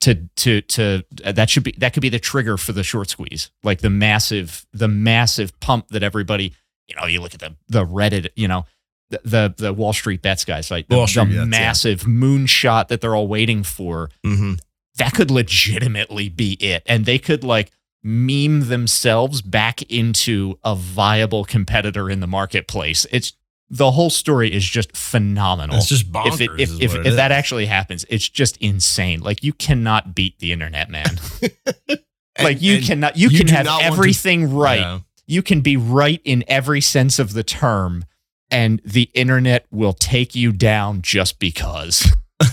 to 0.00 0.28
to 0.36 0.60
to 0.62 1.02
uh, 1.24 1.32
that 1.32 1.48
should 1.50 1.62
be 1.64 1.72
that 1.78 1.92
could 1.92 2.00
be 2.02 2.08
the 2.08 2.18
trigger 2.18 2.56
for 2.56 2.72
the 2.72 2.82
short 2.82 3.08
squeeze 3.10 3.50
like 3.62 3.80
the 3.80 3.90
massive 3.90 4.66
the 4.72 4.88
massive 4.88 5.58
pump 5.60 5.88
that 5.88 6.02
everybody 6.02 6.52
you 6.88 6.96
know 6.96 7.06
you 7.06 7.20
look 7.20 7.34
at 7.34 7.40
the 7.40 7.54
the 7.68 7.84
reddit 7.84 8.28
you 8.36 8.46
know 8.48 8.64
the 9.10 9.20
the, 9.24 9.54
the 9.58 9.72
wall 9.72 9.92
street 9.92 10.22
bets 10.22 10.44
guys 10.44 10.70
like 10.70 10.88
the, 10.88 10.94
the 10.96 11.00
Bets, 11.00 11.16
yeah. 11.16 11.44
massive 11.44 12.00
moonshot 12.02 12.88
that 12.88 13.00
they're 13.00 13.14
all 13.14 13.28
waiting 13.28 13.62
for 13.62 14.10
Mhm. 14.24 14.58
that 14.96 15.12
could 15.12 15.30
legitimately 15.30 16.28
be 16.28 16.52
it. 16.54 16.82
And 16.86 17.04
they 17.04 17.18
could 17.18 17.44
like 17.44 17.70
meme 18.02 18.68
themselves 18.68 19.40
back 19.42 19.82
into 19.90 20.58
a 20.64 20.74
viable 20.74 21.44
competitor 21.44 22.08
in 22.10 22.20
the 22.20 22.26
marketplace. 22.26 23.06
It's 23.10 23.32
the 23.74 23.90
whole 23.90 24.10
story 24.10 24.52
is 24.52 24.64
just 24.64 24.96
phenomenal. 24.96 25.76
It's 25.76 25.88
just 25.88 26.10
bonkers. 26.10 26.34
if 26.34 26.40
it, 26.40 26.50
if, 26.60 26.80
if, 26.80 27.06
if 27.06 27.16
that 27.16 27.32
actually 27.32 27.66
happens, 27.66 28.06
it's 28.08 28.28
just 28.28 28.56
insane. 28.58 29.20
Like 29.20 29.42
you 29.42 29.52
cannot 29.52 30.14
beat 30.14 30.38
the 30.38 30.52
internet, 30.52 30.88
man. 30.90 31.18
And- 32.36 32.44
like 32.44 32.60
you 32.60 32.82
cannot 32.82 33.16
you, 33.16 33.28
you 33.28 33.38
can 33.38 33.46
have 33.46 33.66
want 33.66 33.80
to- 33.82 33.86
everything 33.86 34.52
right. 34.52 34.80
Yeah. 34.80 35.00
You 35.26 35.40
can 35.40 35.60
be 35.60 35.76
right 35.76 36.20
in 36.24 36.42
every 36.48 36.80
sense 36.80 37.20
of 37.20 37.32
the 37.32 37.44
term 37.44 38.06
and 38.50 38.82
the 38.84 39.08
internet 39.14 39.66
will 39.70 39.92
take 39.92 40.34
you 40.34 40.50
down 40.50 41.00
just 41.00 41.38
because. 41.38 42.12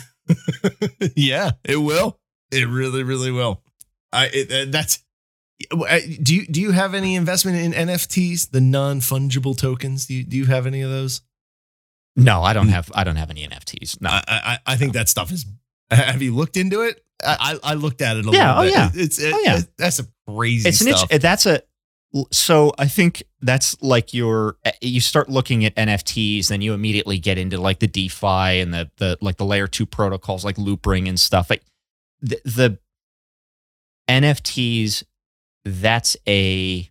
yeah, 1.16 1.52
it 1.64 1.78
will. 1.78 2.20
It 2.52 2.68
really, 2.68 3.02
really 3.02 3.32
will. 3.32 3.62
I 4.14 4.30
it, 4.32 4.72
that's. 4.72 5.00
Uh, 5.72 6.00
Do 6.22 6.36
you 6.36 6.46
do 6.48 6.62
you 6.62 6.72
have 6.72 6.94
any 6.94 7.16
investment 7.16 7.58
in 7.58 7.88
NFTs, 7.88 8.52
the 8.52 8.62
non 8.62 9.00
fungible 9.00 9.58
tokens? 9.58 10.06
Do 10.06 10.14
you 10.14 10.24
do 10.24 10.38
you 10.38 10.46
have 10.46 10.66
any 10.66 10.82
of 10.82 10.90
those? 10.90 11.22
No, 12.16 12.44
I 12.44 12.54
don't 12.54 12.68
have 12.70 12.92
I 12.96 13.04
don't 13.04 13.16
have 13.16 13.30
any 13.30 13.48
NFTs. 13.48 14.02
No. 14.02 14.10
I 14.10 14.22
I, 14.28 14.60
I 14.66 14.76
think 14.76 14.94
that 14.94 15.10
stuff 15.10 15.32
is. 15.32 15.46
Have 15.92 16.22
you 16.22 16.34
looked 16.36 16.56
into 16.58 16.82
it? 16.82 17.04
I 17.24 17.60
I 17.64 17.74
looked 17.74 18.02
at 18.02 18.18
it 18.18 18.26
a 18.26 18.32
Yeah, 18.32 18.60
little 18.60 18.60
oh, 18.60 18.64
bit. 18.64 18.96
yeah. 18.96 19.04
It's 19.04 19.20
it, 19.20 19.34
Oh, 19.34 19.40
yeah. 19.44 19.58
it- 19.60 19.78
that's 19.78 20.00
a 20.00 20.08
crazy 20.28 20.70
it's 20.70 20.82
an 20.82 20.88
itch, 20.90 21.22
that's 21.22 21.46
a 21.46 21.62
so 22.32 22.74
i 22.78 22.88
think 22.90 23.24
that's 23.42 23.82
like 23.82 24.14
your 24.14 24.58
you 24.82 25.00
start 25.00 25.30
looking 25.30 25.64
at 25.64 25.74
nfts 25.78 26.50
then 26.50 26.60
you 26.62 26.74
immediately 26.74 27.18
get 27.18 27.38
into 27.38 27.58
like 27.58 27.80
the 27.80 27.88
defi 27.88 28.26
and 28.60 28.74
the 28.74 28.92
the 28.98 29.18
like 29.22 29.38
the 29.38 29.46
layer 29.46 29.66
2 29.66 29.86
protocols 29.86 30.44
like 30.44 30.58
loopring 30.58 31.08
and 31.08 31.18
stuff 31.18 31.50
like 31.50 31.62
the, 32.22 32.38
the 32.44 32.78
nfts 34.10 35.04
that's 35.66 36.16
a 36.28 36.90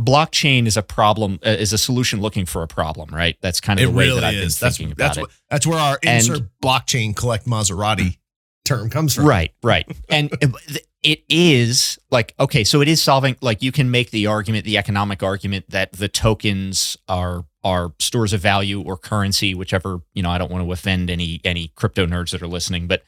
blockchain 0.00 0.66
is 0.66 0.76
a 0.76 0.82
problem 0.82 1.38
uh, 1.46 1.50
is 1.50 1.72
a 1.72 1.78
solution 1.78 2.20
looking 2.20 2.44
for 2.46 2.62
a 2.64 2.68
problem 2.68 3.14
right 3.14 3.36
that's 3.40 3.60
kind 3.60 3.78
of 3.78 3.84
it 3.84 3.86
the 3.86 3.92
way 3.96 4.06
really 4.08 4.20
that 4.20 4.26
i've 4.26 4.34
is. 4.34 4.58
been 4.58 4.66
That's 4.66 4.76
thinking 4.78 4.94
that's 4.98 5.16
about 5.16 5.28
what, 5.28 5.36
that's 5.50 5.66
where 5.66 5.78
our 5.78 5.98
And- 6.02 6.16
insert 6.26 6.42
blockchain 6.60 7.14
collect 7.14 7.46
Maserati 7.46 8.18
term 8.64 8.90
comes 8.90 9.14
from. 9.14 9.26
right 9.26 9.52
right 9.62 9.86
and 10.08 10.30
it- 10.40 10.86
it 11.04 11.22
is 11.28 11.98
like 12.10 12.34
okay 12.40 12.64
so 12.64 12.80
it 12.80 12.88
is 12.88 13.00
solving 13.00 13.36
like 13.40 13.62
you 13.62 13.70
can 13.70 13.90
make 13.90 14.10
the 14.10 14.26
argument 14.26 14.64
the 14.64 14.78
economic 14.78 15.22
argument 15.22 15.66
that 15.68 15.92
the 15.92 16.08
tokens 16.08 16.96
are 17.08 17.44
are 17.62 17.92
stores 18.00 18.32
of 18.32 18.40
value 18.40 18.80
or 18.82 18.96
currency 18.96 19.54
whichever 19.54 20.00
you 20.14 20.22
know 20.22 20.30
i 20.30 20.38
don't 20.38 20.50
want 20.50 20.64
to 20.64 20.72
offend 20.72 21.08
any 21.10 21.40
any 21.44 21.68
crypto 21.76 22.04
nerds 22.06 22.30
that 22.30 22.40
are 22.42 22.46
listening 22.48 22.86
but 22.88 23.04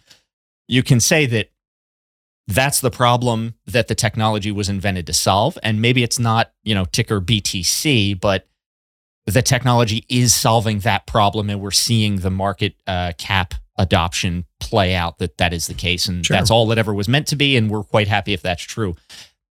you 0.68 0.82
can 0.82 1.00
say 1.00 1.24
that 1.26 1.48
that's 2.48 2.80
the 2.80 2.90
problem 2.90 3.54
that 3.66 3.88
the 3.88 3.94
technology 3.94 4.52
was 4.52 4.68
invented 4.68 5.06
to 5.06 5.12
solve. 5.12 5.58
And 5.62 5.82
maybe 5.82 6.02
it's 6.02 6.18
not 6.18 6.52
you 6.62 6.74
know 6.74 6.84
ticker 6.84 7.20
btc 7.20 8.20
but 8.20 8.46
the 9.26 9.42
technology 9.42 10.04
is 10.08 10.34
solving 10.34 10.80
that 10.80 11.06
problem 11.06 11.50
and 11.50 11.60
we're 11.60 11.72
seeing 11.72 12.16
the 12.16 12.30
market 12.30 12.76
uh, 12.86 13.12
cap 13.18 13.54
adoption 13.76 14.44
play 14.60 14.94
out 14.94 15.18
that 15.18 15.36
that 15.38 15.52
is 15.52 15.66
the 15.66 15.74
case. 15.74 16.06
And 16.06 16.24
Sure. 16.24 16.36
that's 16.36 16.50
all 16.50 16.66
that 16.68 16.78
ever 16.78 16.94
was 16.94 17.08
meant 17.08 17.26
to 17.28 17.36
be. 17.36 17.56
And 17.56 17.68
we're 17.68 17.82
quite 17.82 18.06
happy 18.06 18.32
if 18.32 18.40
that's 18.40 18.62
true. 18.62 18.94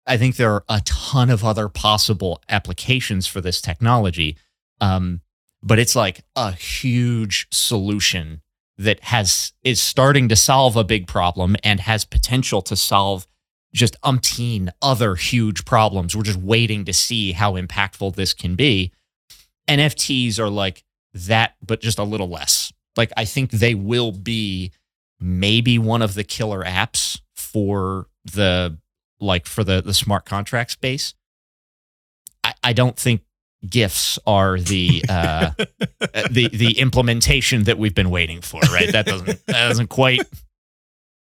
I 0.07 0.16
think 0.16 0.37
there 0.37 0.52
are 0.52 0.64
a 0.68 0.80
ton 0.85 1.28
of 1.28 1.44
other 1.44 1.68
possible 1.68 2.40
applications 2.48 3.26
for 3.26 3.40
this 3.40 3.61
technology 3.61 4.37
um, 4.80 5.20
but 5.62 5.78
it's 5.78 5.96
like 5.96 6.20
a 6.37 6.52
huge 6.52 7.48
solution 7.50 8.42
that 8.77 9.01
has 9.05 9.53
is 9.63 9.81
starting 9.81 10.29
to 10.29 10.37
solve 10.37 10.77
a 10.77 10.85
big 10.85 11.07
problem 11.07 11.57
and 11.63 11.81
has 11.81 12.05
potential 12.05 12.63
to 12.63 12.77
solve 12.77 13.27
just 13.73 14.01
umpteen 14.03 14.71
other 14.81 15.17
huge 15.17 15.65
problems. 15.65 16.17
We're 16.17 16.23
just 16.23 16.39
waiting 16.39 16.85
to 16.85 16.93
see 16.93 17.33
how 17.33 17.55
impactful 17.55 18.15
this 18.15 18.33
can 18.33 18.55
be. 18.55 18.93
NFTs 19.69 20.39
are 20.39 20.49
like 20.49 20.85
that, 21.13 21.55
but 21.65 21.81
just 21.81 21.99
a 21.99 22.05
little 22.05 22.29
less. 22.29 22.73
Like 22.97 23.13
I 23.17 23.25
think 23.25 23.51
they 23.51 23.75
will 23.75 24.13
be 24.13 24.73
maybe 25.21 25.79
one 25.79 26.03
of 26.03 26.15
the 26.15 26.25
killer 26.25 26.63
apps 26.65 27.21
for 27.35 28.07
the 28.25 28.79
like 29.21 29.47
for 29.47 29.65
the 29.65 29.81
the 29.83 29.95
smart 29.95 30.25
contract 30.25 30.71
space. 30.73 31.15
I, 32.43 32.55
I 32.63 32.73
don't 32.73 32.97
think 32.97 33.23
gifts 33.68 34.18
are 34.27 34.59
the 34.59 35.05
uh, 35.09 35.50
the 36.31 36.48
the 36.53 36.79
implementation 36.79 37.64
that 37.64 37.79
we've 37.79 37.94
been 37.94 38.11
waiting 38.11 38.40
for. 38.40 38.61
Right? 38.72 38.92
That 38.92 39.07
doesn't 39.07 39.46
that 39.46 39.68
doesn't 39.68 39.88
quite. 39.88 40.22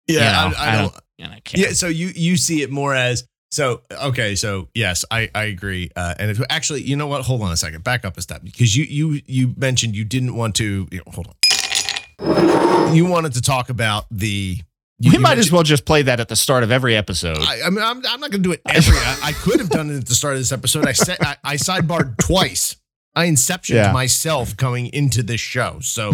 Yeah, 0.09 0.45
you 0.47 0.51
know, 0.51 0.57
I, 0.59 0.69
I 0.69 0.83
don't. 0.83 0.95
You 1.19 1.29
know, 1.29 1.35
care. 1.45 1.65
Yeah, 1.65 1.73
so 1.73 1.87
you 1.87 2.09
you 2.15 2.37
see 2.37 2.63
it 2.63 2.71
more 2.71 2.95
as 2.95 3.25
so 3.53 3.83
okay. 3.91 4.35
So 4.35 4.69
yes, 4.75 5.05
I 5.11 5.29
I 5.35 5.45
agree. 5.45 5.91
Uh, 5.95 6.15
and 6.19 6.31
if, 6.31 6.41
actually, 6.49 6.83
you 6.83 6.97
know 6.97 7.07
what? 7.07 7.23
Hold 7.23 7.43
on 7.43 7.53
a 7.53 7.57
second. 7.57 7.85
Back 7.85 8.07
up 8.07 8.17
a 8.17 8.23
step 8.23 8.43
because 8.43 8.75
you 8.75 8.85
you 8.85 9.21
you 9.27 9.55
mentioned 9.59 9.95
you 9.95 10.07
didn't 10.07 10.35
want 10.35 10.55
to. 10.57 10.89
You 10.91 10.99
know, 10.99 11.05
hold 11.09 11.29
on. 11.29 12.95
You 12.95 13.05
wanted 13.05 13.35
to 13.35 13.43
talk 13.43 13.69
about 13.69 14.07
the. 14.11 14.59
You, 15.03 15.11
we 15.11 15.17
you 15.17 15.21
might 15.23 15.39
as 15.39 15.51
well 15.51 15.63
just 15.65 15.85
play 15.85 16.03
that 16.03 16.21
at 16.21 16.29
the 16.29 16.37
start 16.37 16.63
of 16.63 16.71
every 16.71 16.95
episode. 16.97 17.39
I, 17.41 17.63
I 17.67 17.71
mean, 17.71 17.83
I'm, 17.83 17.99
I'm 18.07 18.21
not 18.21 18.31
going 18.31 18.43
to 18.43 18.49
do 18.49 18.53
it 18.53 18.61
every. 18.69 18.97
I, 18.97 19.19
I 19.25 19.33
could 19.33 19.59
have 19.59 19.69
done 19.69 19.91
it 19.91 19.97
at 19.97 20.07
the 20.07 20.15
start 20.15 20.35
of 20.35 20.41
this 20.41 20.53
episode. 20.53 20.87
I 20.87 20.93
said 20.93 21.17
I, 21.21 21.37
I 21.43 21.57
sidebarred 21.57 22.19
twice. 22.19 22.77
I 23.15 23.27
inceptioned 23.27 23.75
Yeah. 23.77 23.93
myself 23.93 24.57
coming 24.57 24.87
into 24.87 25.23
this 25.25 25.41
show. 25.41 25.81
So 25.81 26.13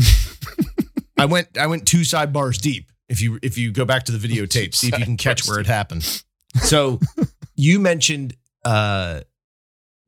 I 1.19 1.27
went 1.27 1.59
I 1.59 1.67
went 1.67 1.87
two 1.87 1.99
sidebars 2.01 2.59
deep. 2.61 2.91
If 3.09 3.21
you 3.21 3.39
if 3.43 3.59
you 3.59 3.73
go 3.73 3.85
back 3.85 4.05
to 4.05 4.13
the 4.13 4.19
videotape, 4.27 4.75
see 4.75 4.89
if 4.89 4.99
you 4.99 5.05
can 5.05 5.17
catch 5.17 5.47
where 5.47 5.61
it 5.61 5.67
happened. 5.67 6.23
So 6.63 6.99
you 7.57 7.79
mentioned 7.81 8.37
uh 8.65 9.21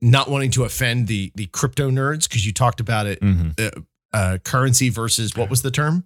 not 0.00 0.30
wanting 0.30 0.50
to 0.52 0.64
offend 0.64 1.06
the 1.06 1.30
the 1.34 1.46
crypto 1.46 1.90
nerds 1.90 2.28
because 2.28 2.46
you 2.46 2.52
talked 2.52 2.80
about 2.80 3.06
it 3.06 3.20
Mhm. 3.20 3.84
uh 4.12 4.38
currency 4.44 4.88
versus 4.88 5.36
what 5.36 5.50
was 5.50 5.62
the 5.62 5.70
term? 5.70 6.04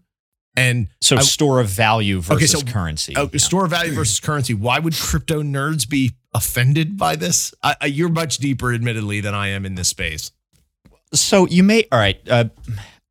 And 0.56 0.88
So 1.00 1.16
I- 1.16 1.20
store 1.22 1.58
of 1.60 1.68
value 1.68 2.20
versus 2.20 2.52
so- 2.52 2.60
currency. 2.62 3.14
Oh, 3.16 3.28
Yeah. 3.32 3.38
store 3.40 3.64
of 3.64 3.70
value 3.70 3.92
versus 3.92 4.20
currency. 4.20 4.54
Why 4.54 4.78
would 4.78 4.94
crypto 4.94 5.42
nerds 5.42 5.88
be 5.88 6.12
offended 6.32 6.96
by 6.96 7.16
this? 7.16 7.52
I, 7.62 7.76
I, 7.80 7.86
you're 7.86 8.08
much 8.08 8.38
deeper, 8.38 8.72
admittedly, 8.72 9.20
than 9.20 9.34
I 9.34 9.48
am 9.48 9.66
in 9.66 9.74
this 9.74 9.88
space. 9.88 10.30
so 11.12 11.46
you 11.46 11.62
may 11.62 11.84
all 11.92 11.98
right. 11.98 12.18
Uh, 12.28 12.44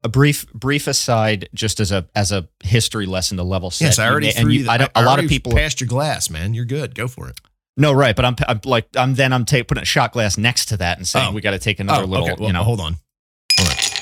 a 0.06 0.10
brief 0.10 0.46
brief 0.54 0.88
aside, 0.88 1.48
just 1.54 1.80
as 1.80 1.92
a 1.92 2.06
as 2.16 2.32
a 2.34 2.48
history 2.64 3.06
lesson 3.06 3.38
to 3.38 3.44
level 3.44 3.72
set. 3.72 3.86
Yes, 3.86 4.00
I 4.00 4.06
you 4.06 4.12
already 4.12 4.28
may- 4.28 4.34
and 4.34 4.52
you. 4.52 4.60
you, 4.60 4.66
the- 4.66 4.72
I 4.72 4.78
don't, 4.78 4.92
I 4.96 5.02
a 5.02 5.06
lot 5.06 5.20
of 5.24 5.30
people. 5.30 5.54
passed 5.54 5.80
your 5.80 5.88
glass, 5.88 6.30
man. 6.30 6.54
You're 6.54 6.66
good. 6.66 6.94
Go 6.96 7.08
for 7.08 7.30
it. 7.30 7.40
No, 7.78 7.92
right, 7.94 8.16
but 8.16 8.24
I'm, 8.26 8.36
I'm 8.48 8.60
like 8.66 8.88
I'm 8.96 9.16
then 9.16 9.32
I'm 9.34 9.46
ta- 9.46 9.64
putting 9.68 9.82
a 9.82 9.86
shot 9.86 10.12
glass 10.12 10.38
next 10.38 10.66
to 10.68 10.78
that 10.78 10.98
and 10.98 11.08
saying 11.08 11.30
Oh. 11.30 11.34
we 11.34 11.42
got 11.42 11.52
to 11.52 11.60
take 11.60 11.80
another 11.80 12.06
little. 12.06 12.26
okay. 12.26 12.36
Well, 12.38 12.48
you 12.48 12.54
know, 12.54 12.64
hold 12.64 12.80
on. 12.82 12.98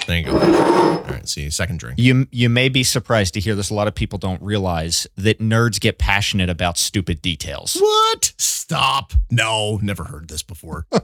There 0.08 0.18
you 0.18 0.26
go. 0.26 0.40
All 0.40 1.04
right. 1.04 1.28
See, 1.28 1.50
second 1.50 1.80
drink. 1.80 2.00
you 2.00 2.28
you 2.32 2.50
may 2.50 2.70
be 2.70 2.84
surprised 2.84 3.34
to 3.36 3.40
hear 3.40 3.56
this. 3.56 3.70
A 3.70 3.74
lot 3.74 3.88
of 3.88 3.96
people 3.96 4.18
don't 4.18 4.42
realize 4.42 5.08
that 5.16 5.40
nerds 5.40 5.80
get 5.80 5.98
passionate 5.98 6.50
about 6.50 6.78
stupid 6.78 7.22
details. 7.22 7.78
What? 7.80 8.34
Stop. 8.38 9.14
No, 9.30 9.80
never 9.82 10.06
heard 10.06 10.28
this 10.28 10.44
before. 10.44 10.88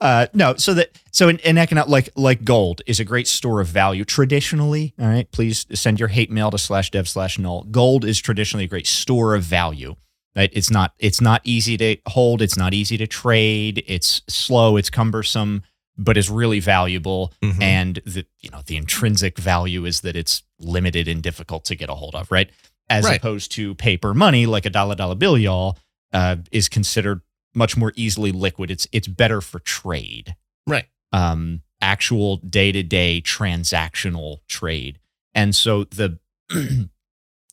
Uh, 0.00 0.26
no, 0.32 0.54
so 0.56 0.72
that 0.72 0.98
so 1.12 1.28
in, 1.28 1.38
an 1.40 1.58
economic 1.58 1.90
like 1.90 2.08
like 2.16 2.42
gold 2.42 2.80
is 2.86 3.00
a 3.00 3.04
great 3.04 3.28
store 3.28 3.60
of 3.60 3.66
value 3.66 4.02
traditionally. 4.02 4.94
All 4.98 5.06
right, 5.06 5.30
please 5.30 5.66
send 5.78 6.00
your 6.00 6.08
hate 6.08 6.30
mail 6.30 6.50
to 6.50 6.56
slash 6.56 6.90
dev 6.90 7.06
slash 7.06 7.38
null. 7.38 7.64
Gold 7.64 8.06
is 8.06 8.18
traditionally 8.18 8.64
a 8.64 8.68
great 8.68 8.86
store 8.86 9.34
of 9.34 9.42
value. 9.42 9.96
Right? 10.34 10.48
It's 10.54 10.70
not 10.70 10.94
it's 10.98 11.20
not 11.20 11.42
easy 11.44 11.76
to 11.76 11.96
hold. 12.06 12.40
It's 12.40 12.56
not 12.56 12.72
easy 12.72 12.96
to 12.96 13.06
trade. 13.06 13.84
It's 13.86 14.22
slow. 14.26 14.78
It's 14.78 14.88
cumbersome, 14.88 15.64
but 16.02 16.16
is 16.16 16.28
really 16.30 16.58
valuable. 16.60 17.32
Mhm. 17.42 17.62
And 17.62 17.94
the 18.06 18.24
you 18.40 18.50
know 18.50 18.62
the 18.66 18.76
intrinsic 18.76 19.38
value 19.38 19.84
is 19.84 20.00
that 20.00 20.16
it's 20.16 20.42
limited 20.58 21.06
and 21.06 21.22
difficult 21.22 21.64
to 21.66 21.74
get 21.76 21.88
a 21.90 21.94
hold 21.94 22.14
of. 22.14 22.30
Right, 22.32 22.50
as 22.88 23.04
Right. 23.04 23.18
opposed 23.18 23.52
to 23.52 23.74
paper 23.76 24.14
money 24.14 24.46
like 24.46 24.66
a 24.66 24.70
dollar 24.70 24.94
dollar 24.96 25.14
bill, 25.14 25.38
y'all, 25.38 25.78
uh, 26.12 26.36
is 26.50 26.68
considered 26.68 27.20
much 27.54 27.76
more 27.76 27.92
easily 27.96 28.32
liquid. 28.32 28.70
It's 28.70 28.86
it's 28.92 29.06
better 29.08 29.40
for 29.40 29.60
trade. 29.60 30.34
Right. 30.66 30.86
Um, 31.12 31.62
actual 31.80 32.36
day 32.38 32.72
to 32.72 32.82
day 32.82 33.20
transactional 33.24 34.38
trade. 34.48 34.98
And 35.34 35.54
so 35.54 35.84
the 35.84 36.18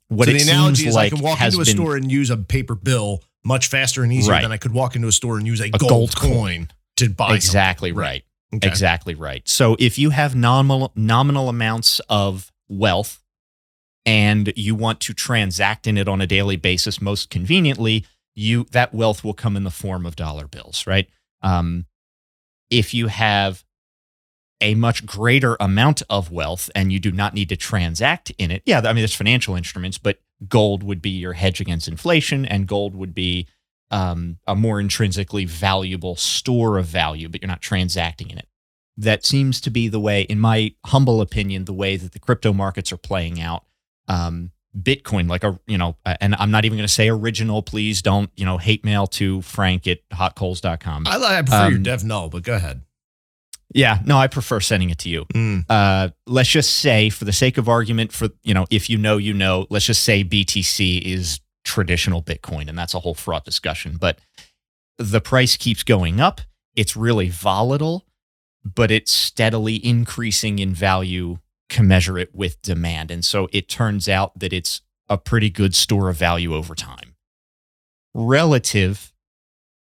what 0.09 0.27
so 0.27 0.33
the 0.33 0.41
analogy 0.41 0.87
is 0.87 0.95
like 0.95 1.11
I 1.13 1.15
can 1.15 1.23
walk 1.23 1.41
into 1.41 1.57
a 1.61 1.65
been 1.65 1.73
store 1.75 1.95
and 1.95 2.11
use 2.11 2.29
a 2.29 2.37
paper 2.37 2.75
bill 2.75 3.23
much 3.43 3.67
faster 3.67 4.03
and 4.03 4.11
easier 4.11 4.33
Right. 4.33 4.41
than 4.41 4.51
I 4.51 4.57
could 4.57 4.73
walk 4.73 4.95
into 4.95 5.07
a 5.07 5.11
store 5.11 5.37
and 5.37 5.45
use 5.47 5.61
a, 5.61 5.65
A 5.65 5.69
gold, 5.71 5.89
gold 5.89 6.15
coin, 6.15 6.31
coin. 6.33 6.67
to 6.97 7.09
buy 7.09 7.35
exactly 7.35 7.89
something. 7.89 7.99
right. 8.01 8.23
Okay. 8.53 8.67
Exactly 8.67 9.13
right. 9.13 9.47
So 9.47 9.75
if 9.77 9.97
you 9.97 10.11
have 10.11 10.35
nominal 10.35 10.91
nominal 10.95 11.49
amounts 11.49 11.99
of 12.09 12.51
wealth 12.69 13.21
and 14.05 14.53
you 14.55 14.73
want 14.73 15.01
to 15.01 15.13
transact 15.13 15.85
in 15.85 15.97
it 15.97 16.07
on 16.07 16.21
a 16.21 16.27
daily 16.27 16.55
basis 16.55 17.01
most 17.01 17.29
conveniently, 17.29 18.05
you 18.35 18.65
that 18.71 18.93
wealth 18.93 19.23
will 19.23 19.33
come 19.33 19.57
in 19.57 19.63
the 19.63 19.71
form 19.71 20.05
of 20.05 20.15
dollar 20.15 20.47
bills, 20.47 20.87
right? 20.87 21.09
Um, 21.41 21.85
if 22.69 22.93
you 22.93 23.07
have 23.07 23.63
a 24.61 24.75
much 24.75 25.05
greater 25.05 25.57
amount 25.59 26.01
of 26.09 26.31
wealth 26.31 26.69
and 26.73 26.91
you 26.91 26.99
do 26.99 27.11
not 27.11 27.33
need 27.33 27.49
to 27.49 27.57
transact 27.57 28.31
in 28.37 28.49
it, 28.49 28.63
yeah, 28.65 28.79
I 28.79 28.93
mean 28.93 28.97
there's 28.97 29.13
financial 29.13 29.55
instruments, 29.55 29.97
but 29.97 30.19
gold 30.47 30.83
would 30.83 31.01
be 31.01 31.09
your 31.09 31.33
hedge 31.33 31.59
against 31.59 31.87
inflation, 31.87 32.45
and 32.45 32.65
gold 32.65 32.95
would 32.95 33.13
be 33.13 33.47
um, 33.91 34.37
a 34.47 34.55
more 34.55 34.79
intrinsically 34.79 35.45
valuable 35.45 36.15
store 36.15 36.77
of 36.77 36.85
value, 36.85 37.29
but 37.29 37.41
you're 37.41 37.47
not 37.47 37.61
transacting 37.61 38.29
in 38.29 38.37
it. 38.37 38.47
That 38.97 39.25
seems 39.25 39.61
to 39.61 39.69
be 39.69 39.87
the 39.87 39.99
way, 39.99 40.23
in 40.23 40.39
my 40.39 40.73
humble 40.85 41.21
opinion, 41.21 41.65
the 41.65 41.73
way 41.73 41.97
that 41.97 42.11
the 42.13 42.19
crypto 42.19 42.51
markets 42.53 42.91
are 42.91 42.97
playing 42.97 43.39
out. 43.39 43.63
Um, 44.07 44.51
Bitcoin, 44.77 45.29
like 45.29 45.43
a, 45.43 45.59
you 45.67 45.77
know, 45.77 45.97
and 46.05 46.35
I'm 46.35 46.51
not 46.51 46.65
even 46.65 46.77
going 46.77 46.87
to 46.87 46.93
say 46.93 47.09
original. 47.09 47.61
Please 47.63 48.01
don't, 48.01 48.29
you 48.35 48.45
know, 48.45 48.57
hate 48.57 48.83
mail 48.85 49.07
to 49.07 49.41
frank 49.41 49.87
at 49.87 49.99
hotkoehls.com. 50.09 51.07
I, 51.07 51.15
I 51.17 51.41
prefer 51.41 51.67
your 51.69 51.77
Um, 51.77 51.83
dev 51.83 52.03
null, 52.03 52.29
but 52.29 52.43
go 52.43 52.53
ahead. 52.55 52.81
yeah, 53.73 53.99
no, 54.05 54.17
I 54.17 54.27
prefer 54.27 54.59
sending 54.59 54.89
it 54.91 54.97
to 54.99 55.09
you. 55.09 55.25
Mm. 55.33 55.65
Uh, 55.69 56.09
let's 56.25 56.49
just 56.49 56.75
say, 56.77 57.09
for 57.09 57.25
the 57.25 57.33
sake 57.33 57.57
of 57.57 57.67
argument, 57.67 58.11
for, 58.11 58.29
you 58.43 58.53
know, 58.53 58.65
if 58.69 58.89
you 58.89 58.97
know, 58.97 59.17
you 59.17 59.33
know, 59.33 59.65
let's 59.69 59.85
just 59.85 60.03
say 60.03 60.23
BTC 60.23 61.01
is 61.01 61.39
traditional 61.67 62.23
Bitcoin, 62.23 62.67
and 62.67 62.77
that's 62.77 62.93
a 62.93 62.99
whole 62.99 63.13
fraught 63.13 63.45
discussion. 63.45 63.97
But 63.99 64.19
the 64.97 65.21
price 65.21 65.57
keeps 65.57 65.83
going 65.83 66.19
up. 66.19 66.41
It's 66.75 66.95
really 66.95 67.29
volatile, 67.29 68.05
but 68.63 68.89
it's 68.89 69.11
steadily 69.11 69.75
increasing 69.85 70.59
in 70.59 70.73
value 70.73 71.37
commensurate 71.69 72.33
with 72.33 72.61
demand. 72.61 73.11
And 73.11 73.23
so 73.23 73.49
it 73.51 73.67
turns 73.67 74.07
out 74.07 74.39
that 74.39 74.53
it's 74.53 74.81
a 75.09 75.17
pretty 75.17 75.49
good 75.49 75.75
store 75.75 76.09
of 76.09 76.15
value 76.15 76.53
over 76.55 76.75
time 76.75 77.15
relative 78.13 79.13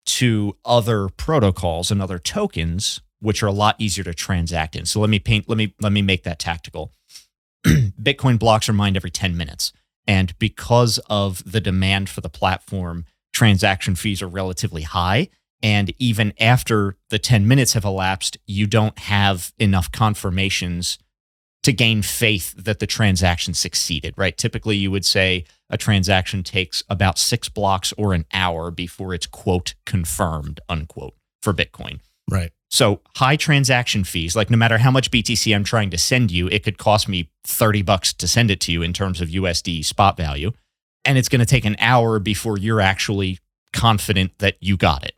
to 0.07 0.57
other 0.65 1.09
protocols 1.09 1.91
and 1.91 2.03
other 2.03 2.19
tokens 2.19 3.01
which 3.21 3.43
are 3.43 3.47
a 3.47 3.53
lot 3.53 3.75
easier 3.79 4.05
to 4.05 4.13
transact 4.13 4.77
in. 4.77 4.85
So 4.85 5.01
let 5.01 5.09
me 5.09 5.19
paint 5.19 5.49
let 5.49 5.57
me 5.57 5.75
let 5.81 5.93
me 5.93 6.03
make 6.03 6.25
that 6.25 6.39
tactical. 6.39 6.93
Bitcoin 7.67 8.39
blocks 8.39 8.69
are 8.69 8.75
mined 8.75 8.97
every 8.97 9.11
10 9.11 9.35
minutes. 9.35 9.73
And 10.07 10.39
because 10.39 10.99
of 11.09 11.51
the 11.51 11.61
demand 11.61 12.09
for 12.09 12.21
the 12.21 12.29
platform, 12.29 13.05
transaction 13.33 13.95
fees 13.95 14.23
are 14.23 14.29
relatively 14.29 14.83
high. 14.83 15.29
And 15.63 15.95
even 15.99 16.35
after 16.39 16.97
the 17.09 17.19
10 17.19 17.49
minutes 17.49 17.73
have 17.73 17.85
elapsed, 17.85 18.37
you 18.47 18.67
don't 18.67 18.99
have 18.99 19.53
enough 19.59 19.91
confirmations 19.91 20.99
to 21.63 21.73
gain 21.73 22.03
faith 22.03 22.55
that 22.57 22.79
the 22.79 22.87
transaction 22.87 23.55
succeeded, 23.55 24.13
right? 24.19 24.37
Typically, 24.37 24.77
you 24.77 24.91
would 24.91 25.07
say 25.07 25.45
a 25.71 25.79
transaction 25.79 26.43
takes 26.43 26.85
about 26.91 27.19
six 27.19 27.49
blocks 27.49 27.95
or 27.97 28.13
an 28.13 28.27
hour 28.35 28.71
before 28.71 29.15
it's, 29.15 29.27
quote, 29.27 29.75
confirmed, 29.87 30.61
unquote, 30.69 31.15
for 31.41 31.55
Bitcoin. 31.55 32.01
Right. 32.31 32.53
So 32.71 33.03
high 33.17 33.37
transaction 33.37 34.03
fees, 34.03 34.35
like 34.35 34.51
no 34.51 34.57
matter 34.57 34.79
how 34.79 34.91
much 34.91 35.11
BTC 35.11 35.55
I'm 35.55 35.65
trying 35.65 35.91
to 35.91 35.99
send 35.99 36.31
you, 36.31 36.49
it 36.49 36.65
could 36.65 36.79
cost 36.79 37.09
me 37.09 37.31
30 37.45 37.83
bucks 37.83 38.13
to 38.15 38.27
send 38.27 38.51
it 38.51 38.61
to 38.63 38.73
you 38.73 38.83
in 38.83 38.93
terms 38.93 39.21
of 39.21 39.29
USD 39.29 39.85
spot 39.85 40.17
value. 40.17 40.51
And 41.05 41.17
it's 41.17 41.29
going 41.29 41.41
to 41.41 41.47
take 41.47 41.65
an 41.65 41.77
hour 41.79 42.19
before 42.19 42.59
you're 42.59 42.81
actually 42.81 43.39
confident 43.73 44.39
that 44.39 44.57
you 44.61 44.77
got 44.77 45.05
it. 45.05 45.15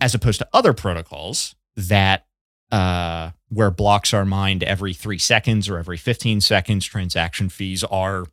As 0.00 0.14
opposed 0.14 0.38
to 0.40 0.48
other 0.52 0.72
protocols 0.72 1.54
that 1.76 2.26
uh, 2.72 3.30
where 3.48 3.70
blocks 3.70 4.12
are 4.12 4.24
mined 4.24 4.64
every 4.64 4.92
three 4.92 5.18
seconds 5.18 5.68
or 5.68 5.78
every 5.78 5.96
15 5.96 6.40
seconds, 6.40 6.84
transaction 6.84 7.48
fees 7.48 7.84
are 7.84 8.26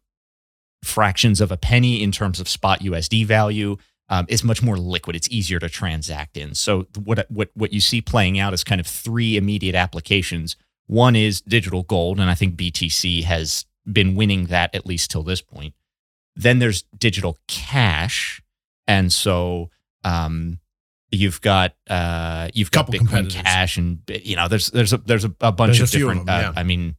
fractions 0.84 1.40
of 1.40 1.52
a 1.52 1.58
penny 1.58 2.02
in 2.02 2.12
terms 2.12 2.40
of 2.40 2.50
spot 2.50 2.80
USD 2.80 3.26
value 3.26 3.78
um, 4.12 4.26
is 4.30 4.44
much 4.44 4.62
more 4.62 4.78
liquid. 4.78 5.16
It's 5.16 5.30
easier 5.32 5.58
to 5.60 5.70
transact 5.70 6.38
in. 6.38 6.54
So 6.54 6.86
what 7.04 7.26
what 7.32 7.50
what 7.56 7.74
you 7.74 7.80
see 7.82 8.02
playing 8.02 8.38
out 8.38 8.54
is 8.54 8.64
kind 8.64 8.80
of 8.80 8.86
three 8.86 9.38
immediate 9.38 9.74
applications. 9.74 10.56
One 10.88 11.16
is 11.16 11.42
digital 11.42 11.82
gold, 11.84 12.20
and 12.20 12.30
I 12.30 12.36
think 12.36 12.56
BTC 12.56 13.24
has 13.24 13.66
been 13.92 14.14
winning 14.16 14.46
that 14.48 14.76
at 14.76 14.86
least 14.86 15.10
till 15.10 15.24
this 15.24 15.42
point. 15.42 15.74
Then 16.36 16.60
there's 16.60 16.84
digital 16.98 17.38
cash, 17.48 18.42
and 18.88 19.12
so 19.12 19.70
um, 20.04 20.60
you've 21.12 21.40
got 21.42 21.74
uh, 21.90 22.50
you've 22.54 22.72
got 22.72 22.88
Couple 22.92 23.00
Bitcoin. 23.00 23.32
Cash, 23.32 23.78
and 23.78 24.00
you 24.08 24.36
know 24.36 24.48
there's 24.50 24.68
there's 24.68 24.94
a 24.94 24.98
there's 24.98 25.24
a, 25.26 25.34
a 25.42 25.52
bunch 25.52 25.78
There's 25.78 25.94
of 25.94 25.96
a 25.96 25.98
few 25.98 26.10
of 26.10 26.14
different. 26.18 26.28
them, 26.28 26.54
uh, 26.56 26.60
I 26.60 26.64
mean, 26.64 26.96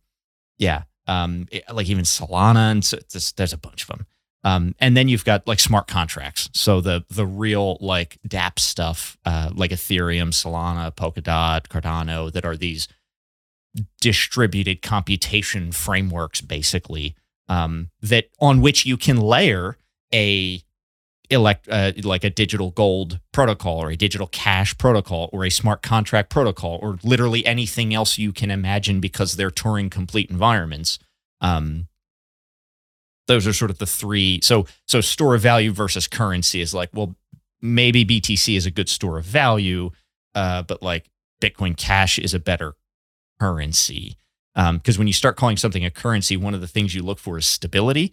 yeah, 0.58 0.84
um, 1.06 1.46
it- 1.52 1.64
like 1.72 1.88
even 1.88 2.04
Solana, 2.04 2.70
and 2.72 2.84
so 2.84 2.98
there's, 3.12 3.32
there's 3.32 3.52
a 3.52 3.58
bunch 3.58 3.82
of 3.82 3.88
them. 3.88 4.06
Um, 4.44 4.74
and 4.80 4.96
then 4.96 5.08
you've 5.08 5.24
got 5.24 5.46
like 5.46 5.60
smart 5.60 5.86
contracts. 5.86 6.50
So 6.52 6.80
the 6.80 7.04
the 7.08 7.26
real 7.26 7.78
like 7.80 8.18
DApp 8.26 8.58
stuff, 8.58 9.16
uh, 9.24 9.50
like 9.54 9.70
Ethereum, 9.70 10.30
Solana, 10.30 10.94
Polkadot, 10.94 11.68
Cardano, 11.68 12.32
that 12.32 12.44
are 12.44 12.56
these 12.56 12.88
distributed 14.00 14.82
computation 14.82 15.72
frameworks, 15.72 16.40
basically, 16.40 17.14
um, 17.48 17.90
that 18.00 18.30
on 18.40 18.60
which 18.60 18.84
you 18.84 18.96
can 18.96 19.16
layer 19.16 19.76
a 20.12 20.62
elect 21.30 21.68
uh, 21.70 21.92
like 22.02 22.24
a 22.24 22.30
digital 22.30 22.70
gold 22.70 23.18
protocol 23.32 23.82
or 23.82 23.90
a 23.90 23.96
digital 23.96 24.26
cash 24.26 24.76
protocol 24.76 25.30
or 25.32 25.44
a 25.44 25.50
smart 25.50 25.82
contract 25.82 26.28
protocol 26.28 26.78
or 26.82 26.98
literally 27.02 27.44
anything 27.46 27.94
else 27.94 28.18
you 28.18 28.32
can 28.32 28.50
imagine 28.50 29.00
because 29.00 29.36
they're 29.36 29.50
Turing 29.50 29.90
complete 29.90 30.30
environments. 30.30 30.98
Um, 31.40 31.88
those 33.28 33.46
are 33.46 33.52
sort 33.52 33.70
of 33.70 33.78
the 33.78 33.86
three. 33.86 34.40
So 34.42 34.66
so 34.86 35.00
store 35.00 35.34
of 35.34 35.42
value 35.42 35.72
versus 35.72 36.08
currency 36.08 36.60
is 36.60 36.74
like, 36.74 36.90
well, 36.92 37.16
maybe 37.60 38.04
BTC 38.04 38.56
is 38.56 38.66
a 38.66 38.70
good 38.70 38.88
store 38.88 39.18
of 39.18 39.24
value, 39.24 39.90
uh, 40.34 40.62
but 40.62 40.82
like 40.82 41.08
Bitcoin 41.40 41.76
Cash 41.76 42.18
is 42.18 42.34
a 42.34 42.40
better 42.40 42.74
currency. 43.40 44.16
Because 44.54 44.96
um, 44.96 44.98
when 44.98 45.06
you 45.06 45.12
start 45.14 45.36
calling 45.36 45.56
something 45.56 45.84
a 45.84 45.90
currency, 45.90 46.36
one 46.36 46.54
of 46.54 46.60
the 46.60 46.66
things 46.66 46.94
you 46.94 47.02
look 47.02 47.18
for 47.18 47.38
is 47.38 47.46
stability. 47.46 48.12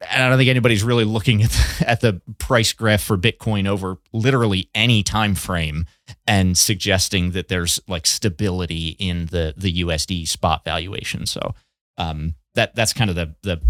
And 0.00 0.22
I 0.22 0.28
don't 0.28 0.38
think 0.38 0.50
anybody's 0.50 0.84
really 0.84 1.04
looking 1.04 1.42
at 1.44 1.50
the, 1.50 1.84
at 1.88 2.00
the 2.00 2.20
price 2.38 2.72
graph 2.72 3.02
for 3.02 3.16
Bitcoin 3.16 3.66
over 3.66 3.96
literally 4.12 4.68
any 4.74 5.02
time 5.02 5.34
frame 5.34 5.86
and 6.26 6.56
suggesting 6.56 7.30
that 7.32 7.48
there's 7.48 7.80
like 7.88 8.06
stability 8.06 8.96
in 8.98 9.26
the 9.26 9.54
the 9.56 9.82
USD 9.82 10.28
spot 10.28 10.64
valuation. 10.64 11.26
So 11.26 11.54
um, 11.96 12.34
that 12.54 12.74
that's 12.74 12.92
kind 12.92 13.10
of 13.10 13.16
the 13.16 13.34
the 13.42 13.60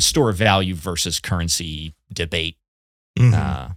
store 0.00 0.30
of 0.30 0.36
value 0.36 0.74
versus 0.74 1.20
currency 1.20 1.94
debate. 2.12 2.56
Mhm. 3.18 3.32
Uh, 3.34 3.74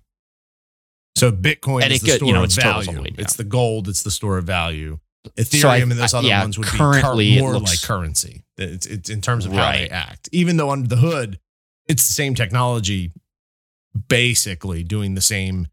so 1.16 1.32
Bitcoin 1.32 1.84
and 1.84 1.92
is 1.94 2.02
it 2.04 2.06
the 2.06 2.12
store 2.16 2.28
you 2.28 2.34
know, 2.34 2.40
of 2.40 2.46
it's 2.46 2.56
totals 2.56 2.88
all 2.88 2.94
the 2.94 3.00
value. 3.02 3.12
down. 3.16 3.24
It's 3.26 3.36
the 3.36 3.44
gold. 3.44 3.88
It's 3.90 4.04
the 4.04 4.12
store 4.12 4.38
of 4.38 4.46
value. 4.46 5.00
Ethereum 5.38 5.62
So 5.62 5.70
I- 5.70 5.78
and 5.78 5.92
those 5.92 6.14
I- 6.14 6.18
other 6.20 6.28
yeah, 6.28 6.42
ones 6.42 6.58
would 6.58 6.68
currently 6.68 7.26
be 7.32 7.36
cur- 7.36 7.42
more 7.42 7.54
looks- 7.54 7.70
like 7.72 7.82
currency. 7.82 8.44
It's, 8.58 8.86
it's 8.86 9.10
in 9.10 9.22
terms 9.22 9.46
of 9.46 9.52
how 9.54 9.72
they 9.72 9.90
act. 9.90 10.30
Even 10.32 10.58
though 10.58 10.70
under 10.72 10.88
the 10.88 10.98
hood, 10.98 11.40
it's 11.88 12.08
the 12.08 12.14
same 12.14 12.36
technology, 12.36 13.12
basically 14.08 14.84
doing 14.84 15.16
the 15.16 15.22
same 15.22 15.68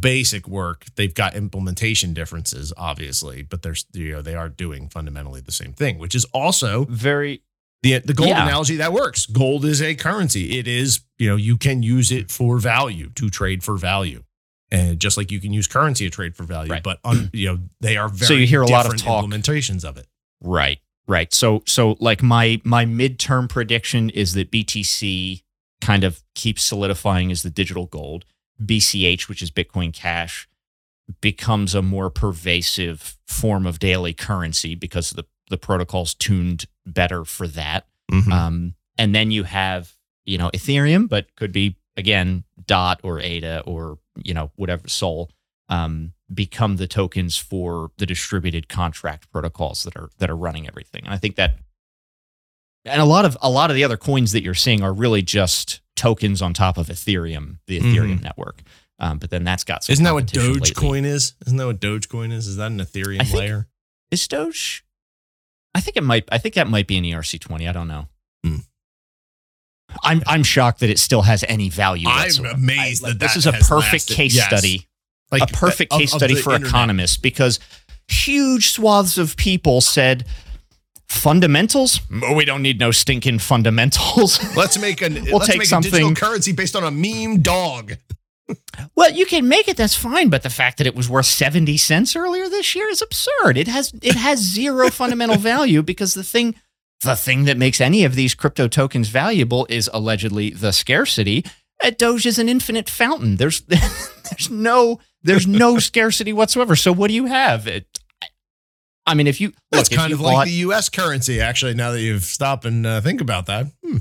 basic 0.00 0.46
work. 0.48 0.86
They've 0.96 1.14
got 1.14 1.34
implementation 1.34 2.14
differences, 2.14 2.72
obviously, 2.76 3.42
but 3.42 3.62
there's 3.62 3.86
you 3.92 4.12
know 4.12 4.22
they 4.22 4.34
are 4.34 4.48
doing 4.48 4.88
fundamentally 4.88 5.40
the 5.40 5.52
same 5.52 5.72
thing, 5.72 5.98
which 5.98 6.14
is 6.14 6.24
also 6.26 6.84
very 6.86 7.42
the 7.82 7.98
the 7.98 8.14
gold 8.14 8.30
Yeah. 8.30 8.44
analogy 8.46 8.76
that 8.76 8.92
works. 8.92 9.26
Gold 9.26 9.64
is 9.64 9.80
a 9.82 9.94
currency. 9.94 10.58
It 10.58 10.66
is, 10.66 11.00
you 11.18 11.28
know, 11.28 11.36
you 11.36 11.56
can 11.56 11.82
use 11.82 12.10
it 12.10 12.30
for 12.30 12.58
value 12.58 13.10
to 13.16 13.28
trade 13.30 13.62
for 13.62 13.76
value. 13.76 14.24
And 14.70 14.98
just 15.00 15.16
like 15.16 15.30
you 15.30 15.40
can 15.40 15.52
use 15.52 15.66
currency 15.66 16.04
to 16.04 16.10
trade 16.10 16.36
for 16.36 16.42
value, 16.44 16.70
Right. 16.72 16.82
but 16.82 16.98
un, 17.04 17.30
you 17.34 17.46
know, 17.48 17.58
they 17.80 17.96
are 17.96 18.08
very 18.08 18.26
So 18.26 18.34
you 18.34 18.46
hear 18.46 18.62
a 18.62 18.66
lot 18.66 18.86
of 18.86 18.96
talk- 19.00 19.24
implementations 19.24 19.84
of 19.84 19.96
it. 19.96 20.06
Right. 20.42 20.78
Right. 21.06 21.32
So 21.32 21.62
so 21.66 21.96
like 22.00 22.22
my 22.22 22.60
my 22.64 22.84
midterm 22.84 23.48
prediction 23.48 24.10
is 24.10 24.34
that 24.34 24.50
BTC 24.50 25.42
kind 25.80 26.04
of 26.04 26.22
keeps 26.34 26.62
solidifying 26.64 27.30
as 27.30 27.42
the 27.42 27.50
digital 27.50 27.86
gold. 27.86 28.24
BCH, 28.62 29.28
which 29.28 29.40
is 29.40 29.50
Bitcoin 29.52 29.92
Cash, 29.94 30.48
becomes 31.20 31.74
a 31.74 31.80
more 31.80 32.10
pervasive 32.10 33.16
form 33.26 33.66
of 33.66 33.78
daily 33.78 34.12
currency 34.12 34.74
because 34.74 35.10
the 35.10 35.24
the 35.48 35.56
protocol's 35.56 36.12
tuned 36.12 36.66
better 36.94 37.24
for 37.24 37.46
that. 37.48 37.86
Mhm. 38.10 38.32
Um, 38.32 38.74
and 38.96 39.14
then 39.14 39.30
you 39.30 39.44
have, 39.44 39.92
you 40.24 40.38
know, 40.38 40.50
Ethereum, 40.50 41.08
but 41.08 41.34
could 41.36 41.52
be 41.52 41.76
again 41.96 42.44
Dot 42.66 43.00
or 43.02 43.20
ADA 43.20 43.60
or 43.60 43.98
you 44.22 44.34
know 44.34 44.50
whatever 44.56 44.88
Sol 44.88 45.30
um, 45.68 46.12
become 46.32 46.76
the 46.76 46.86
tokens 46.86 47.36
for 47.36 47.90
the 47.98 48.06
distributed 48.06 48.68
contract 48.68 49.30
protocols 49.30 49.82
that 49.84 49.96
are 49.96 50.10
that 50.18 50.30
are 50.30 50.36
running 50.36 50.66
everything. 50.66 51.04
And 51.04 51.12
I 51.12 51.18
think 51.18 51.36
that, 51.36 51.56
and 52.84 53.00
a 53.00 53.04
lot 53.04 53.24
of 53.24 53.36
a 53.42 53.50
lot 53.50 53.70
of 53.70 53.76
the 53.76 53.84
other 53.84 53.96
coins 53.96 54.32
that 54.32 54.42
you're 54.42 54.54
seeing 54.54 54.82
are 54.82 54.92
really 54.92 55.22
just 55.22 55.80
tokens 55.96 56.40
on 56.40 56.54
top 56.54 56.78
of 56.78 56.86
Ethereum, 56.88 57.58
the 57.66 57.80
Ethereum 57.80 58.22
network. 58.22 58.62
Um, 59.00 59.18
but 59.18 59.30
then 59.30 59.44
that's 59.44 59.64
got 59.64 59.84
some. 59.84 59.92
Isn't 59.92 60.04
that 60.04 60.14
what. 60.14 60.26
Dogecoin 60.26 61.04
is? 61.04 61.34
Isn't 61.46 61.56
that 61.58 61.66
what 61.66 61.80
Dogecoin 61.80 62.32
is? 62.32 62.46
Is 62.48 62.56
that 62.56 62.66
an 62.70 62.78
Ethereum 62.80 63.32
layer? 63.32 63.68
is 64.10 64.26
Doge? 64.26 64.84
I 65.74 65.80
think 65.80 65.96
it 65.96 66.02
might. 66.02 66.24
I 66.32 66.38
think 66.38 66.54
that 66.54 66.68
might 66.68 66.86
be 66.86 66.96
an 66.98 67.04
ERC 67.04 67.38
twenty. 67.40 67.68
I 67.68 67.72
don't 67.72 67.88
know. 67.88 68.08
Hmm. 68.44 68.56
I'm 70.02 70.22
I'm 70.26 70.42
shocked 70.42 70.80
that 70.80 70.90
it 70.90 70.98
still 70.98 71.22
has 71.22 71.44
any 71.48 71.68
value. 71.68 72.08
I'm 72.08 72.44
amazed 72.46 73.04
I- 73.04 73.08
like, 73.08 73.18
that 73.18 73.34
this 73.34 73.34
that 73.34 73.38
is 73.38 73.46
a 73.46 73.52
perfect 73.52 73.92
lasted. 73.92 74.14
case 74.14 74.34
Yes. 74.34 74.46
study. 74.46 74.86
Like 75.30 75.42
a 75.42 75.46
perfect 75.48 75.92
of- 75.92 75.98
case 76.00 76.12
of 76.12 76.18
study 76.18 76.34
the 76.34 76.40
for 76.42 76.52
internet. 76.54 76.68
economists 76.70 77.16
because 77.16 77.58
huge 78.08 78.70
swaths 78.70 79.18
of 79.18 79.36
people 79.36 79.80
said 79.80 80.24
fundamentals. 81.08 82.00
Oh, 82.22 82.34
we 82.34 82.44
don't 82.44 82.62
need 82.62 82.78
no 82.80 82.90
stinking 82.90 83.38
fundamentals. 83.38 84.40
Let's 84.56 84.78
make 84.78 85.02
a 85.02 85.08
We'll 85.08 85.36
let's 85.38 85.46
take 85.46 85.58
make 85.58 85.66
a 85.66 85.68
something- 85.70 85.90
digital 85.90 86.14
currency 86.14 86.52
based 86.52 86.76
on 86.76 86.84
a 86.84 86.90
meme 86.90 87.40
dog. 87.42 87.96
Well, 88.94 89.12
you 89.12 89.26
can 89.26 89.48
make 89.48 89.68
it. 89.68 89.76
That's 89.76 89.94
fine. 89.94 90.28
But 90.30 90.42
the 90.42 90.50
fact 90.50 90.78
that 90.78 90.86
it 90.86 90.94
was 90.94 91.08
worth 91.08 91.26
seventy 91.26 91.76
cents 91.76 92.16
earlier 92.16 92.48
this 92.48 92.74
year 92.74 92.88
is 92.88 93.02
absurd. 93.02 93.56
It 93.56 93.68
has 93.68 93.92
it 94.02 94.14
has 94.16 94.38
zero 94.40 94.90
fundamental 94.90 95.36
value 95.36 95.82
because 95.82 96.14
the 96.14 96.24
thing 96.24 96.54
the 97.02 97.16
thing 97.16 97.44
that 97.44 97.56
makes 97.56 97.80
any 97.80 98.04
of 98.04 98.14
these 98.14 98.34
crypto 98.34 98.68
tokens 98.68 99.08
valuable 99.08 99.66
is 99.68 99.90
allegedly 99.92 100.50
the 100.50 100.72
scarcity. 100.72 101.44
At 101.82 101.98
Doge 101.98 102.26
is 102.26 102.38
an 102.38 102.48
infinite 102.48 102.88
fountain. 102.88 103.36
There's 103.36 103.60
there's 103.62 104.50
no 104.50 104.98
there's 105.22 105.46
no 105.46 105.78
scarcity 105.90 106.32
whatsoever. 106.32 106.74
So 106.76 106.92
what 106.92 107.08
do 107.08 107.14
you 107.14 107.26
have? 107.26 107.66
It, 107.66 107.86
I 109.06 109.14
mean, 109.14 109.26
if 109.26 109.40
you 109.40 109.52
That's 109.70 109.90
look, 109.90 109.98
kind 109.98 110.12
of 110.12 110.20
like 110.20 110.46
the 110.46 110.54
U.S. 110.54 110.88
currency. 110.88 111.40
Actually, 111.40 111.74
now 111.74 111.92
that 111.92 112.00
you've 112.00 112.24
stopped 112.24 112.64
and 112.64 112.86
uh, 112.86 113.00
think 113.00 113.20
about 113.20 113.46
that, 113.46 113.66
Hmm. 113.84 113.98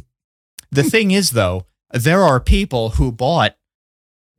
The 0.70 0.84
thing 0.84 1.12
is, 1.12 1.32
though, 1.32 1.66
there 1.92 2.24
are 2.24 2.40
people 2.42 2.90
who 2.92 3.12
bought 3.12 3.56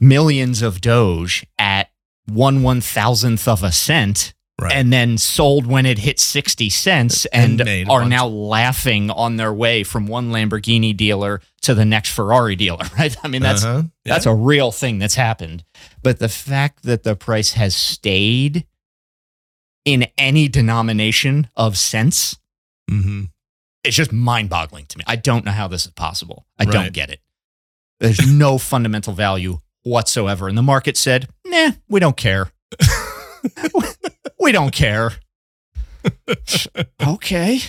millions 0.00 0.62
of 0.62 0.80
Doge 0.80 1.44
at 1.58 1.90
one 2.26 2.62
one 2.62 2.80
thousandth 2.80 3.48
of 3.48 3.62
a 3.62 3.72
cent 3.72 4.34
Right. 4.60 4.72
and 4.74 4.92
then 4.92 5.18
sold 5.18 5.66
when 5.68 5.86
it 5.86 5.98
hit 6.00 6.18
60 6.18 6.68
cents 6.68 7.26
And 7.26 7.60
and, 7.60 7.88
are 7.88 8.04
now 8.08 8.26
laughing 8.26 9.08
on 9.08 9.36
their 9.36 9.54
way 9.54 9.84
from 9.84 10.08
one 10.08 10.32
Lamborghini 10.32 10.96
dealer 10.96 11.40
to 11.62 11.74
the 11.74 11.84
next 11.84 12.10
Ferrari 12.10 12.56
dealer, 12.56 12.84
right? 12.98 13.16
I 13.22 13.28
mean, 13.28 13.40
that's 13.40 13.62
Uh-huh. 13.62 13.84
that's 14.04 14.26
a 14.26 14.34
real 14.34 14.72
thing 14.72 14.98
that's 14.98 15.14
happened. 15.14 15.62
But 16.02 16.18
the 16.18 16.28
fact 16.28 16.82
that 16.82 17.04
the 17.04 17.14
price 17.14 17.52
has 17.52 17.76
stayed 17.76 18.66
in 19.84 20.08
any 20.18 20.48
denomination 20.48 21.48
of 21.54 21.78
cents 21.78 22.36
hmm 22.90 23.26
it's 23.84 23.94
just 23.96 24.12
mind-boggling 24.12 24.86
to 24.86 24.98
me. 24.98 25.04
I 25.06 25.14
don't 25.14 25.44
know 25.44 25.52
how 25.52 25.68
this 25.68 25.86
is 25.86 25.92
possible. 25.92 26.46
I 26.58 26.64
Right. 26.64 26.72
don't 26.72 26.92
get 26.92 27.10
it. 27.10 27.20
There's 28.00 28.26
no 28.26 28.58
fundamental 28.58 29.12
value 29.14 29.60
whatsoever. 29.84 30.48
And 30.48 30.56
the 30.58 30.62
market 30.62 30.96
said, 30.96 31.28
nah, 31.46 31.72
we 31.88 32.00
don't 32.00 32.16
care. 32.16 32.50
we 34.40 34.52
don't 34.52 34.72
care. 34.72 35.12
okay. 37.06 37.60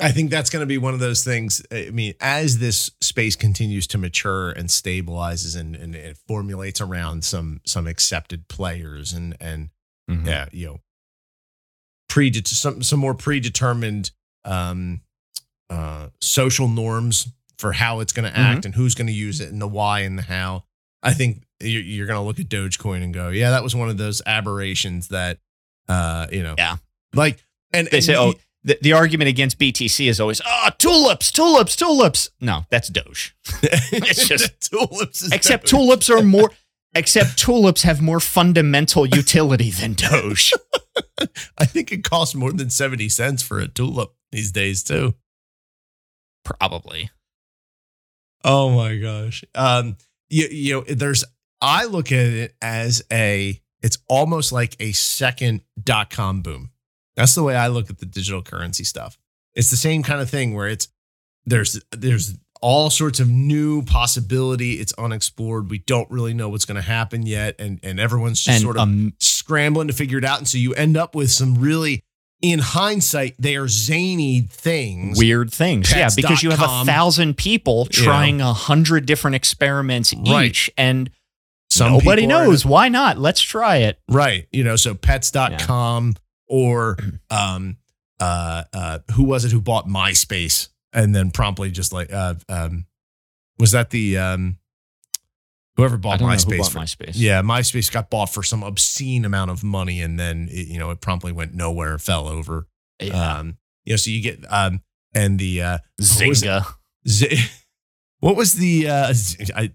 I 0.00 0.12
think 0.12 0.30
that's 0.30 0.48
going 0.48 0.60
to 0.60 0.66
be 0.66 0.78
one 0.78 0.94
of 0.94 1.00
those 1.00 1.24
things. 1.24 1.60
I 1.72 1.90
mean, 1.90 2.14
as 2.20 2.58
this 2.58 2.90
space 3.00 3.34
continues 3.34 3.86
to 3.88 3.98
mature 3.98 4.50
and 4.50 4.68
stabilizes 4.68 5.58
and, 5.58 5.74
and 5.74 5.96
it 5.96 6.16
formulates 6.28 6.80
around 6.80 7.24
some 7.24 7.60
some 7.66 7.86
accepted 7.88 8.48
players 8.48 9.12
and 9.12 9.36
and 9.40 9.70
Mhm. 10.08 10.26
yeah, 10.26 10.46
you 10.52 10.66
know, 10.66 10.80
predet 12.10 12.46
some 12.46 12.82
some 12.82 12.98
more 13.00 13.12
predetermined 13.14 14.12
um, 14.44 15.02
uh, 15.68 16.08
social 16.20 16.68
norms 16.68 17.28
for 17.58 17.72
how 17.72 18.00
it's 18.00 18.12
going 18.14 18.30
to 18.30 18.38
act 18.38 18.64
and 18.64 18.74
who's 18.76 18.94
going 18.94 19.08
to 19.08 19.12
use 19.12 19.40
it 19.40 19.50
and 19.52 19.60
the 19.60 19.66
why 19.68 20.00
and 20.00 20.16
the 20.16 20.22
how. 20.22 20.64
I 21.02 21.12
think 21.14 21.44
you're, 21.60 21.82
you're 21.82 22.06
going 22.06 22.18
to 22.18 22.22
look 22.26 22.40
at 22.40 22.48
Dogecoin 22.48 23.02
and 23.02 23.12
go, 23.14 23.28
yeah, 23.28 23.50
that 23.50 23.62
was 23.62 23.74
one 23.74 23.88
of 23.88 23.98
those 23.98 24.20
aberrations 24.26 25.08
that, 25.08 25.38
uh, 25.88 26.26
you 26.32 26.42
know, 26.42 26.54
Yeah. 26.58 26.76
like 27.14 27.44
and 27.72 27.86
They 27.88 27.98
and 27.98 28.04
say, 28.04 28.12
you- 28.14 28.18
oh, 28.18 28.34
the, 28.64 28.76
the 28.82 28.92
argument 28.94 29.28
against 29.28 29.58
BTC 29.58 30.08
is 30.08 30.20
always, 30.20 30.40
oh, 30.44 30.68
tulips, 30.78 31.30
tulips, 31.30 31.76
tulips. 31.76 32.30
No, 32.40 32.64
that's 32.70 32.88
Doge. 32.88 33.34
It's 33.62 34.26
just- 34.26 34.60
tulips. 34.70 35.22
is 35.22 35.32
Except 35.32 35.64
Doge. 35.64 35.70
tulips 35.70 36.10
are 36.10 36.22
more, 36.22 36.50
except 36.94 37.38
tulips 37.38 37.82
have 37.82 38.00
more 38.02 38.18
fundamental 38.20 39.06
utility 39.06 39.70
than 39.70 39.92
Doge. 39.94 40.52
I 41.56 41.64
think 41.64 41.92
it 41.92 42.02
costs 42.02 42.34
more 42.34 42.52
than 42.52 42.70
seventy 42.70 43.08
cents 43.08 43.42
for 43.42 43.60
a 43.60 43.68
tulip 43.68 44.12
these 44.32 44.50
days 44.50 44.82
too. 44.82 45.14
Probably. 46.44 47.10
Oh 48.44 48.70
my 48.70 48.96
gosh. 48.96 49.44
Um, 49.54 49.96
you, 50.30 50.48
you 50.50 50.74
know, 50.74 50.80
there's, 50.94 51.24
I 51.60 51.86
look 51.86 52.12
at 52.12 52.26
it 52.26 52.54
as 52.62 53.02
a, 53.12 53.60
it's 53.82 53.98
almost 54.08 54.52
like 54.52 54.76
a 54.80 54.92
second 54.92 55.62
dot 55.82 56.10
com 56.10 56.42
boom. 56.42 56.70
That's 57.16 57.34
the 57.34 57.42
way 57.42 57.56
I 57.56 57.68
look 57.68 57.90
at 57.90 57.98
the 57.98 58.06
digital 58.06 58.42
currency 58.42 58.84
stuff. 58.84 59.18
It's 59.54 59.70
the 59.70 59.76
same 59.76 60.02
kind 60.02 60.20
of 60.20 60.30
thing 60.30 60.54
where 60.54 60.68
it's, 60.68 60.88
there's, 61.46 61.80
there's 61.90 62.36
all 62.60 62.90
sorts 62.90 63.20
of 63.20 63.28
new 63.28 63.82
possibility. 63.82 64.80
It's 64.80 64.92
unexplored. 64.94 65.70
We 65.70 65.78
don't 65.78 66.10
really 66.10 66.34
know 66.34 66.48
what's 66.48 66.64
going 66.64 66.74
to 66.74 66.82
happen 66.82 67.24
yet, 67.24 67.54
and 67.60 67.78
and 67.84 68.00
everyone's 68.00 68.40
just 68.40 68.48
and 68.48 68.62
sort 68.62 68.76
of 68.76 68.82
um, 68.82 69.12
scrambling 69.20 69.86
to 69.86 69.94
figure 69.94 70.18
it 70.18 70.24
out. 70.24 70.38
And 70.38 70.48
so 70.48 70.58
you 70.58 70.74
end 70.74 70.96
up 70.96 71.14
with 71.14 71.30
some 71.30 71.54
really, 71.54 72.02
in 72.40 72.58
hindsight, 72.60 73.34
they 73.38 73.56
are 73.56 73.66
zany 73.68 74.42
things. 74.42 75.18
weird 75.18 75.52
things. 75.52 75.90
Yeah, 75.94 76.08
because 76.14 76.42
you 76.42 76.50
have 76.50 76.62
a 76.62 76.84
thousand 76.84 77.36
people 77.36 77.86
trying 77.86 78.40
a 78.40 78.52
hundred 78.52 79.06
different 79.06 79.34
experiments 79.34 80.14
Right. 80.14 80.46
each, 80.46 80.70
and 80.76 81.10
Some 81.70 81.92
nobody 81.92 82.22
people 82.22 82.36
are- 82.36 82.46
knows. 82.46 82.64
Why 82.64 82.88
not? 82.88 83.18
Let's 83.18 83.40
try 83.40 83.78
it. 83.78 83.98
Right. 84.08 84.46
You 84.52 84.62
know, 84.64 84.76
so 84.76 84.94
pets.com 84.94 86.14
or 86.46 86.96
um 87.30 87.76
uh 88.20 88.64
uh 88.72 88.98
who 89.12 89.24
was 89.24 89.44
it 89.44 89.52
who 89.52 89.60
bought 89.60 89.86
MySpace 89.86 90.68
and 90.92 91.14
then 91.14 91.30
promptly 91.30 91.70
just 91.70 91.92
like 91.92 92.12
uh 92.12 92.34
um 92.48 92.86
was 93.58 93.72
that 93.72 93.90
the 93.90 94.16
um 94.16 94.56
whoever 95.78 95.96
bought 95.96 96.20
MySpace 96.20 96.58
bought 96.58 96.72
for, 96.72 96.78
MySpace. 96.80 97.12
Yeah, 97.14 97.40
MySpace 97.40 97.90
got 97.90 98.10
bought 98.10 98.26
for 98.34 98.42
some 98.42 98.62
obscene 98.62 99.24
amount 99.24 99.50
of 99.50 99.64
money 99.64 100.02
and 100.02 100.18
then 100.18 100.48
it, 100.50 100.66
you 100.66 100.78
know 100.78 100.90
it 100.90 101.00
promptly 101.00 101.32
went 101.32 101.54
nowhere, 101.54 101.98
fell 101.98 102.28
over. 102.28 102.66
Yeah. 103.00 103.38
Um 103.38 103.56
you 103.84 103.94
know, 103.94 103.96
so 103.96 104.10
you 104.10 104.20
get 104.20 104.44
um 104.52 104.82
and 105.14 105.38
the 105.38 105.62
uh 105.62 105.78
what 105.96 106.28
was? 106.28 106.42
Zynga. 106.42 106.66
Z- 107.08 107.50
what 108.20 108.36
was 108.36 108.54
the 108.54 108.88
uh 108.88 109.14
I, 109.56 109.70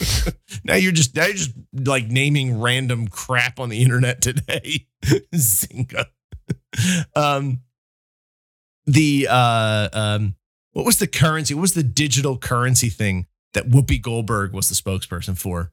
now 0.64 0.74
you're 0.74 0.92
just 0.92 1.14
now 1.14 1.26
you're 1.26 1.34
just 1.34 1.52
like 1.72 2.08
naming 2.08 2.60
random 2.60 3.08
crap 3.08 3.60
on 3.60 3.68
the 3.68 3.82
internet 3.82 4.22
today 4.22 4.86
zynga 5.34 6.06
um 7.14 7.60
the 8.86 9.26
uh 9.28 9.88
um 9.92 10.34
what 10.72 10.86
was 10.86 10.98
the 10.98 11.06
currency 11.06 11.54
what 11.54 11.62
was 11.62 11.74
the 11.74 11.82
digital 11.82 12.38
currency 12.38 12.88
thing 12.88 13.26
that 13.54 13.68
whoopi 13.68 14.00
goldberg 14.00 14.52
was 14.52 14.68
the 14.68 14.74
spokesperson 14.74 15.36
for 15.38 15.72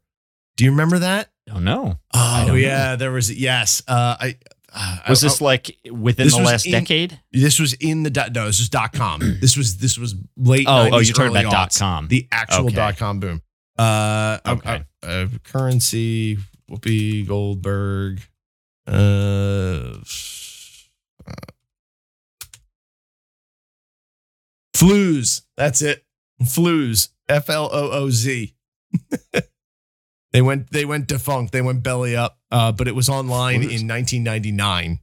do 0.58 0.64
you 0.64 0.72
remember 0.72 1.00
that 1.00 1.30
Oh 1.54 1.60
no. 1.60 2.00
oh 2.14 2.44
don't 2.48 2.60
yeah 2.60 2.96
there 2.96 3.12
was 3.12 3.32
yes 3.32 3.84
uh 3.88 4.16
i 4.20 4.38
uh, 4.78 4.98
Was 5.08 5.24
I- 5.24 5.28
this 5.28 5.40
like 5.42 5.78
within 5.90 6.26
This 6.28 6.36
the 6.36 6.44
last 6.44 6.66
in- 6.66 6.72
decade? 6.74 7.20
this 7.32 7.60
was 7.60 7.74
in 7.74 8.04
the 8.04 8.10
dot 8.10 8.34
no 8.34 8.46
this 8.48 8.60
was 8.60 8.68
dot 8.70 8.92
com 8.94 9.20
this 9.42 9.56
was 9.56 9.78
this 9.78 9.98
was 9.98 10.16
late 10.38 10.66
Oh, 10.68 10.90
oh, 10.92 11.00
you're 11.00 11.14
talking 11.14 11.32
about 11.38 11.52
dot 11.52 11.76
com. 11.78 12.08
the 12.10 12.28
actual 12.32 12.66
Okay. 12.66 12.76
dot 12.76 12.98
com 12.98 13.20
boom. 13.22 13.42
Uh, 13.78 14.40
Okay. 14.46 14.84
uh, 15.04 15.06
uh, 15.06 15.28
currency, 15.44 16.38
Whoopi 16.72 17.26
Goldberg. 17.28 18.22
Uh, 18.88 19.98
Flooz. 24.76 25.42
That's 25.58 25.82
it. 25.82 26.06
Flooz. 26.44 27.10
F 27.30 27.50
L 27.50 27.70
O 27.72 27.92
O 27.92 28.10
Z. 28.10 28.54
They 30.36 30.42
went. 30.42 30.70
They 30.70 30.84
went 30.84 31.08
defunct. 31.08 31.54
They 31.54 31.62
went 31.62 31.82
belly 31.82 32.14
up. 32.14 32.38
Uh, 32.52 32.74
but 32.74 32.90
it 32.90 32.92
was 32.94 33.08
online 33.08 33.62
in 33.62 33.88
1999. 33.88 34.92
It 34.92 35.00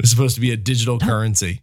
was 0.00 0.08
supposed 0.08 0.34
to 0.36 0.40
be 0.40 0.50
a 0.50 0.56
digital 0.56 0.98
currency. 0.98 1.60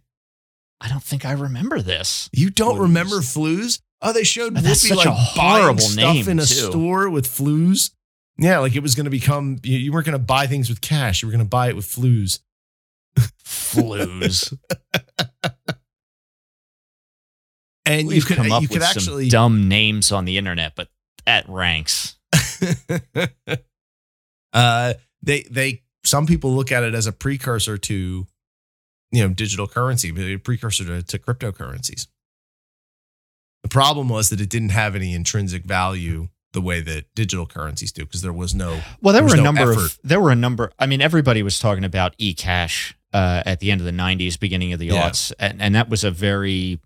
I 0.80 0.88
don't 0.88 1.02
think 1.02 1.26
I 1.26 1.32
remember 1.32 1.82
this. 1.82 2.30
You 2.32 2.50
don't 2.50 2.78
remember 2.78 3.16
Flooz? 3.16 3.80
Oh, 4.00 4.12
they 4.12 4.22
showed 4.22 4.54
that's 4.54 4.84
Whoopi 4.84 4.88
such 4.90 4.98
like 4.98 5.08
a 5.08 5.36
buying 5.36 5.78
stuff 5.78 6.28
in 6.28 6.38
a 6.38 6.42
too. 6.42 6.70
store 6.70 7.10
with 7.10 7.26
Flooz. 7.26 7.90
Yeah, 8.38 8.60
like 8.60 8.76
it 8.76 8.80
was 8.80 8.94
going 8.94 9.06
to 9.06 9.10
become. 9.10 9.58
You, 9.64 9.76
you 9.76 9.92
weren't 9.92 10.06
going 10.06 10.16
to 10.16 10.24
buy 10.24 10.46
things 10.46 10.68
with 10.68 10.80
cash. 10.80 11.20
You 11.20 11.26
were 11.26 11.32
going 11.32 11.44
to 11.44 11.50
buy 11.50 11.68
it 11.68 11.74
with 11.74 11.86
Flooz. 11.86 12.38
Flus. 13.44 14.56
And 17.90 18.06
We've 18.08 18.16
you 18.18 18.22
could 18.22 18.36
come 18.36 18.52
up 18.52 18.62
you 18.62 18.68
with 18.70 18.82
actually 18.82 19.30
some 19.30 19.52
dumb 19.54 19.68
names 19.68 20.12
on 20.12 20.24
the 20.24 20.38
internet, 20.38 20.74
but 20.76 20.88
that 21.26 21.48
ranks. 21.48 22.16
uh, 24.52 24.94
they 25.22 25.42
they 25.50 25.82
some 26.04 26.26
people 26.26 26.52
look 26.54 26.72
at 26.72 26.82
it 26.82 26.94
as 26.94 27.06
a 27.06 27.12
precursor 27.12 27.78
to 27.78 28.26
you 29.12 29.22
know 29.28 29.32
digital 29.34 29.66
currency, 29.66 30.10
but 30.10 30.22
a 30.22 30.36
precursor 30.36 30.84
to, 30.84 31.02
to 31.02 31.18
cryptocurrencies. 31.18 32.06
The 33.62 33.68
problem 33.68 34.08
was 34.08 34.30
that 34.30 34.40
it 34.40 34.48
didn't 34.48 34.70
have 34.70 34.96
any 34.96 35.14
intrinsic 35.14 35.64
value 35.64 36.28
the 36.52 36.60
way 36.60 36.80
that 36.80 37.04
digital 37.14 37.46
currencies 37.46 37.92
do 37.92 38.04
because 38.04 38.22
there 38.22 38.32
was 38.32 38.54
no 38.54 38.80
Well, 39.00 39.12
there 39.14 39.22
There 39.22 39.24
were 39.24 39.34
a 39.34 39.36
no 39.36 39.42
number 39.44 39.72
effort. 39.72 39.84
of 39.84 39.98
there 40.02 40.20
were 40.20 40.30
a 40.30 40.36
number. 40.36 40.72
I 40.78 40.86
mean, 40.86 41.00
everybody 41.00 41.42
was 41.42 41.58
talking 41.58 41.84
about 41.84 42.16
eCash 42.18 42.94
uh, 43.12 43.42
at 43.46 43.60
the 43.60 43.70
end 43.70 43.80
of 43.80 43.84
the 43.84 43.92
'90s, 43.92 44.38
beginning 44.38 44.72
of 44.72 44.78
the 44.78 44.86
Yeah. 44.86 45.08
aughts, 45.08 45.32
and, 45.38 45.60
and 45.60 45.74
that 45.74 45.88
was 45.88 46.04
a 46.04 46.10
very. 46.10 46.80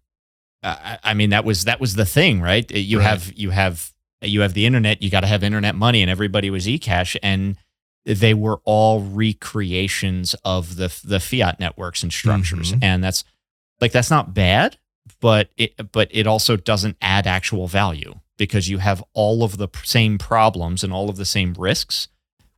Uh, 0.64 0.76
I 1.04 1.10
I 1.10 1.14
mean, 1.14 1.30
that 1.30 1.44
was 1.44 1.64
that 1.64 1.78
was 1.80 1.94
the 1.94 2.04
thing, 2.06 2.40
right? 2.40 2.68
You 2.70 2.98
Right. 2.98 3.06
have 3.06 3.32
you 3.36 3.50
have 3.50 3.92
you 4.22 4.40
have 4.40 4.54
the 4.54 4.66
internet. 4.66 5.02
You 5.02 5.10
got 5.10 5.20
to 5.20 5.26
have 5.26 5.44
internet 5.44 5.74
money, 5.76 6.00
and 6.02 6.10
everybody 6.10 6.50
was 6.50 6.66
eCash, 6.66 7.16
and 7.22 7.56
they 8.06 8.34
were 8.34 8.60
all 8.64 9.00
recreations 9.02 10.34
of 10.44 10.76
the 10.76 10.92
the 11.04 11.20
fiat 11.20 11.60
networks 11.60 12.02
and 12.02 12.12
structures, 12.12 12.72
Mhm. 12.72 12.78
and 12.82 13.04
that's 13.04 13.24
like 13.80 13.92
that's 13.92 14.10
not 14.10 14.34
bad, 14.34 14.78
but 15.20 15.50
it 15.56 15.92
but 15.92 16.08
it 16.10 16.26
also 16.26 16.56
doesn't 16.56 16.96
add 17.00 17.26
actual 17.26 17.68
value 17.68 18.20
because 18.36 18.68
you 18.68 18.78
have 18.78 19.02
all 19.12 19.42
of 19.44 19.58
the 19.58 19.68
same 19.84 20.18
problems 20.18 20.82
and 20.82 20.92
all 20.92 21.08
of 21.08 21.16
the 21.16 21.24
same 21.24 21.54
risks 21.54 22.08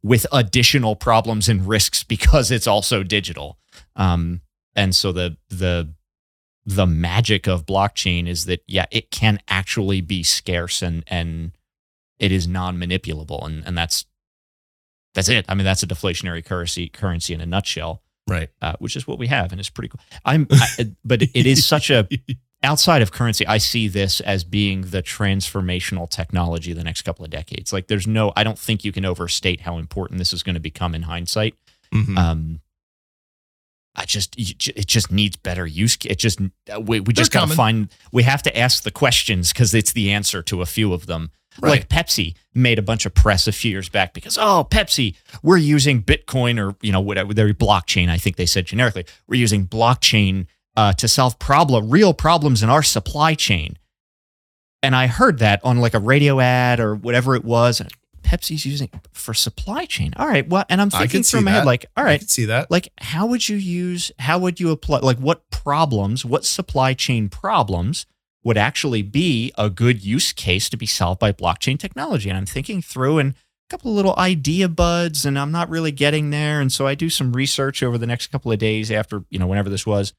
with 0.02 0.26
additional 0.32 0.96
problems 0.96 1.48
and 1.48 1.66
risks 1.68 2.02
because 2.04 2.50
it's 2.50 2.66
also 2.66 3.02
digital. 3.02 3.59
Um, 3.96 4.40
and 4.74 4.94
so 4.94 5.12
the 5.12 5.36
the 5.48 5.92
the 6.66 6.86
magic 6.86 7.46
of 7.46 7.64
blockchain 7.64 8.28
is 8.28 8.44
that 8.44 8.62
yeah, 8.66 8.86
it 8.90 9.10
can 9.10 9.38
actually 9.48 10.00
be 10.00 10.22
scarce 10.22 10.82
and 10.82 11.04
and 11.06 11.52
it 12.18 12.32
is 12.32 12.48
non-manipulable, 12.48 13.44
and 13.46 13.64
and 13.66 13.78
that's 13.78 14.04
that's 15.14 15.28
it. 15.28 15.46
I 15.48 15.54
mean, 15.54 15.64
that's 15.64 15.82
a 15.82 15.86
deflationary 15.86 16.44
currency 16.44 16.88
currency 16.88 17.32
in 17.32 17.40
a 17.40 17.46
nutshell, 17.46 18.02
right. 18.28 18.50
uh, 18.60 18.74
which 18.78 18.96
is 18.96 19.06
what 19.06 19.18
we 19.18 19.28
have, 19.28 19.52
and 19.52 19.60
it's 19.60 19.70
pretty 19.70 19.88
cool. 19.88 20.00
I'm, 20.24 20.46
I, 20.50 20.92
but 21.04 21.22
it 21.22 21.46
is 21.46 21.64
such 21.64 21.90
a 21.90 22.08
outside 22.62 23.00
of 23.00 23.12
currency, 23.12 23.46
I 23.46 23.58
see 23.58 23.88
this 23.88 24.20
as 24.20 24.44
being 24.44 24.82
the 24.82 25.02
transformational 25.02 26.10
technology 26.10 26.72
the 26.72 26.84
next 26.84 27.02
couple 27.02 27.24
of 27.24 27.30
decades. 27.30 27.72
Like, 27.72 27.86
there's 27.86 28.06
no, 28.06 28.32
I 28.36 28.44
don't 28.44 28.58
think 28.58 28.84
you 28.84 28.92
can 28.92 29.04
overstate 29.04 29.60
how 29.60 29.78
important 29.78 30.18
this 30.18 30.32
is 30.32 30.42
going 30.42 30.54
to 30.54 30.60
become 30.60 30.94
in 30.94 31.02
hindsight. 31.02 31.54
Mhm. 31.94 32.18
Um, 32.18 32.60
I 33.97 34.05
just, 34.05 34.34
it 34.38 34.86
just 34.86 35.11
needs 35.11 35.36
better 35.36 35.66
use. 35.66 35.97
It 36.05 36.18
just, 36.18 36.40
uh, 36.70 36.80
we, 36.80 37.01
we 37.01 37.14
just 37.14 37.32
got 37.32 37.40
to 37.40 37.47
coming. 37.47 37.57
find, 37.57 37.88
we 38.12 38.24
have 38.24 38.42
to 38.42 38.57
ask 38.57 38.82
the 38.82 38.90
questions 38.90 39.53
because 39.53 39.72
it's 39.74 39.92
the 39.92 40.12
answer 40.12 40.42
to 40.42 40.61
a 40.61 40.66
few 40.66 40.92
of 40.92 41.07
them. 41.07 41.30
Right. 41.62 41.70
Like 41.70 41.88
Pepsi 41.88 42.34
made 42.55 42.78
a 42.78 42.82
bunch 42.82 43.07
of 43.07 43.14
press 43.14 43.49
a 43.49 43.53
few 43.53 43.70
years 43.70 43.88
back 43.88 44.12
because, 44.12 44.36
oh, 44.36 44.66
Pepsi, 44.70 45.16
we're 45.42 45.57
using 45.57 46.03
Bitcoin 46.03 46.62
or, 46.62 46.76
you 46.82 46.92
know, 46.92 47.01
whatever, 47.01 47.32
their 47.32 47.53
blockchain, 47.55 48.11
I 48.11 48.18
think 48.18 48.36
they 48.36 48.44
said 48.44 48.66
generically, 48.66 49.07
we're 49.26 49.40
using 49.40 49.66
blockchain 49.66 50.47
uh, 50.76 50.92
to 50.92 51.09
solve 51.09 51.38
problem, 51.38 51.88
real 51.88 52.12
problems 52.12 52.62
in 52.62 52.68
our 52.68 52.82
supply 52.82 53.34
chain. 53.34 53.78
And 54.82 54.94
I 54.94 55.07
heard 55.07 55.38
that 55.38 55.64
on 55.64 55.78
like 55.78 55.94
a 55.94 55.99
radio 55.99 56.38
ad 56.38 56.78
or 56.78 56.94
whatever 56.94 57.34
it 57.34 57.44
was. 57.44 57.80
Pepsi's 58.27 58.66
using 58.66 58.91
for 59.12 59.33
supply 59.33 59.85
chain. 59.85 60.12
All 60.16 60.27
right. 60.27 60.47
Well, 60.49 60.64
and 60.68 60.81
I'm 60.81 60.91
thinking 60.91 61.09
can 61.09 61.22
through 61.22 61.43
my 61.43 61.53
head, 61.53 61.64
like, 61.64 61.87
all 61.97 62.03
right, 62.03 62.14
I 62.14 62.18
could 62.18 62.31
see 62.31 62.47
that. 62.47 62.70
like 62.72 62.89
how 62.99 63.27
would 63.27 63.49
you 63.49 63.57
use 63.57 64.11
how 64.18 64.39
would 64.41 64.59
you 64.59 64.70
apply 64.72 64.99
like 64.99 65.18
what 65.18 65.49
problems 65.51 66.24
what 66.24 66.45
supply 66.45 66.93
chain 66.93 67.29
problems 67.29 68.05
would 68.43 68.57
actually 68.57 69.03
be 69.03 69.53
a 69.57 69.70
good 69.70 70.05
use 70.05 70.33
case 70.33 70.68
to 70.70 70.77
be 70.77 70.87
solved 70.87 71.20
by 71.20 71.31
blockchain 71.33 71.79
technology 71.79 72.29
and 72.29 72.37
i'm 72.37 72.47
thinking 72.47 72.83
through 72.83 73.18
and 73.18 73.33
a 73.33 73.68
couple 73.70 73.91
of 73.91 73.97
little 73.97 74.14
idea 74.18 74.68
buds 74.68 75.24
and 75.24 75.39
i'm 75.39 75.51
not 75.53 75.68
really 75.68 75.93
getting 75.93 76.31
there 76.31 76.61
and 76.61 76.72
so 76.72 76.87
i 76.87 76.95
do 76.95 77.09
some 77.11 77.33
research 77.33 77.83
over 77.83 77.97
the 77.99 78.07
next 78.07 78.29
couple 78.29 78.51
of 78.53 78.59
days 78.59 78.91
after 78.91 79.24
you 79.31 79.39
know 79.39 79.47
whenever 79.47 79.68
this 79.70 79.87
was 79.87 80.12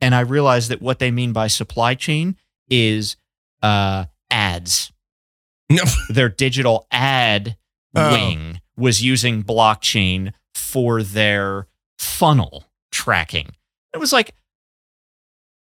and 0.00 0.14
i 0.14 0.20
realized 0.20 0.70
that 0.70 0.80
what 0.82 0.98
they 0.98 1.10
mean 1.10 1.32
by 1.32 1.46
supply 1.46 1.94
chain 1.94 2.36
is 2.70 3.16
uh 3.62 4.04
ads 4.30 4.92
their 6.08 6.28
digital 6.28 6.86
ad 6.90 7.56
Oh. 7.98 8.12
wing 8.12 8.60
was 8.76 9.02
using 9.02 9.42
blockchain 9.42 10.34
for 10.54 11.02
their 11.02 11.66
funnel 11.98 12.66
tracking. 12.92 13.48
It 13.94 13.98
was 13.98 14.12
like, 14.12 14.34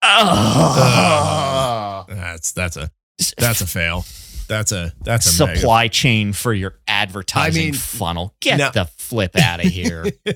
oh, 0.03 2.05
That's 2.09 2.53
that's 2.53 2.77
a 2.77 2.91
that's 3.37 3.61
a 3.61 3.67
fail. 3.67 4.05
That's 4.49 4.73
a 4.73 4.93
that's 5.03 5.39
a 5.41 5.47
mega- 5.47 5.59
supply 5.59 5.89
chain 5.89 6.33
for 6.33 6.53
your 6.53 6.79
advertising 6.89 7.63
I 7.63 7.65
mean, 7.67 7.75
funnel. 7.75 8.35
Get 8.41 8.59
no. 8.59 8.71
the 8.71 8.85
flip 8.97 9.37
out 9.39 9.65
of 9.65 9.71
here. 9.71 10.05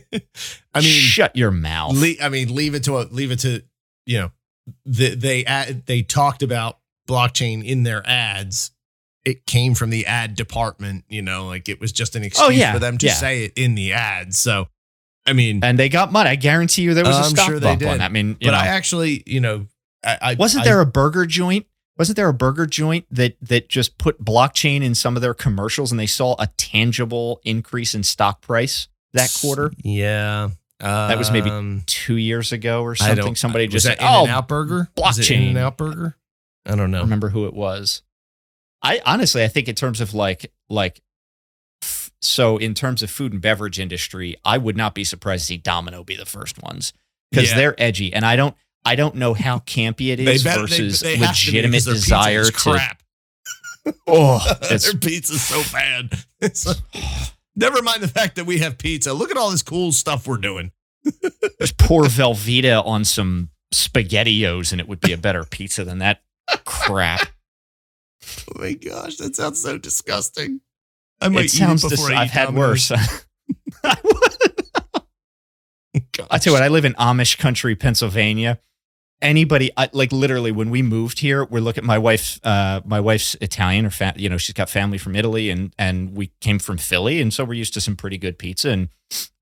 I 0.75 0.81
mean, 0.81 0.83
shut 0.83 1.37
your 1.37 1.51
mouth. 1.51 1.97
le- 1.97 2.23
I 2.23 2.29
mean, 2.29 2.55
leave 2.55 2.75
it 2.75 2.85
to 2.85 2.99
a, 2.99 3.03
leave 3.11 3.31
it 3.31 3.41
to 3.41 3.63
you 4.07 4.21
know, 4.21 4.31
the, 4.85 5.15
they 5.15 5.45
ad, 5.45 5.85
they 5.87 6.03
talked 6.03 6.43
about 6.43 6.79
blockchain 7.09 7.65
in 7.65 7.83
their 7.83 8.07
ads. 8.07 8.71
It 9.27 9.45
came 9.45 9.75
from 9.75 9.91
the 9.91 10.07
ad 10.07 10.37
department, 10.37 11.05
you 11.11 11.21
know, 11.21 11.47
like 11.47 11.69
it 11.69 11.81
was 11.81 11.93
just 11.93 12.17
an 12.17 12.23
excuse 12.23 12.47
Oh, 12.49 12.51
yeah, 12.51 12.73
for 12.73 12.79
them 12.79 12.97
to 12.97 13.07
yeah. 13.07 13.13
say 13.13 13.45
it 13.45 13.53
in 13.57 13.75
the 13.75 13.93
ads. 13.93 14.39
So, 14.39 14.69
I 15.27 15.35
mean, 15.35 15.61
and 15.63 15.79
they 15.79 15.91
got 15.91 16.13
money. 16.13 16.31
I 16.31 16.37
guarantee 16.37 16.83
you 16.83 16.95
there 16.95 17.05
was 17.05 17.17
a 17.17 17.21
I'm 17.21 17.31
stock 17.31 17.47
sure 17.47 17.59
they 17.61 17.67
bump 17.67 17.81
did. 17.81 17.89
on 17.89 17.99
that. 17.99 18.05
I 18.05 18.09
mean, 18.09 18.37
you 18.41 18.47
but 18.47 18.53
know, 18.53 18.59
I 18.59 18.69
actually, 18.69 19.23
you 19.27 19.41
know, 19.41 19.67
I, 20.05 20.19
I 20.23 20.35
wasn't 20.39 20.65
there 20.65 20.81
a 20.81 20.87
burger 20.87 21.27
joint 21.27 21.67
wasn't 21.99 22.17
there 22.17 22.29
a 22.29 22.35
burger 22.35 22.67
joint 22.67 23.07
that 23.11 23.37
that 23.41 23.69
just 23.69 23.97
put 23.99 24.23
blockchain 24.23 24.83
in 24.83 24.95
some 24.95 25.17
of 25.17 25.23
their 25.23 25.33
commercials 25.35 25.91
and 25.91 25.99
they 25.99 26.07
saw 26.07 26.37
a 26.39 26.47
tangible 26.59 27.41
increase 27.43 27.95
in 27.95 28.03
stock 28.03 28.43
price 28.43 28.89
that 29.15 29.35
quarter? 29.41 29.73
Yeah. 29.83 30.51
That 30.79 31.17
was 31.17 31.31
maybe 31.31 31.49
Um, 31.49 31.83
Two 31.87 32.17
years 32.17 32.53
ago 32.53 32.83
or 32.83 32.95
something. 32.95 33.35
Somebody 33.35 33.67
just 33.67 33.87
said, 33.87 33.97
"Oh, 33.99 34.25
In-N-Out 34.25 34.47
Burger? 34.47 34.91
Blockchain. 34.95 35.49
In-N-Out 35.51 35.79
Burger? 35.79 36.17
I 36.67 36.77
don't 36.77 36.91
know. 36.91 36.99
don't 36.99 37.07
remember 37.07 37.31
who 37.31 37.47
it 37.47 37.55
was. 37.55 38.03
I 38.83 39.01
honestly, 39.05 39.43
I 39.43 39.49
think 39.49 39.69
in 39.69 39.75
terms 39.75 40.01
of 40.01 40.15
like 40.15 40.53
like 40.69 41.01
f- 41.83 42.11
so 42.21 42.57
in 42.59 42.75
terms 42.75 43.03
of 43.03 43.11
food 43.11 43.33
and 43.33 43.41
beverage 43.43 43.79
industry, 43.81 44.37
I 44.45 44.59
would 44.59 44.77
not 44.77 44.95
be 44.95 45.05
surprised 45.05 45.43
to 45.43 45.47
see 45.47 45.57
Domino 45.57 46.05
be 46.05 46.17
the 46.17 46.27
first 46.27 46.63
ones 46.63 46.93
because 47.31 47.51
Yeah. 47.51 47.57
they're 47.57 47.83
edgy, 47.83 48.13
and 48.13 48.25
I 48.25 48.37
don't 48.37 48.55
I 48.85 48.95
don't 48.95 49.17
know 49.17 49.35
how 49.35 49.59
campy 49.61 50.13
it 50.13 50.21
is 50.21 50.43
versus 50.43 51.01
they 51.01 51.17
to 51.17 51.23
legitimate 51.23 51.73
pizza 51.79 51.93
desire 51.95 52.41
is 52.43 52.49
to. 52.51 52.55
crap. 52.55 53.03
Oh, 54.09 54.39
Their 54.69 54.79
pizza's 54.95 55.43
so 55.43 55.63
bad. 55.73 56.13
Like- 56.67 56.77
never 57.55 57.83
mind 57.83 58.03
the 58.03 58.09
fact 58.09 58.35
that 58.37 58.45
we 58.45 58.59
have 58.59 58.79
pizza. 58.79 59.13
Look 59.13 59.31
at 59.31 59.37
all 59.37 59.51
this 59.51 59.63
cool 59.63 59.93
stuff 59.93 60.27
we're 60.27 60.37
doing. 60.39 60.73
just 61.61 61.79
pour 61.79 62.03
Velveeta 62.03 62.85
on 62.85 63.05
some 63.05 63.51
spaghettios, 63.73 64.73
and 64.73 64.81
it 64.81 64.89
would 64.89 65.01
be 65.01 65.13
a 65.13 65.17
better 65.17 65.45
pizza 65.45 65.85
than 65.85 65.99
that 65.99 66.21
crap. 66.65 67.29
Oh 68.55 68.59
my 68.61 68.73
gosh, 68.75 69.17
that 69.17 69.37
sounds 69.37 69.63
so 69.63 69.79
disgusting. 69.79 70.61
I 71.21 71.29
might 71.29 71.47
It 71.47 71.51
sounds. 71.51 71.85
eat 71.85 71.87
it 71.87 71.91
dis- 71.91 72.01
before 72.01 72.15
I 72.17 72.23
I've 72.23 72.31
had 72.31 72.47
Domino's. 72.47 72.91
worse. 72.91 72.93
I 76.31 76.39
tell 76.39 76.51
you 76.51 76.53
what, 76.53 76.63
I 76.63 76.69
live 76.69 76.85
in 76.85 76.93
Amish 76.95 77.39
country, 77.39 77.75
Pennsylvania. 77.75 78.59
Anybody, 79.23 79.71
I, 79.79 79.89
like 79.95 80.13
literally, 80.13 80.53
when 80.53 80.69
we 80.69 80.83
moved 80.83 81.21
here, 81.21 81.43
we 81.47 81.59
look 81.61 81.79
at 81.79 81.85
my 81.85 81.97
wife. 81.97 82.39
Uh, 82.45 82.83
my 82.85 83.01
wife's 83.01 83.35
Italian, 83.41 83.87
or 83.87 83.91
fa- 83.91 84.13
you 84.17 84.29
know, 84.29 84.37
she's 84.37 84.53
got 84.53 84.69
family 84.69 84.99
from 84.99 85.17
Italy, 85.17 85.49
and 85.49 85.75
and 85.79 86.15
we 86.15 86.33
came 86.43 86.59
from 86.59 86.77
Philly, 86.77 87.23
and 87.23 87.33
so 87.33 87.43
we're 87.43 87.55
used 87.55 87.73
to 87.75 87.81
some 87.81 87.97
pretty 87.97 88.19
good 88.19 88.39
pizza. 88.39 88.69
And 88.71 88.89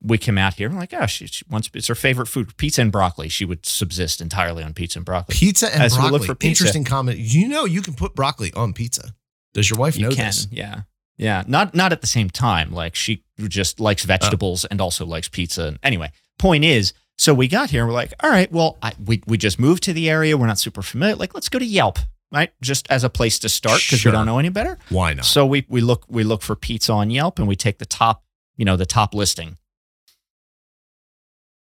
we 0.00 0.16
came 0.16 0.38
out 0.38 0.54
here, 0.54 0.68
and 0.68 0.76
like, 0.78 0.94
oh, 0.94 1.06
she, 1.06 1.26
she 1.26 1.44
wants 1.50 1.68
it's 1.74 1.88
her 1.88 1.96
favorite 1.96 2.26
food, 2.28 2.56
pizza 2.56 2.82
and 2.82 2.92
broccoli. 2.92 3.28
She 3.28 3.44
would 3.44 3.66
subsist 3.66 4.20
entirely 4.20 4.62
on 4.62 4.74
pizza 4.74 5.00
and 5.00 5.04
broccoli. 5.06 5.34
Pizza 5.34 5.72
and 5.74 5.82
As 5.82 5.96
we 5.96 6.02
look 6.04 6.10
broccoli. 6.10 6.26
for 6.28 6.34
pizza. 6.36 6.62
Interesting 6.62 6.84
comment. 6.84 7.18
You 7.18 7.48
know 7.48 7.64
you 7.64 7.82
can 7.82 7.94
put 7.94 8.14
broccoli 8.14 8.52
on 8.54 8.74
pizza. 8.74 9.12
Does 9.54 9.68
your 9.70 9.78
wife 9.80 9.96
You 9.96 10.04
know 10.08 10.14
can, 10.14 10.26
this? 10.26 10.46
yeah, 10.52 10.82
yeah. 11.16 11.42
Not 11.48 11.74
not 11.74 11.90
at 11.90 12.00
the 12.00 12.06
same 12.06 12.30
time. 12.30 12.72
Like 12.72 12.94
she 12.94 13.24
just 13.40 13.80
likes 13.80 14.04
vegetables 14.04 14.64
and 14.66 14.80
also 14.80 15.04
likes 15.04 15.28
pizza. 15.28 15.76
Anyway, 15.82 16.12
point 16.38 16.64
is, 16.64 16.92
so 17.16 17.32
we 17.34 17.48
got 17.48 17.70
here 17.70 17.82
and 17.82 17.88
we're 17.88 17.94
like, 17.94 18.12
all 18.22 18.30
right, 18.30 18.50
well, 18.50 18.76
I, 18.82 18.92
we 19.04 19.22
we 19.26 19.38
just 19.38 19.58
moved 19.58 19.82
to 19.84 19.92
the 19.92 20.10
area. 20.10 20.36
We're 20.36 20.46
not 20.46 20.58
super 20.58 20.82
familiar. 20.82 21.16
Like, 21.16 21.34
let's 21.34 21.48
go 21.48 21.58
to 21.58 21.64
Yelp, 21.64 21.98
right? 22.32 22.52
Just 22.60 22.90
as 22.90 23.04
a 23.04 23.10
place 23.10 23.38
to 23.40 23.48
start 23.48 23.80
because 23.84 24.00
Sure. 24.00 24.12
we 24.12 24.16
don't 24.16 24.26
know 24.26 24.38
any 24.38 24.48
better. 24.48 24.78
Why 24.88 25.14
not? 25.14 25.24
So 25.24 25.46
we 25.46 25.64
we 25.68 25.80
look 25.80 26.04
we 26.08 26.24
look 26.24 26.42
for 26.42 26.56
pizza 26.56 26.92
on 26.92 27.10
Yelp 27.10 27.38
and 27.38 27.46
we 27.48 27.56
take 27.56 27.78
the 27.78 27.86
top, 27.86 28.24
you 28.56 28.64
know, 28.64 28.76
the 28.76 28.86
top 28.86 29.14
listing. 29.14 29.56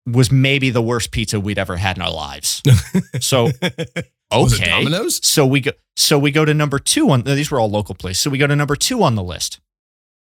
Was 0.04 0.32
maybe 0.32 0.70
the 0.70 0.82
worst 0.82 1.12
pizza 1.12 1.38
we'd 1.38 1.58
ever 1.58 1.76
had 1.76 1.96
in 1.96 2.02
our 2.02 2.12
lives. 2.12 2.60
So 3.20 3.50
okay. 4.32 4.64
Domino's? 4.64 5.24
So 5.24 5.46
we 5.46 5.60
go 5.60 5.70
so 5.96 6.18
we 6.18 6.30
go 6.32 6.44
to 6.44 6.54
number 6.54 6.78
two 6.78 7.10
on 7.10 7.22
these 7.22 7.50
were 7.50 7.60
all 7.60 7.70
local 7.70 7.94
places. 7.94 8.20
So 8.22 8.30
we 8.30 8.38
go 8.38 8.46
to 8.46 8.56
number 8.56 8.74
two 8.74 9.02
on 9.02 9.14
the 9.14 9.22
list. 9.22 9.60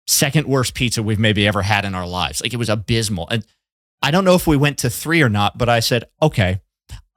Second 0.08 0.48
worst 0.48 0.74
pizza 0.74 1.02
we've 1.04 1.20
maybe 1.20 1.48
ever 1.48 1.62
had 1.62 1.86
in 1.86 1.94
our 1.96 2.08
lives. 2.08 2.42
Like 2.42 2.52
it 2.54 2.58
was 2.58 2.68
abysmal. 2.70 3.30
And 3.30 3.46
I 4.04 4.12
don't 4.12 4.26
know 4.26 4.36
if 4.36 4.46
we 4.46 4.58
went 4.58 4.78
to 4.80 4.90
three 4.90 5.22
or 5.24 5.30
not, 5.30 5.58
but 5.58 5.70
I 5.70 5.80
said, 5.80 6.04
okay, 6.22 6.62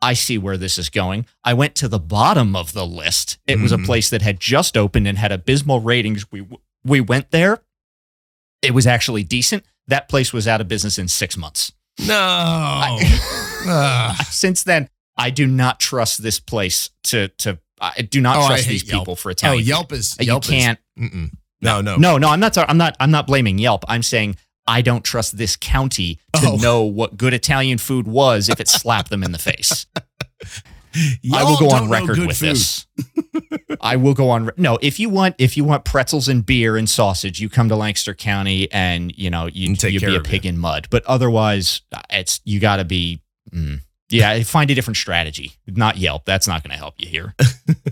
I 0.00 0.14
see 0.14 0.38
where 0.38 0.56
this 0.56 0.78
is 0.78 0.88
going. 0.88 1.26
I 1.44 1.52
went 1.52 1.74
to 1.76 1.88
the 1.88 1.98
bottom 1.98 2.54
of 2.56 2.72
the 2.72 2.86
list. 2.86 3.38
It 3.46 3.58
was 3.60 3.72
a 3.72 3.76
Mhm. 3.76 3.84
place 3.86 4.08
that 4.10 4.22
had 4.22 4.38
just 4.40 4.76
opened 4.76 5.08
and 5.08 5.18
had 5.18 5.32
abysmal 5.32 5.80
ratings. 5.80 6.30
We 6.30 6.46
we 6.84 7.00
went 7.00 7.32
there. 7.32 7.62
It 8.62 8.72
was 8.72 8.86
actually 8.86 9.24
decent. 9.24 9.64
That 9.88 10.08
place 10.08 10.32
was 10.32 10.46
out 10.46 10.60
of 10.60 10.68
business 10.68 10.98
in 10.98 11.08
six 11.08 11.36
months. 11.36 11.72
No. 12.06 12.98
Ugh. 13.68 14.16
Since 14.30 14.62
then, 14.62 14.88
I 15.16 15.30
do 15.30 15.46
not 15.46 15.80
trust 15.80 16.22
this 16.22 16.38
place 16.40 16.90
to 17.04 17.28
to. 17.38 17.58
I 17.80 18.02
do 18.02 18.20
not 18.20 18.36
Oh, 18.36 18.46
trust 18.46 18.68
these 18.68 18.84
Yelp. 18.84 19.02
people 19.02 19.16
for 19.16 19.30
oh, 19.30 19.32
Italian. 19.32 19.62
food. 19.62 19.68
Yelp 19.68 19.92
is 19.92 20.16
Uh, 20.20 20.24
Yelp 20.24 20.44
you 20.46 20.50
can't. 20.50 20.78
Is. 20.96 21.30
No, 21.60 21.80
no, 21.80 21.96
No, 21.96 22.16
no, 22.18 22.28
I'm 22.28 22.40
not. 22.40 22.56
I'm 22.58 22.78
not. 22.78 22.96
I'm 23.00 23.10
not 23.10 23.26
blaming 23.26 23.58
Yelp. 23.58 23.84
I'm 23.88 24.02
saying 24.02 24.36
I 24.68 24.82
don't 24.82 25.04
trust 25.04 25.36
this 25.36 25.56
county 25.56 26.18
to 26.34 26.50
Oh. 26.52 26.56
know 26.56 26.82
what 26.82 27.16
good 27.16 27.32
Italian 27.34 27.78
food 27.78 28.06
was 28.08 28.48
if 28.48 28.60
it 28.60 28.68
slapped 28.68 29.10
them 29.10 29.22
in 29.22 29.32
the 29.32 29.38
face. 29.38 29.86
I 31.32 31.44
will 31.44 31.58
go 31.58 31.70
on 31.70 31.90
record 31.90 32.18
with 32.18 32.38
food. 32.38 32.50
this. 32.56 32.86
I 33.82 33.96
will 33.96 34.14
go 34.14 34.30
on. 34.30 34.46
re- 34.46 34.52
No, 34.56 34.78
if 34.80 34.98
you 34.98 35.10
want, 35.10 35.34
if 35.38 35.56
you 35.56 35.62
want 35.64 35.84
pretzels 35.84 36.26
and 36.28 36.44
beer 36.44 36.76
and 36.78 36.88
sausage, 36.88 37.38
you 37.38 37.50
come 37.50 37.68
to 37.68 37.76
Lancaster 37.76 38.14
County 38.14 38.70
and 38.72 39.12
you 39.16 39.28
know 39.28 39.46
you 39.46 39.74
you 39.74 40.00
be 40.00 40.16
a 40.16 40.20
pig 40.22 40.46
in 40.46 40.56
mud. 40.58 40.88
But 40.90 41.04
otherwise, 41.04 41.82
it's 42.10 42.40
you 42.44 42.60
got 42.60 42.76
to 42.76 42.84
be. 42.84 43.20
Mm, 43.54 43.80
yeah, 44.08 44.42
find 44.44 44.70
a 44.70 44.74
different 44.74 44.96
strategy. 44.96 45.52
Not 45.66 45.98
Yelp. 45.98 46.24
That's 46.24 46.48
not 46.48 46.62
going 46.62 46.70
to 46.70 46.78
help 46.78 46.94
you 46.98 47.08
here. 47.08 47.34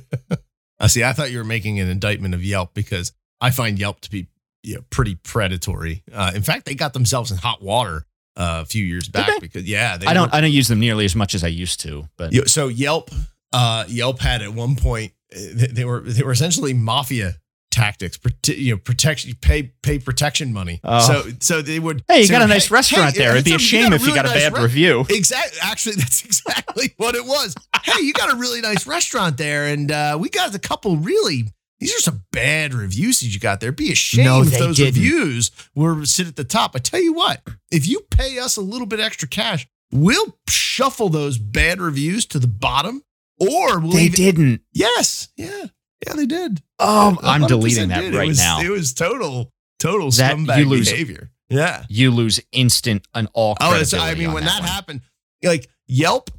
I 0.80 0.86
see. 0.86 1.04
I 1.04 1.12
thought 1.12 1.30
you 1.30 1.38
were 1.38 1.44
making 1.44 1.80
an 1.80 1.88
indictment 1.88 2.34
of 2.34 2.42
Yelp 2.42 2.72
because 2.74 3.12
I 3.40 3.50
find 3.50 3.78
Yelp 3.78 4.00
to 4.00 4.10
be 4.10 4.28
you 4.64 4.76
know, 4.76 4.80
pretty 4.90 5.14
predatory. 5.14 6.02
Uh, 6.12 6.32
in 6.34 6.42
fact, 6.42 6.64
they 6.64 6.74
got 6.74 6.92
themselves 6.94 7.30
in 7.30 7.36
hot 7.36 7.62
water 7.62 8.06
uh, 8.36 8.60
a 8.62 8.64
few 8.64 8.84
years 8.84 9.08
back 9.08 9.28
they? 9.28 9.38
because 9.38 9.64
yeah, 9.64 9.96
they 9.96 10.06
I 10.06 10.14
don't. 10.14 10.30
were- 10.30 10.36
I 10.36 10.40
don't 10.40 10.52
use 10.52 10.68
them 10.68 10.80
nearly 10.80 11.04
as 11.04 11.14
much 11.14 11.34
as 11.34 11.44
I 11.44 11.48
used 11.48 11.80
to. 11.80 12.08
But 12.16 12.48
so 12.48 12.68
Yelp, 12.68 13.10
uh, 13.52 13.84
Yelp 13.88 14.20
had 14.20 14.42
at 14.42 14.52
one 14.52 14.74
point 14.76 15.12
uh, 15.34 15.38
they 15.70 15.84
were 15.84 16.00
they 16.00 16.22
were 16.22 16.32
essentially 16.32 16.72
mafia 16.72 17.34
tactics. 17.70 18.18
You 18.46 18.74
know, 18.74 18.78
protection 18.78 19.34
pay 19.40 19.74
pay 19.82 19.98
protection 19.98 20.52
money. 20.52 20.80
Oh. 20.82 21.00
So 21.00 21.30
so 21.40 21.62
they 21.62 21.78
would. 21.78 22.02
hey, 22.08 22.22
you 22.22 22.28
got 22.28 22.42
a 22.42 22.46
nice 22.46 22.68
"Hey, 22.68 22.74
restaurant 22.74 23.12
hey, 23.12 23.18
there. 23.18 23.32
It'd 23.32 23.44
be 23.44 23.50
a 23.50 23.54
that's 23.54 23.64
shame 23.64 23.92
if 23.92 24.00
you 24.00 24.06
really 24.08 24.16
got 24.16 24.26
a 24.26 24.28
nice 24.30 24.42
bad 24.44 24.54
re- 24.54 24.62
review. 24.62 25.04
Exactly. 25.10 25.58
Actually, 25.62 25.94
that's 25.96 26.24
exactly 26.24 26.94
what 26.96 27.14
it 27.14 27.24
was. 27.24 27.54
Hey, 27.82 28.02
you 28.02 28.12
got 28.14 28.32
a 28.32 28.36
really 28.36 28.60
nice 28.62 28.86
restaurant 28.86 29.36
there, 29.36 29.66
and 29.66 29.92
uh, 29.92 30.16
we 30.18 30.30
got 30.30 30.54
a 30.54 30.58
couple 30.58 30.96
really. 30.96 31.48
These 31.84 31.96
are 31.96 32.00
some 32.00 32.24
bad 32.32 32.72
reviews 32.72 33.20
that 33.20 33.26
you 33.26 33.38
got 33.38 33.60
there. 33.60 33.70
Be 33.70 33.92
a 33.92 33.94
shame 33.94 34.24
No, 34.24 34.40
if 34.40 34.50
those 34.58 34.78
didn't. 34.78 34.94
reviews 34.94 35.50
were 35.74 36.06
sit 36.06 36.26
at 36.26 36.34
the 36.36 36.42
top. 36.44 36.72
I 36.74 36.78
tell 36.78 36.98
you 37.00 37.12
what, 37.12 37.42
if 37.70 37.86
you 37.86 38.00
pay 38.10 38.38
us 38.38 38.56
a 38.56 38.62
little 38.62 38.86
bit 38.86 39.00
extra 39.00 39.28
cash, 39.28 39.66
we'll 39.92 40.38
shuffle 40.48 41.10
those 41.10 41.36
bad 41.36 41.82
reviews 41.82 42.24
to 42.26 42.38
the 42.38 42.46
bottom, 42.46 43.02
or 43.38 43.80
we'll 43.80 43.92
They 43.92 44.04
even, 44.04 44.16
didn't. 44.16 44.60
Yes, 44.72 45.28
yeah, 45.36 45.64
yeah, 46.06 46.14
they 46.14 46.24
did. 46.24 46.62
Um, 46.78 47.18
I'm 47.22 47.46
deleting 47.46 47.88
that 47.90 48.00
did. 48.00 48.14
It 48.14 48.16
right 48.16 48.28
was- 48.28 48.38
now. 48.38 48.60
It 48.62 48.70
was 48.70 48.94
total, 48.94 49.52
total 49.78 50.10
That- 50.12 50.36
scumbag 50.36 50.58
you 50.60 50.64
lose- 50.64 50.88
behavior. 50.90 51.30
Yeah. 51.50 51.84
You 51.90 52.10
lose 52.12 52.40
instant 52.52 53.06
and 53.14 53.28
all. 53.34 53.58
Oh, 53.60 53.78
it's, 53.78 53.92
I 53.92 54.14
mean, 54.14 54.32
when 54.32 54.44
that, 54.44 54.60
one. 54.60 54.68
happened, 54.68 55.00
like 55.42 55.68
Yelp. 55.86 56.30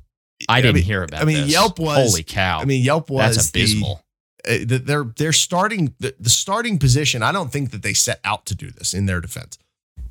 I 0.49 0.61
didn't 0.61 0.75
mean, 0.75 0.83
hear 0.83 1.03
about. 1.03 1.21
I 1.21 1.25
mean, 1.25 1.37
this. 1.43 1.51
Yelp 1.51 1.77
was- 1.79 2.09
Holy 2.09 2.23
cow! 2.23 2.59
I 2.59 2.65
mean, 2.65 2.83
Yelp 2.83 3.09
was 3.11 3.35
that's 3.35 3.49
abysmal. 3.49 4.03
The, 4.45 4.53
uh, 4.61 4.65
the, 4.65 4.77
they're 4.79 5.03
they're 5.03 5.33
starting 5.33 5.93
the, 5.99 6.15
the 6.19 6.29
starting 6.29 6.77
position. 6.79 7.23
I 7.23 7.31
don't 7.31 7.51
think 7.51 7.71
that 7.71 7.81
they 7.83 7.93
set 7.93 8.19
out 8.23 8.45
to 8.47 8.55
do 8.55 8.71
this 8.71 8.93
in 8.93 9.05
their 9.05 9.21
defense, 9.21 9.57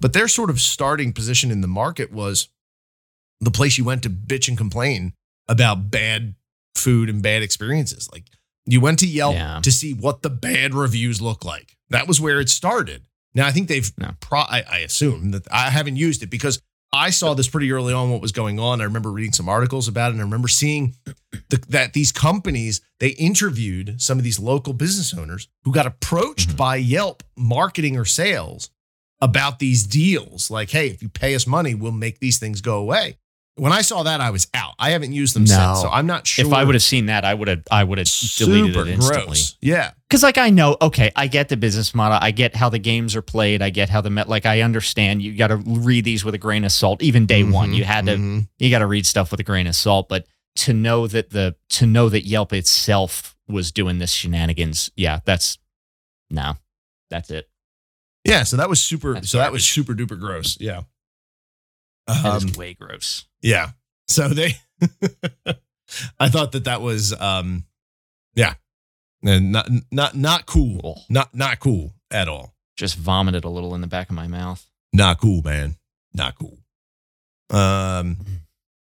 but 0.01 0.12
their 0.12 0.28
sort 0.28 0.51
of 0.51 0.61
starting 0.61 1.12
position 1.12 1.51
in 1.51 1.61
the 1.61 1.68
market 1.68 2.12
was 2.12 2.49
the 3.41 3.51
place 3.51 3.78
you 3.78 3.85
went 3.85 4.03
to 4.05 4.11
bitch 4.11 4.49
and 4.49 4.57
complain 4.57 5.12
about 5.49 5.91
bad 5.91 6.35
food 6.74 7.09
and 7.09 7.22
bad 7.22 7.43
experiences. 7.43 8.09
Like 8.12 8.24
you 8.66 8.80
went 8.80 8.99
to 9.01 9.07
Yelp 9.07 9.35
Yeah. 9.35 9.61
to 9.62 9.70
see 9.72 9.93
what 9.93 10.22
the 10.22 10.30
bad 10.30 10.74
reviews 10.74 11.20
look 11.20 11.45
like. 11.45 11.76
That 11.91 12.09
was 12.09 12.20
where 12.20 12.41
it 12.41 12.49
started. 12.49 13.03
Now 13.35 13.47
I 13.47 13.51
think 13.53 13.68
they've 13.68 13.93
No. 13.99 14.12
pro. 14.20 14.41
I, 14.41 14.64
I 14.70 14.78
assume 14.78 15.32
that 15.32 15.47
I 15.51 15.70
haven't 15.70 15.97
used 15.97 16.22
it 16.22 16.30
because 16.30 16.61
I 16.95 17.11
saw 17.11 17.34
this 17.34 17.49
pretty 17.49 17.72
early 17.72 17.92
on 17.92 18.11
what 18.11 18.20
was 18.20 18.30
going 18.32 18.61
on. 18.61 18.80
I 18.80 18.84
remember 18.84 19.11
reading 19.11 19.32
some 19.32 19.49
articles 19.49 19.88
about 19.88 20.11
it, 20.11 20.12
and 20.14 20.20
I 20.20 20.24
remember 20.24 20.47
seeing 20.49 20.95
the, 21.51 21.62
that 21.68 21.92
these 21.92 22.12
companies 22.12 22.80
they 23.01 23.09
interviewed 23.09 24.01
some 24.01 24.16
of 24.18 24.24
these 24.24 24.38
local 24.38 24.72
business 24.72 25.12
owners 25.12 25.49
who 25.64 25.72
got 25.72 25.86
approached 25.86 26.51
Mhm. 26.51 26.57
by 26.57 26.76
Yelp 26.76 27.22
marketing 27.36 27.97
or 27.97 28.05
sales 28.05 28.70
about 29.20 29.59
these 29.59 29.84
deals. 29.86 30.51
Like, 30.51 30.70
hey, 30.70 30.88
if 30.88 31.03
you 31.03 31.09
pay 31.09 31.34
us 31.34 31.47
money, 31.47 31.74
we'll 31.74 31.92
make 31.92 32.20
these 32.20 32.38
things 32.38 32.61
go 32.61 32.78
away. 32.78 33.18
When 33.57 33.72
I 33.72 33.82
saw 33.82 34.02
that, 34.02 34.20
I 34.20 34.30
was 34.30 34.48
out. 34.52 34.74
I 34.80 34.90
haven't 34.90 35.12
used 35.12 35.36
them 35.36 35.44
No. 35.44 35.48
since, 35.55 35.82
so 35.82 35.88
I'm 35.88 36.07
not 36.07 36.26
sure. 36.26 36.44
If 36.44 36.52
I 36.52 36.64
would 36.64 36.74
have 36.74 36.82
seen 36.82 37.07
that, 37.07 37.24
I 37.24 37.34
would 37.34 37.46
have. 37.46 37.62
I 37.70 37.84
would 37.84 37.98
have 37.98 38.09
deleted 38.36 38.74
it 38.76 38.88
instantly. 38.88 39.26
gross. 39.26 39.57
Yeah, 39.61 39.92
Because 40.09 40.24
like 40.24 40.38
I 40.38 40.50
know, 40.50 40.76
okay, 40.82 41.12
I 41.14 41.28
get 41.28 41.48
the 41.48 41.57
business 41.57 41.94
model. 41.94 42.18
I 42.20 42.32
get 42.32 42.57
how 42.57 42.68
the 42.68 42.80
games 42.80 43.14
are 43.14 43.22
played. 43.22 43.62
I 43.62 43.70
get 43.70 43.88
how 43.90 44.00
the 44.00 44.11
met. 44.11 44.28
Like 44.28 44.44
I 44.44 44.62
understand. 44.62 45.22
You 45.22 45.36
got 45.36 45.48
to 45.48 45.57
read 45.57 46.05
these 46.05 46.24
with 46.24 46.34
a 46.34 46.38
grain 46.38 46.64
of 46.64 46.72
salt. 46.72 47.00
Even 47.00 47.26
day 47.26 47.44
one, 47.44 47.70
Mhm, 47.70 47.76
you 47.76 47.84
had 47.84 48.07
to. 48.07 48.16
mhm. 48.16 48.48
You 48.59 48.70
got 48.70 48.80
to 48.80 48.86
read 48.86 49.07
stuff 49.07 49.30
with 49.30 49.38
a 49.38 49.44
grain 49.44 49.68
of 49.68 49.76
salt. 49.76 50.09
But 50.09 50.26
to 50.57 50.72
know 50.72 51.07
that 51.07 51.30
the 51.30 51.55
to 51.70 51.86
know 51.86 52.09
that 52.09 52.26
Yelp 52.26 52.52
itself 52.52 53.36
was 53.46 53.70
doing 53.70 53.98
this 53.98 54.11
shenanigans, 54.11 54.90
yeah, 54.96 55.20
that's 55.24 55.59
no, 56.28 56.57
that's 57.09 57.30
it. 57.30 57.48
Yeah, 58.24 58.42
so 58.42 58.57
that 58.57 58.68
was 58.68 58.80
super. 58.80 59.14
That's 59.14 59.30
so 59.30 59.38
that 59.38 59.52
was 59.52 59.64
super 59.64 59.94
duper 59.94 60.18
gross. 60.18 60.57
Yeah. 60.61 60.82
That 62.07 62.24
Um, 62.24 62.36
is 62.36 62.57
way 62.57 62.74
gross. 62.74 63.26
Yeah. 63.42 63.70
So 64.09 64.28
they, 64.28 64.57
I 66.18 66.28
thought 66.28 66.52
that 66.52 66.64
that 66.64 66.80
was, 66.82 67.18
um, 67.18 67.64
yeah, 68.34 68.55
And 69.22 69.52
not 69.52 69.68
not 69.90 70.14
not 70.14 70.46
cool. 70.46 70.80
Cool. 70.80 71.05
Not 71.09 71.34
not 71.34 71.61
cool 71.61 71.94
at 72.11 72.28
all. 72.28 72.55
Just 72.76 72.96
vomited 72.96 73.44
a 73.44 73.48
little 73.48 73.74
in 73.74 73.80
the 73.80 73.86
back 73.86 74.11
of 74.11 74.16
my 74.16 74.26
mouth. 74.26 74.66
Not 74.92 75.20
cool, 75.20 75.40
man. 75.42 75.76
Not 76.12 76.34
cool. 76.38 76.59
Um 77.50 78.18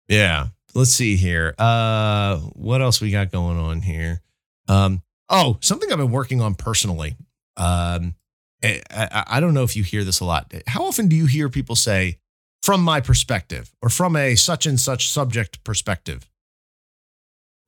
yeah. 0.08 0.48
Let's 0.76 0.92
see 0.92 1.16
here. 1.18 1.54
Uh 1.58 2.38
what 2.54 2.82
else 2.82 3.02
we 3.02 3.12
got 3.12 3.32
going 3.32 3.58
on 3.58 3.82
here? 3.82 4.22
Um 4.68 5.02
oh, 5.30 5.58
something 5.62 5.92
I've 5.92 5.98
been 5.98 6.12
working 6.12 6.40
on 6.42 6.56
personally. 6.56 7.16
Um 7.58 8.16
I, 8.64 8.80
I, 8.92 9.24
I 9.28 9.40
don't 9.40 9.56
know 9.56 9.64
if 9.64 9.76
you 9.76 9.84
hear 9.84 10.04
this 10.04 10.20
a 10.20 10.26
lot. 10.26 10.54
How 10.68 10.86
often 10.86 11.08
do 11.08 11.16
you 11.16 11.26
hear 11.26 11.50
people 11.50 11.76
say 11.76 12.20
from 12.64 12.84
my 12.84 13.02
perspective 13.02 13.74
or 13.82 13.90
from 13.90 14.16
a 14.16 14.36
such 14.36 14.66
and 14.66 14.80
such 14.80 15.10
subject 15.10 15.64
perspective? 15.64 16.30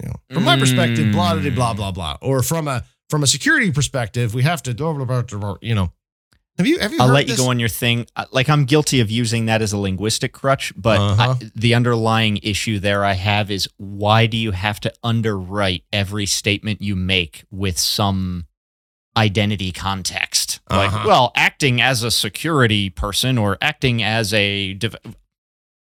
You 0.01 0.09
know, 0.09 0.15
from 0.33 0.43
my 0.43 0.57
perspective, 0.57 1.11
blah 1.11 1.35
blah 1.39 1.49
blah 1.51 1.73
blah 1.73 1.91
blah. 1.91 2.17
Or 2.21 2.41
from 2.43 2.67
a 2.67 2.83
from 3.09 3.23
a 3.23 3.27
security 3.27 3.71
perspective, 3.71 4.33
we 4.33 4.43
have 4.43 4.61
to 4.63 4.73
blah 4.73 4.93
blah 4.93 5.05
blah. 5.05 5.21
blah, 5.21 5.39
blah 5.39 5.55
you 5.61 5.75
know, 5.75 5.91
have 6.57 6.67
you 6.67 6.79
have 6.79 6.91
you? 6.91 6.99
I'll 6.99 7.07
let 7.07 7.27
you 7.27 7.33
this? 7.33 7.39
go 7.39 7.49
on 7.49 7.59
your 7.59 7.69
thing. 7.69 8.05
Like 8.31 8.49
I'm 8.49 8.65
guilty 8.65 8.99
of 9.01 9.09
using 9.09 9.45
that 9.45 9.61
as 9.61 9.71
a 9.71 9.77
linguistic 9.77 10.33
crutch, 10.33 10.73
but 10.75 10.99
Uh-huh. 10.99 11.35
I, 11.39 11.51
the 11.55 11.73
underlying 11.73 12.37
issue 12.43 12.79
there 12.79 13.05
I 13.05 13.13
have 13.13 13.49
is 13.51 13.67
why 13.77 14.25
do 14.27 14.37
you 14.37 14.51
have 14.51 14.79
to 14.81 14.93
underwrite 15.03 15.83
every 15.93 16.25
statement 16.25 16.81
you 16.81 16.95
make 16.95 17.43
with 17.51 17.77
some 17.79 18.45
identity 19.15 19.71
context? 19.71 20.42
Like, 20.77 20.91
Uh-huh. 20.93 21.07
well, 21.07 21.31
acting 21.35 21.81
as 21.81 22.03
a 22.03 22.11
security 22.11 22.89
person 22.89 23.37
or 23.37 23.57
acting 23.61 24.01
as 24.03 24.33
a 24.33 24.73
dev- 24.73 24.95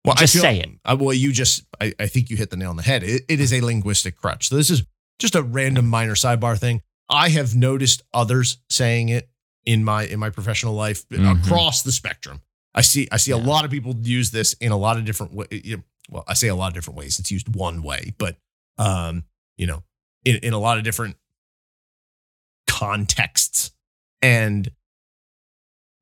Well, 0.05 0.15
Just 0.17 0.39
say 0.41 0.61
it. 0.61 0.71
Uh, 0.85 0.97
well, 0.99 1.13
you 1.15 1.33
just, 1.33 1.65
I, 1.81 1.93
I 1.99 2.07
think 2.07 2.31
you 2.31 2.37
hit 2.37 2.51
the 2.51 2.57
nail 2.57 2.71
on 2.71 2.77
the 2.77 2.83
head. 2.83 3.03
It, 3.03 3.23
it 3.29 3.41
is 3.41 3.53
a 3.53 3.61
linguistic 3.61 4.17
crutch. 4.17 4.49
So 4.49 4.57
this 4.57 4.71
is 4.71 4.85
just 5.19 5.35
a 5.35 5.43
random 5.43 5.89
minor 5.89 6.15
sidebar 6.15 6.57
thing. 6.59 6.83
I 7.09 7.29
have 7.31 7.55
noticed 7.57 8.03
others 8.15 8.59
saying 8.71 9.09
it 9.09 9.29
in 9.65 9.83
my 9.83 10.05
in 10.07 10.19
my 10.21 10.31
professional 10.31 10.75
life 10.75 11.09
Mhm. 11.09 11.45
across 11.45 11.83
the 11.83 11.91
spectrum. 11.93 12.41
I 12.75 12.83
see 12.83 13.09
I 13.11 13.17
see 13.17 13.33
a 13.33 13.37
lot 13.37 13.65
of 13.65 13.71
people 13.71 13.97
use 14.03 14.31
this 14.31 14.53
in 14.55 14.71
a 14.71 14.77
lot 14.77 14.97
of 14.97 15.05
different 15.05 15.33
ways. 15.33 15.77
Well, 16.09 16.23
I 16.29 16.35
say 16.35 16.49
a 16.49 16.55
lot 16.55 16.69
of 16.69 16.75
different 16.75 16.99
ways. 16.99 17.19
It's 17.19 17.31
used 17.33 17.55
one 17.57 17.83
way, 17.83 18.13
but 18.19 18.37
um, 18.79 19.25
you 19.57 19.67
know, 19.67 19.83
in, 20.25 20.37
in 20.37 20.53
a 20.53 20.59
lot 20.59 20.79
of 20.79 20.85
different 20.85 21.17
contexts. 22.69 23.73
And 24.27 24.71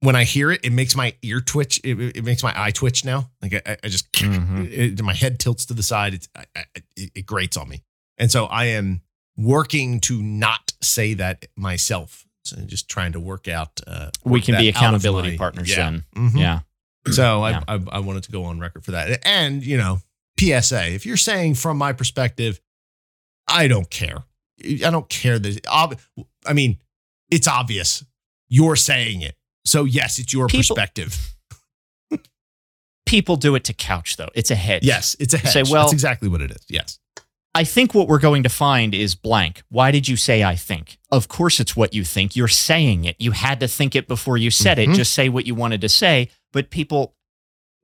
when 0.00 0.16
I 0.16 0.24
hear 0.24 0.50
it, 0.50 0.60
it 0.64 0.72
makes 0.72 0.94
my 0.96 1.14
ear 1.22 1.40
twitch. 1.40 1.80
It, 1.82 1.98
it 2.16 2.24
makes 2.24 2.42
my 2.42 2.52
eye 2.56 2.70
twitch 2.70 3.04
now. 3.04 3.30
Like 3.40 3.54
I, 3.66 3.76
I 3.82 3.88
just, 3.88 4.10
Mhm. 4.12 4.70
it, 4.70 5.02
my 5.02 5.14
head 5.14 5.38
tilts 5.38 5.66
to 5.66 5.74
the 5.74 5.82
side. 5.82 6.14
It's, 6.14 6.28
I, 6.36 6.44
I, 6.56 6.64
it, 6.96 7.10
it 7.14 7.26
grates 7.26 7.56
on 7.56 7.68
me. 7.68 7.82
And 8.18 8.30
so 8.30 8.44
I 8.46 8.66
am 8.66 9.00
working 9.36 10.00
to 10.00 10.22
not 10.22 10.72
say 10.82 11.14
that 11.14 11.46
myself. 11.56 12.24
So 12.44 12.56
just 12.66 12.88
trying 12.88 13.12
to 13.12 13.20
work 13.20 13.48
out. 13.48 13.80
Uh, 13.86 14.10
we 14.24 14.40
can 14.42 14.56
be 14.58 14.68
accountability 14.68 15.30
my- 15.32 15.36
partners 15.38 15.70
Yeah. 15.70 15.76
then. 15.90 16.04
Mhm. 16.14 16.38
Yeah. 16.38 16.60
So 17.10 17.46
Yeah. 17.48 17.62
I, 17.66 17.74
I 17.76 17.80
I 17.92 17.98
wanted 18.00 18.24
to 18.24 18.32
go 18.32 18.44
on 18.44 18.60
record 18.60 18.84
for 18.84 18.90
that. 18.92 19.26
And 19.26 19.64
you 19.64 19.78
know, 19.78 20.00
PSA: 20.38 20.92
if 20.92 21.06
you're 21.06 21.16
saying 21.16 21.54
from 21.54 21.78
my 21.78 21.92
perspective, 21.94 22.60
I 23.48 23.66
don't 23.68 23.88
care. 23.90 24.18
I 24.62 24.90
don't 24.90 25.08
care 25.08 25.38
that. 25.38 25.96
I 26.46 26.52
mean, 26.52 26.78
it's 27.30 27.48
obvious 27.48 28.04
you're 28.54 28.76
saying 28.76 29.20
it. 29.22 29.34
So 29.64 29.84
yes, 29.84 30.18
it's 30.18 30.32
your 30.32 30.46
People- 30.46 30.76
perspective. 30.76 31.34
People 33.06 33.36
do 33.36 33.54
it 33.54 33.64
to 33.64 33.72
couch 33.74 34.16
though. 34.16 34.30
It's 34.34 34.50
a 34.50 34.54
hedge. 34.54 34.82
Yes, 34.82 35.14
it's 35.20 35.34
a 35.34 35.38
hedge. 35.38 35.52
Say, 35.52 35.62
well- 35.62 35.82
That's 35.84 35.92
exactly 35.92 36.28
what 36.28 36.40
it 36.40 36.50
is. 36.50 36.64
Yes. 36.68 36.98
I 37.56 37.62
think 37.62 37.94
what 37.94 38.08
we're 38.08 38.18
going 38.18 38.42
to 38.42 38.48
find 38.48 38.94
is 38.94 39.14
blank. 39.14 39.62
Why 39.68 39.92
did 39.92 40.08
you 40.08 40.16
say 40.16 40.42
I 40.42 40.56
think? 40.56 40.98
Of 41.12 41.28
course, 41.28 41.60
it's 41.60 41.76
what 41.76 41.94
you 41.94 42.02
think. 42.02 42.34
You're 42.34 42.48
saying 42.48 43.04
it. 43.04 43.14
You 43.20 43.30
had 43.30 43.60
to 43.60 43.68
think 43.68 43.94
it 43.94 44.08
before 44.08 44.36
you 44.36 44.50
said 44.50 44.76
Mhm. 44.78 44.92
it. 44.92 44.96
Just 44.96 45.12
say 45.12 45.28
what 45.28 45.46
you 45.46 45.54
wanted 45.54 45.80
to 45.82 45.88
say. 45.88 46.30
But 46.52 46.70
people, 46.70 47.14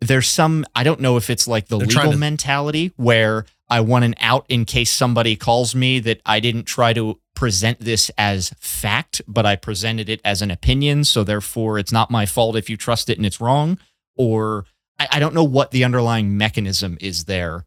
there's 0.01 0.27
some, 0.27 0.64
I 0.75 0.83
don't 0.83 1.01
know 1.01 1.16
if 1.16 1.31
it's 1.31 1.47
like 1.47 1.68
the 1.68 1.79
They're 1.79 1.87
legal 1.87 2.11
to- 2.12 2.16
mentality 2.18 2.91
where 2.97 3.47
I 3.68 3.79
want 3.81 4.05
an 4.05 4.16
out 4.18 4.45
in 4.49 4.64
case 4.64 4.91
somebody 4.93 5.37
calls 5.37 5.75
me 5.77 6.01
that 6.01 6.21
I 6.27 6.41
didn't 6.41 6.64
try 6.64 6.93
to 6.95 7.21
present 7.41 7.80
this 7.80 8.11
as 8.18 8.51
fact, 8.61 9.22
but 9.26 9.47
I 9.47 9.57
presented 9.57 10.11
it 10.11 10.20
as 10.26 10.43
an 10.43 10.51
opinion. 10.51 11.05
So 11.05 11.24
therefore, 11.24 11.78
it's 11.78 11.91
not 11.91 12.11
my 12.11 12.26
fault 12.26 12.55
if 12.55 12.68
you 12.68 12.76
trust 12.76 13.09
it 13.09 13.16
and 13.16 13.24
it's 13.24 13.41
wrong. 13.41 13.78
Or 14.14 14.66
I, 14.99 15.09
I 15.12 15.18
don't 15.20 15.34
know 15.34 15.43
what 15.45 15.70
the 15.70 15.82
underlying 15.82 16.36
mechanism 16.36 16.99
is 17.01 17.24
there. 17.24 17.64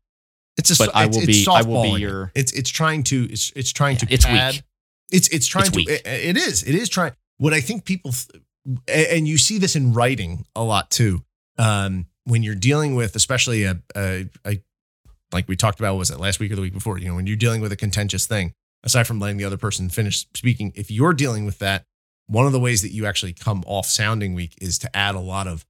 It's 0.58 0.70
a. 0.70 0.76
But 0.78 0.96
I 0.96 1.08
will 1.08 1.18
it's 1.18 1.26
be- 1.26 1.48
I 1.50 1.64
will 1.64 1.82
be 1.82 2.00
your- 2.02 2.32
It's 2.36 2.52
it's 2.52 2.70
trying 2.70 3.02
to. 3.06 3.28
It's 3.32 3.52
it's 3.56 3.72
trying 3.74 3.98
to. 3.98 4.08
It's 4.12 4.24
pad- 4.26 4.54
weak. 4.54 4.64
It's 5.12 5.28
it's 5.30 5.48
trying 5.48 5.66
It's 5.66 5.76
to. 5.76 5.82
it- 5.82 6.06
it 6.06 6.38
is. 6.38 6.62
It 6.62 6.76
is 6.76 6.88
trying. 6.88 7.14
What 7.40 7.54
I 7.54 7.60
think 7.60 7.84
people, 7.84 8.12
and 8.88 9.28
you 9.28 9.40
see 9.40 9.58
this 9.58 9.76
in 9.76 9.94
writing 9.94 10.46
a 10.56 10.64
lot 10.64 10.92
too. 10.92 11.24
Um, 11.58 12.06
when 12.26 12.44
you're 12.44 12.54
dealing 12.54 12.94
with, 12.94 13.16
especially 13.16 13.64
a, 13.64 13.82
a, 13.96 14.30
a 14.46 14.62
like 15.32 15.48
we 15.48 15.56
talked 15.56 15.80
about, 15.80 15.96
was 15.98 16.12
it 16.12 16.20
last 16.20 16.40
week 16.40 16.52
or 16.52 16.56
the 16.56 16.62
week 16.62 16.74
before? 16.74 17.00
You 17.00 17.08
know, 17.08 17.16
when 17.16 17.26
you're 17.26 17.36
dealing 17.36 17.60
with 17.60 17.72
a 17.72 17.76
contentious 17.76 18.28
thing, 18.28 18.54
aside 18.84 19.08
from 19.08 19.20
letting 19.20 19.38
the 19.38 19.46
other 19.46 19.58
person 19.58 19.90
finish 19.90 20.26
speaking, 20.36 20.72
if 20.76 20.90
you're 20.92 21.14
dealing 21.14 21.46
with 21.46 21.60
that, 21.60 21.86
one 22.28 22.46
of 22.46 22.52
the 22.52 22.60
ways 22.60 22.82
that 22.82 22.92
you 22.92 23.06
actually 23.06 23.34
come 23.34 23.64
off 23.68 23.86
sounding 23.86 24.34
weak 24.34 24.56
is 24.62 24.78
to 24.80 24.96
add 24.96 25.16
a 25.16 25.20
lot 25.20 25.48
of 25.48 25.66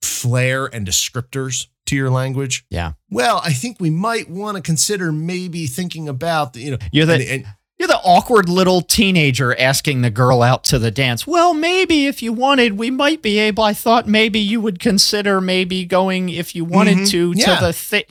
flair 0.00 0.66
and 0.66 0.86
descriptors 0.86 1.66
to 1.86 1.96
your 1.96 2.10
language. 2.10 2.64
Yeah. 2.70 2.92
Well, 3.10 3.40
I 3.44 3.52
think 3.52 3.78
we 3.80 3.90
might 3.90 4.28
want 4.28 4.56
to 4.56 4.62
consider 4.62 5.12
maybe 5.12 5.66
thinking 5.66 6.08
about, 6.08 6.56
you 6.56 6.72
know, 6.72 6.78
You're 6.92 7.06
the, 7.06 7.14
and- 7.14 7.22
and- 7.22 7.46
You're 7.78 7.88
the 7.88 7.98
awkward 8.04 8.48
little 8.48 8.80
teenager 8.80 9.58
asking 9.58 10.02
the 10.02 10.10
girl 10.10 10.42
out 10.42 10.62
to 10.64 10.78
the 10.78 10.90
dance. 10.92 11.26
Well, 11.26 11.52
maybe 11.52 12.06
if 12.06 12.22
you 12.22 12.32
wanted, 12.32 12.78
we 12.78 12.90
might 12.90 13.22
be 13.22 13.38
able. 13.40 13.64
I 13.64 13.74
thought 13.74 14.06
maybe 14.06 14.38
you 14.38 14.60
would 14.60 14.78
consider 14.78 15.40
maybe 15.40 15.84
going 15.84 16.28
if 16.28 16.54
you 16.54 16.64
wanted 16.64 16.98
Mhm. 16.98 17.10
to 17.10 17.32
Yeah. 17.36 17.58
to 17.58 17.66
the 17.66 17.72
thing. 17.72 18.04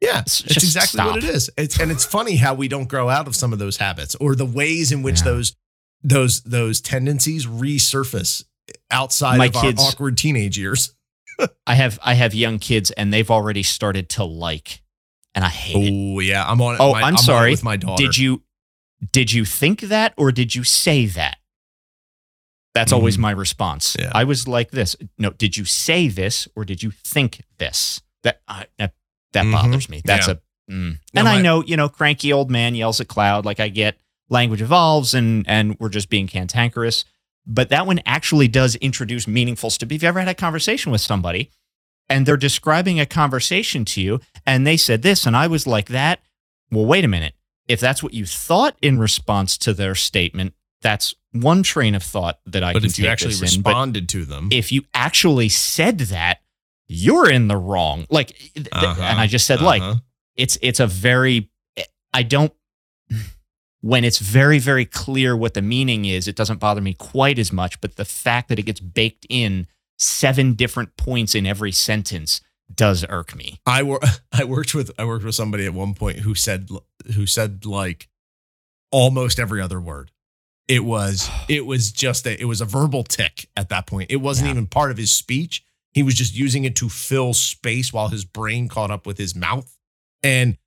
Yeah, 0.00 0.20
it's 0.20 0.40
exactly 0.42 1.00
what 1.00 1.16
it 1.18 1.24
is. 1.24 1.50
It's, 1.56 1.80
and 1.80 1.90
it's 1.90 2.04
funny 2.04 2.36
how 2.36 2.52
we 2.54 2.68
don't 2.68 2.88
grow 2.88 3.08
out 3.08 3.26
of 3.26 3.34
some 3.34 3.52
of 3.52 3.58
those 3.58 3.78
habits 3.78 4.14
or 4.16 4.34
the 4.34 4.44
ways 4.44 4.92
in 4.92 5.02
which 5.02 5.18
Yeah. 5.20 5.24
those 5.24 5.56
those 6.02 6.42
those 6.42 6.80
tendencies 6.82 7.46
resurface 7.46 8.44
outside 8.90 9.38
My 9.38 9.46
of 9.46 9.54
kids- 9.54 9.80
our 9.82 9.88
awkward 9.88 10.18
teenage 10.18 10.58
years. 10.58 10.94
I 11.66 11.74
have 11.74 11.98
I 12.02 12.14
have 12.14 12.34
young 12.34 12.58
kids 12.58 12.90
and 12.90 13.12
they've 13.12 13.30
already 13.30 13.62
started 13.62 14.08
to 14.10 14.24
like, 14.24 14.82
and 15.34 15.44
I 15.44 15.48
hate 15.48 15.88
it. 15.88 15.92
Oh 16.16 16.20
yeah, 16.20 16.44
I'm 16.46 16.60
on. 16.60 16.76
Oh, 16.78 16.92
My- 16.92 17.02
I'm 17.02 17.14
it 17.14 17.20
sorry. 17.20 17.50
with 17.52 17.64
my 17.64 17.76
daughter. 17.76 18.02
Did 18.02 18.18
you 18.18 18.42
did 19.12 19.32
you 19.32 19.44
think 19.46 19.80
that 19.82 20.12
or 20.18 20.30
did 20.32 20.54
you 20.54 20.64
say 20.64 21.06
that? 21.06 21.38
That's 22.74 22.92
always 22.92 23.16
Mhm. 23.16 23.20
my 23.20 23.30
response. 23.30 23.96
Yeah. 23.98 24.10
I 24.12 24.24
was 24.24 24.48
like 24.48 24.70
this. 24.72 24.96
No, 25.16 25.30
did 25.30 25.56
you 25.56 25.64
say 25.64 26.08
this 26.08 26.48
or 26.56 26.64
did 26.64 26.82
you 26.82 26.90
think 26.90 27.42
this? 27.58 28.00
That 28.24 28.40
I 28.48 28.66
that, 28.78 28.94
that 29.34 29.44
Mhm. 29.44 29.52
bothers 29.52 29.88
me. 29.88 30.00
That's 30.04 30.26
Yeah. 30.26 30.34
a 30.68 30.72
mm. 30.72 30.98
No, 31.12 31.20
and 31.20 31.28
I 31.28 31.40
know 31.42 31.62
you 31.62 31.76
know 31.76 31.88
cranky 31.88 32.32
old 32.32 32.50
man 32.50 32.74
yells 32.74 33.00
at 33.00 33.08
cloud. 33.08 33.44
Like 33.44 33.60
I 33.60 33.68
get 33.68 33.98
language 34.30 34.62
evolves 34.62 35.12
and 35.14 35.44
and 35.48 35.76
we're 35.78 35.90
just 35.90 36.08
being 36.08 36.26
cantankerous. 36.26 37.04
But 37.46 37.68
that 37.68 37.86
one 37.86 38.00
actually 38.06 38.48
does 38.48 38.74
introduce 38.76 39.28
meaningful 39.28 39.68
stuff. 39.68 39.92
If 39.92 40.02
you 40.02 40.08
ever 40.08 40.18
had 40.20 40.28
a 40.28 40.34
conversation 40.34 40.90
with 40.90 41.02
somebody 41.02 41.50
and 42.08 42.24
they're 42.24 42.38
describing 42.38 42.98
a 42.98 43.04
conversation 43.06 43.84
to 43.84 44.00
you 44.00 44.20
and 44.46 44.66
they 44.66 44.78
said 44.78 45.02
this 45.02 45.26
and 45.26 45.36
I 45.36 45.46
was 45.46 45.66
like 45.66 45.88
that, 45.88 46.20
well, 46.70 46.86
wait 46.86 47.04
a 47.04 47.08
minute. 47.08 47.34
If 47.68 47.80
that's 47.80 48.02
what 48.02 48.14
you 48.14 48.24
thought 48.26 48.76
in 48.80 48.98
response 48.98 49.58
to 49.58 49.74
their 49.74 49.94
statement, 49.94 50.54
that's 50.80 51.14
one 51.32 51.62
train 51.62 51.94
of 51.94 52.02
thought 52.02 52.38
that 52.46 52.62
I 52.64 52.72
But 52.72 52.80
can 52.82 52.90
if 52.90 52.98
you 52.98 53.06
actually 53.08 53.34
this 53.34 53.54
in. 53.56 53.62
Responded 53.62 54.08
to 54.10 54.24
them, 54.24 54.48
if 54.50 54.70
you 54.72 54.84
actually 54.94 55.48
said 55.50 55.98
that, 55.98 56.40
you're 56.88 57.30
in 57.30 57.48
the 57.48 57.56
wrong. 57.56 58.06
Like, 58.10 58.36
th- 58.54 58.68
Uh-huh, 58.72 59.02
and 59.02 59.18
I 59.20 59.26
just 59.26 59.46
said 59.46 59.60
like 59.62 59.82
uh-huh. 59.82 59.96
it's 60.36 60.58
it's 60.62 60.80
a 60.80 60.86
very 60.86 61.50
I 62.12 62.22
don't 62.22 62.52
when 63.80 64.04
it's 64.04 64.18
very 64.18 64.58
very 64.58 64.84
clear 64.86 65.36
what 65.36 65.54
the 65.54 65.62
meaning 65.62 66.04
is, 66.06 66.26
it 66.26 66.36
doesn't 66.36 66.58
bother 66.60 66.80
me 66.80 66.94
quite 66.94 67.38
as 67.38 67.52
much. 67.52 67.80
But 67.80 67.96
the 67.96 68.04
fact 68.04 68.48
that 68.48 68.58
it 68.58 68.62
gets 68.62 68.80
baked 68.80 69.26
in 69.28 69.66
seven 69.98 70.54
different 70.54 70.96
points 70.96 71.34
in 71.34 71.46
every 71.46 71.72
sentence 71.72 72.40
does 72.74 73.04
irk 73.08 73.34
me. 73.36 73.60
I 73.66 73.82
wor- 73.82 74.00
I 74.32 74.44
worked 74.44 74.74
with 74.74 74.90
I 74.98 75.04
worked 75.04 75.24
with 75.24 75.34
somebody 75.34 75.66
at 75.66 75.74
one 75.74 75.94
point 75.94 76.20
who 76.20 76.34
said 76.34 76.68
who 77.14 77.26
said 77.26 77.66
like 77.66 78.08
almost 78.90 79.38
every 79.38 79.60
other 79.60 79.80
word. 79.80 80.10
It 80.66 80.84
was 80.84 81.28
it 81.48 81.66
was 81.66 81.92
just 81.92 82.26
a 82.26 82.40
it 82.40 82.46
was 82.46 82.60
a 82.60 82.64
verbal 82.66 83.04
tick 83.04 83.48
at 83.56 83.68
that 83.68 83.86
point. 83.86 84.10
It 84.10 84.16
wasn't 84.16 84.46
Yeah. 84.46 84.52
even 84.52 84.66
part 84.66 84.90
of 84.90 84.96
his 84.96 85.12
speech. 85.12 85.64
He 85.94 86.02
was 86.02 86.14
just 86.14 86.34
using 86.36 86.64
it 86.64 86.76
to 86.76 86.88
fill 86.90 87.32
space 87.32 87.92
while 87.92 88.08
his 88.08 88.24
brain 88.26 88.68
caught 88.68 88.90
up 88.90 89.06
with 89.06 89.16
his 89.16 89.34
mouth. 89.34 89.74
And 90.22 90.58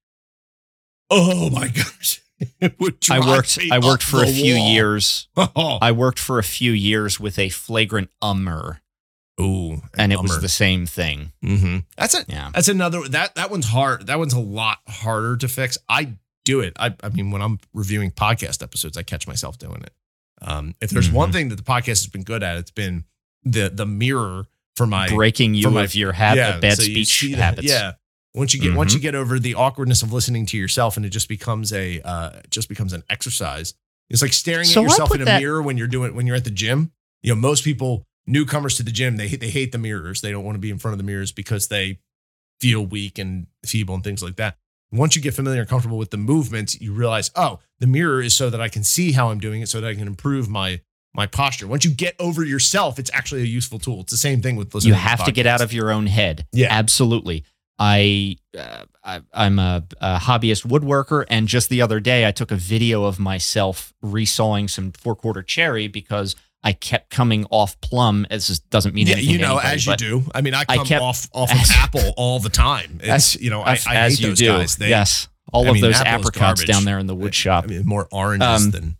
oh 1.09 1.49
my 1.49 1.67
gosh. 1.75 2.21
I 2.61 3.19
worked 3.27 3.59
I 3.71 3.79
worked 3.79 4.03
for 4.03 4.23
a 4.23 4.27
few 4.27 4.55
wall. 4.57 4.69
years. 4.69 5.27
Oh, 5.37 5.77
I 5.81 5.91
worked 5.91 6.19
for 6.19 6.37
a 6.39 6.43
few 6.43 6.71
years 6.71 7.19
with 7.19 7.39
a 7.39 7.49
flagrant 7.49 8.09
ummer, 8.23 8.77
Ooh, 9.41 9.81
and 9.97 10.11
it 10.13 10.21
was 10.21 10.39
the 10.41 10.49
same 10.49 10.85
thing. 10.85 11.31
Mhm. 11.43 11.85
That's 11.97 12.13
a 12.13 12.25
Yeah. 12.27 12.51
That's 12.53 12.67
another 12.67 13.07
that 13.09 13.35
that 13.35 13.49
one's 13.51 13.65
hard. 13.67 14.07
That 14.07 14.19
one's 14.19 14.33
a 14.33 14.39
lot 14.39 14.79
harder 14.87 15.35
to 15.37 15.47
fix. 15.47 15.77
I 15.89 16.13
do 16.45 16.59
it. 16.61 16.73
I, 16.79 16.95
I 17.03 17.09
mean, 17.09 17.31
when 17.31 17.41
I'm 17.41 17.59
reviewing 17.73 18.11
podcast 18.11 18.61
episodes, 18.63 18.97
I 18.97 19.03
catch 19.03 19.27
myself 19.27 19.57
doing 19.57 19.81
it. 19.81 19.91
Um, 20.41 20.75
if 20.79 20.91
there's 20.91 21.09
one 21.11 21.29
Mhm. 21.29 21.33
thing 21.33 21.49
that 21.49 21.55
the 21.55 21.63
podcast 21.63 21.87
has 21.87 22.07
been 22.07 22.23
good 22.23 22.43
at, 22.43 22.57
it's 22.57 22.71
been 22.71 23.05
the 23.43 23.69
the 23.69 23.85
mirror 23.87 24.45
for 24.77 24.87
my 24.87 25.07
breaking 25.09 25.53
you 25.55 25.69
my- 25.71 25.83
of 25.83 25.95
your 25.95 26.13
habit, 26.13 26.61
bad 26.61 26.77
so 26.77 26.83
you 26.83 27.03
speech 27.05 27.31
that- 27.33 27.37
habits. 27.41 27.67
Yeah. 27.67 27.93
Once 28.35 28.53
you 28.53 28.61
get 28.61 28.75
once 28.75 28.91
Mhm. 28.91 28.95
you 28.95 29.01
get 29.01 29.15
over 29.15 29.39
the 29.39 29.55
awkwardness 29.55 30.03
of 30.03 30.13
listening 30.13 30.45
to 30.47 30.57
yourself, 30.57 30.95
and 30.95 31.05
it 31.05 31.09
just 31.09 31.27
becomes 31.27 31.73
a 31.73 31.99
uh, 32.01 32.39
just 32.51 32.69
becomes 32.69 32.93
an 32.93 33.03
exercise. 33.09 33.73
It's 34.09 34.21
like 34.21 34.31
staring 34.33 34.65
So 34.65 34.81
at 34.81 34.83
yourself 34.83 35.13
in 35.15 35.21
a 35.21 35.25
that- 35.25 35.41
mirror 35.41 35.61
when 35.61 35.75
you're 35.77 35.87
doing 35.87 36.13
when 36.15 36.27
you're 36.27 36.35
at 36.35 36.43
the 36.43 36.51
gym. 36.51 36.91
You 37.23 37.31
know, 37.33 37.41
most 37.41 37.63
people 37.63 38.05
newcomers 38.27 38.75
to 38.75 38.83
the 38.83 38.91
gym 38.91 39.17
they 39.17 39.27
they 39.27 39.49
hate 39.49 39.71
the 39.71 39.77
mirrors. 39.79 40.21
They 40.21 40.31
don't 40.31 40.43
want 40.45 40.55
to 40.55 40.59
be 40.59 40.69
in 40.69 40.77
front 40.77 40.93
of 40.93 40.97
the 40.99 41.03
mirrors 41.03 41.31
because 41.31 41.67
they 41.69 41.97
feel 42.61 42.85
weak 42.85 43.17
and 43.17 43.47
feeble 43.65 43.95
and 43.95 44.03
things 44.03 44.21
like 44.21 44.35
that. 44.35 44.57
Once 44.91 45.15
you 45.15 45.21
get 45.21 45.33
familiar 45.33 45.61
and 45.61 45.69
comfortable 45.69 45.97
with 45.97 46.11
the 46.11 46.17
movements, 46.17 46.79
you 46.79 46.93
realize, 46.93 47.29
oh, 47.35 47.59
the 47.79 47.87
mirror 47.87 48.21
is 48.21 48.33
so 48.35 48.49
that 48.49 48.61
I 48.61 48.69
can 48.69 48.83
see 48.83 49.11
how 49.11 49.31
I'm 49.31 49.39
doing 49.39 49.61
it, 49.61 49.67
so 49.67 49.81
that 49.81 49.87
I 49.87 49.95
can 49.95 50.07
improve 50.07 50.47
my 50.47 50.79
my 51.17 51.25
posture. 51.27 51.67
Once 51.67 51.83
you 51.83 51.91
get 51.91 52.15
over 52.19 52.45
yourself, 52.45 52.99
it's 52.99 53.09
actually 53.13 53.41
a 53.41 53.45
useful 53.45 53.79
tool. 53.79 54.01
It's 54.01 54.11
the 54.11 54.17
same 54.17 54.41
thing 54.41 54.55
with 54.55 54.73
listening. 54.73 54.93
you 54.93 54.99
have 54.99 55.25
to 55.25 55.31
get 55.31 55.47
out 55.47 55.61
of 55.61 55.73
your 55.73 55.91
own 55.91 56.05
head. 56.05 56.45
Yeah. 56.53 56.67
absolutely. 56.69 57.43
I, 57.79 58.37
uh, 58.57 58.85
I 59.03 59.21
I'm 59.33 59.59
a, 59.59 59.83
a 60.01 60.17
hobbyist 60.17 60.65
woodworker, 60.65 61.25
and 61.29 61.47
just 61.47 61.69
the 61.69 61.81
other 61.81 61.99
day 61.99 62.27
I 62.27 62.31
took 62.31 62.51
a 62.51 62.55
video 62.55 63.03
of 63.03 63.19
myself 63.19 63.93
resawing 64.03 64.67
some 64.69 64.91
four 64.93 65.15
quarter 65.15 65.43
cherry 65.43 65.87
because 65.87 66.35
I 66.63 66.73
kept 66.73 67.11
coming 67.11 67.45
off 67.51 67.79
plum. 67.81 68.25
As 68.31 68.47
this 68.47 68.57
doesn't 68.59 68.95
mean 68.95 69.05
yeah, 69.05 69.13
anything. 69.13 69.31
you 69.31 69.37
to 69.37 69.43
know, 69.43 69.57
anybody, 69.57 69.75
as 69.75 69.85
you 69.85 69.95
do. 69.95 70.23
I 70.33 70.41
mean, 70.41 70.55
I 70.55 70.63
I 70.67 70.77
come 70.77 70.87
kept- 70.87 71.03
off 71.03 71.27
off 71.33 71.51
of 71.51 71.57
as- 71.57 71.71
Apple 71.71 72.13
all 72.17 72.39
the 72.39 72.49
time. 72.49 72.97
It's 73.03 73.35
as- 73.35 73.41
you 73.41 73.51
know, 73.51 73.61
I, 73.61 73.77
I 73.87 74.09
hate 74.09 74.19
you 74.21 74.27
those 74.29 74.39
do. 74.39 74.47
guys. 74.47 74.75
They, 74.77 74.89
yes, 74.89 75.27
all 75.53 75.65
I 75.65 75.69
of 75.69 75.73
mean, 75.75 75.83
those 75.83 76.01
apricots 76.01 76.63
down 76.63 76.83
there 76.83 76.97
in 76.97 77.05
the 77.05 77.15
wood 77.15 77.35
shop. 77.35 77.65
I 77.65 77.67
mean, 77.67 77.85
more 77.85 78.07
oranges 78.11 78.65
Um, 78.65 78.71
than. 78.71 78.97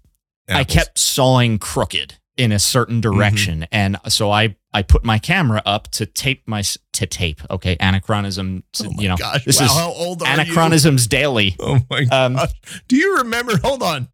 Apples. 0.49 0.59
I 0.59 0.63
kept 0.63 0.99
sawing 0.99 1.59
crooked 1.59 2.17
in 2.37 2.51
a 2.51 2.59
certain 2.59 3.01
direction, 3.01 3.61
mm-hmm. 3.61 3.65
and 3.71 3.97
so 4.07 4.31
I 4.31 4.55
I 4.73 4.83
put 4.83 5.03
my 5.03 5.19
camera 5.19 5.61
up 5.65 5.89
to 5.91 6.05
tape 6.05 6.43
my 6.47 6.63
to 6.93 7.05
tape. 7.05 7.41
Okay, 7.49 7.77
anachronism. 7.79 8.63
To, 8.73 8.87
oh 8.87 8.91
you 8.97 9.09
know, 9.09 9.17
gosh. 9.17 9.43
this 9.45 9.59
wow, 9.59 9.65
is 9.65 9.71
how 9.73 9.91
old 9.91 10.21
anachronisms 10.21 11.05
you? 11.05 11.09
daily. 11.09 11.55
Oh 11.59 11.79
my 11.89 12.05
um, 12.11 12.35
gosh! 12.35 12.53
Do 12.87 12.95
you 12.95 13.17
remember? 13.17 13.57
Hold 13.63 13.83
on. 13.83 14.07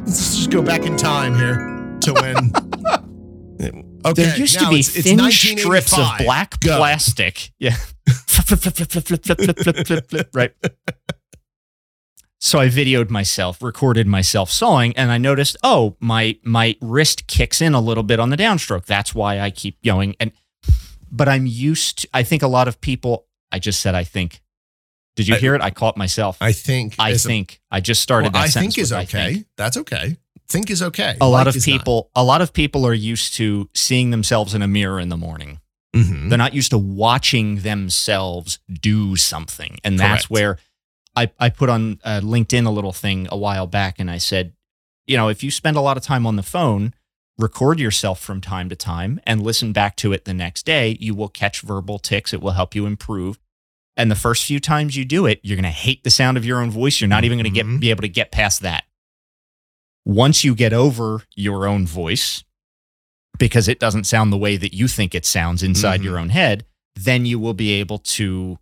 Let's 0.00 0.36
just 0.36 0.50
go 0.50 0.62
back 0.62 0.86
in 0.86 0.96
time 0.96 1.36
here 1.36 1.98
to 2.00 2.12
when. 2.14 2.52
Okay, 4.02 4.22
there 4.22 4.38
used 4.38 4.58
to 4.58 4.68
be 4.70 4.76
it's, 4.76 4.88
thin 4.88 5.18
strips 5.30 5.98
of 5.98 6.06
black 6.18 6.58
Go. 6.60 6.78
plastic. 6.78 7.52
Yeah. 7.58 7.76
flip, 8.26 8.58
flip, 8.58 10.06
flip, 10.08 10.30
right. 10.32 10.52
So 12.42 12.58
I 12.58 12.68
videoed 12.68 13.10
myself, 13.10 13.62
recorded 13.62 14.06
myself 14.06 14.50
sawing, 14.50 14.96
and 14.96 15.10
I 15.12 15.18
noticed, 15.18 15.56
oh, 15.62 15.96
my 16.00 16.38
my 16.42 16.74
wrist 16.80 17.26
kicks 17.26 17.60
in 17.60 17.74
a 17.74 17.80
little 17.80 18.02
bit 18.02 18.18
on 18.18 18.30
the 18.30 18.36
downstroke. 18.36 18.86
That's 18.86 19.14
why 19.14 19.40
I 19.40 19.50
keep 19.50 19.82
going. 19.84 20.16
And 20.18 20.32
but 21.12 21.28
I'm 21.28 21.46
used 21.46 21.98
to 22.02 22.08
I 22.14 22.22
think 22.22 22.42
a 22.42 22.48
lot 22.48 22.66
of 22.66 22.80
people 22.80 23.26
I 23.52 23.58
just 23.58 23.80
said 23.80 23.94
I 23.94 24.04
think. 24.04 24.40
Did 25.16 25.28
you 25.28 25.34
I- 25.34 25.38
hear 25.38 25.54
it? 25.54 25.60
I 25.60 25.70
caught 25.70 25.96
myself. 25.98 26.38
I, 26.40 26.52
think. 26.52 26.94
I 26.98 27.14
think. 27.16 27.60
I 27.70 27.80
just 27.80 28.00
started 28.00 28.32
well, 28.32 28.44
I 28.44 28.46
think 28.46 28.78
is 28.78 28.92
okay. 28.92 29.34
think. 29.34 29.46
That's 29.56 29.76
okay. 29.76 30.16
Think 30.48 30.70
is 30.70 30.82
okay. 30.82 31.16
A 31.20 31.28
lot 31.28 31.40
Like 31.40 31.48
of 31.48 31.56
is 31.56 31.66
not. 31.68 31.72
people 31.78 32.10
a 32.16 32.24
lot 32.24 32.40
of 32.40 32.52
people 32.54 32.86
are 32.86 32.94
used 32.94 33.34
to 33.34 33.68
seeing 33.74 34.10
themselves 34.10 34.54
in 34.54 34.62
a 34.62 34.68
mirror 34.68 34.98
in 34.98 35.10
the 35.10 35.16
morning. 35.16 35.60
Mhm. 35.94 36.28
They're 36.30 36.38
not 36.38 36.54
used 36.54 36.70
to 36.70 36.78
watching 36.78 37.56
themselves 37.56 38.60
do 38.72 39.16
something. 39.16 39.78
And 39.84 39.98
that's 39.98 40.30
where 40.30 40.56
I, 41.16 41.30
I 41.38 41.48
put 41.50 41.68
on 41.68 41.98
uh, 42.04 42.20
LinkedIn 42.22 42.66
a 42.66 42.70
little 42.70 42.92
thing 42.92 43.26
a 43.30 43.36
while 43.36 43.66
back 43.66 43.98
and 43.98 44.10
I 44.10 44.18
said, 44.18 44.52
you 45.06 45.16
know, 45.16 45.28
if 45.28 45.42
you 45.42 45.50
spend 45.50 45.76
a 45.76 45.80
lot 45.80 45.96
of 45.96 46.02
time 46.02 46.26
on 46.26 46.36
the 46.36 46.42
phone, 46.42 46.94
record 47.36 47.80
yourself 47.80 48.20
from 48.20 48.40
time 48.40 48.68
to 48.68 48.76
time 48.76 49.20
and 49.24 49.42
listen 49.42 49.72
back 49.72 49.96
to 49.96 50.12
it 50.12 50.24
the 50.24 50.34
next 50.34 50.64
day, 50.64 50.96
you 51.00 51.14
will 51.14 51.28
catch 51.28 51.62
verbal 51.62 51.98
ticks. 51.98 52.32
It 52.32 52.40
will 52.40 52.52
help 52.52 52.74
you 52.74 52.86
improve. 52.86 53.38
And 53.96 54.10
the 54.10 54.14
first 54.16 54.44
few 54.44 54.60
times 54.60 54.96
you 54.96 55.04
do 55.04 55.26
it, 55.26 55.40
you're 55.42 55.56
going 55.56 55.64
to 55.64 55.70
hate 55.70 56.04
the 56.04 56.10
sound 56.10 56.36
of 56.36 56.44
your 56.44 56.60
own 56.60 56.70
voice. 56.70 57.00
You're 57.00 57.08
not 57.08 57.24
even 57.24 57.38
going 57.38 57.52
to 57.52 57.62
get 57.62 57.80
be 57.80 57.90
able 57.90 58.02
to 58.02 58.08
get 58.08 58.30
past 58.30 58.62
that. 58.62 58.84
Once 60.06 60.44
you 60.44 60.54
get 60.54 60.72
over 60.72 61.22
your 61.36 61.66
own 61.66 61.86
voice, 61.86 62.44
because 63.38 63.68
it 63.68 63.78
doesn't 63.80 64.04
sound 64.04 64.32
the 64.32 64.38
way 64.38 64.56
that 64.56 64.72
you 64.74 64.86
think 64.88 65.14
it 65.14 65.26
sounds 65.26 65.62
inside 65.62 66.00
Mhm. 66.00 66.04
your 66.04 66.18
own 66.18 66.28
head, 66.30 66.64
then 66.94 67.26
you 67.26 67.38
will 67.38 67.54
be 67.54 67.72
able 67.72 67.98
to 67.98 68.58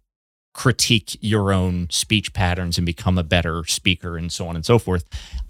critique 0.55 1.17
your 1.21 1.53
own 1.53 1.89
speech 1.91 2.33
patterns 2.33 2.79
and 2.79 2.85
become 2.87 3.17
a 3.19 3.23
better 3.23 3.65
speaker 3.65 4.17
and 4.17 4.33
so 4.33 4.49
on 4.49 4.57
and 4.57 4.67
so 4.67 4.79
forth. 4.79 5.05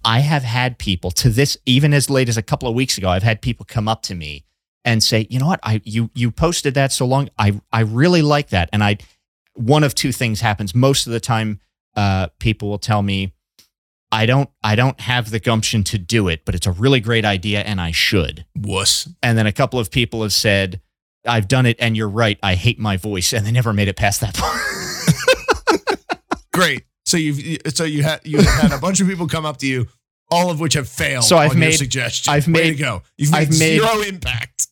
I 0.05 0.21
have 0.21 0.43
had 0.43 0.79
people 0.79 1.11
to 1.13 1.31
this 1.31 1.57
even 1.67 1.95
as 1.95 2.11
late 2.11 2.29
as 2.29 2.37
a 2.37 2.43
couple 2.43 2.69
of 2.69 2.75
weeks 2.75 2.99
ago, 2.99 3.09
I've 3.09 3.23
had 3.23 3.41
people 3.41 3.65
come 3.67 3.89
up 3.89 4.03
to 4.03 4.15
me 4.15 4.45
and 4.85 5.03
say, 5.03 5.27
"You 5.31 5.39
know 5.39 5.47
what? 5.47 5.61
I 5.63 5.81
you 5.85 6.11
you 6.15 6.31
posted 6.31 6.75
that 6.75 6.93
so 6.93 7.07
long. 7.07 7.31
I 7.39 7.61
I 7.73 7.81
really 7.81 8.23
like 8.23 8.49
that." 8.51 8.69
And 8.73 8.85
I 8.85 8.99
one 9.55 9.83
of 9.85 9.95
two 9.95 10.13
things 10.13 10.41
happens 10.41 10.75
most 10.75 11.07
of 11.07 11.13
the 11.13 11.21
time 11.21 11.61
uh 11.97 12.29
people 12.39 12.69
will 12.69 12.79
tell 12.79 13.03
me 13.03 13.33
I 14.11 14.27
don't 14.27 14.49
I 14.63 14.75
don't 14.75 15.01
have 15.01 15.31
the 15.31 15.41
gumption 15.41 15.85
to 15.85 15.99
do 15.99 16.29
it, 16.29 16.45
but 16.45 16.55
it's 16.55 16.67
a 16.67 16.73
really 16.73 17.01
great 17.01 17.25
idea 17.25 17.61
and 17.61 17.81
I 17.81 17.91
should. 17.91 18.45
wuss. 18.57 19.09
And 19.23 19.37
then 19.37 19.47
a 19.47 19.53
couple 19.53 19.79
of 19.79 19.91
people 19.91 20.23
have 20.23 20.33
said, 20.33 20.81
I've 21.27 21.49
done 21.49 21.67
it 21.67 21.77
and 21.79 21.97
you're 21.97 22.09
right. 22.09 22.39
I 22.43 22.55
hate 22.55 22.79
my 22.79 22.97
voice. 22.97 23.33
And 23.33 23.45
they 23.45 23.53
never 23.53 23.73
made 23.73 23.89
it 23.89 23.97
past 23.97 24.21
that 24.21 24.35
part. 24.39 24.78
Great. 26.59 26.85
So 27.05 27.17
you've 27.17 27.59
so 27.75 27.85
you 27.85 28.03
had 28.03 28.21
you 28.25 28.43
had 28.43 28.73
a 28.73 28.79
bunch 28.79 29.01
of 29.01 29.07
people 29.09 29.27
come 29.27 29.47
up 29.47 29.57
to 29.59 29.67
you, 29.67 29.87
all 30.31 30.51
of 30.51 30.61
which 30.61 30.75
have 30.75 30.89
failed. 30.89 31.25
So 31.25 31.37
I've 31.39 31.53
on 31.53 31.59
made- 31.59 31.73
suggestion. 31.73 32.33
I've 32.33 32.47
Way 32.47 32.53
made- 32.53 32.71
to 32.71 32.75
go. 32.77 33.03
You've 33.17 33.33
made, 33.33 33.39
I've 33.39 33.51
made- 33.51 33.81
zero 33.81 34.01
impact. 34.03 34.67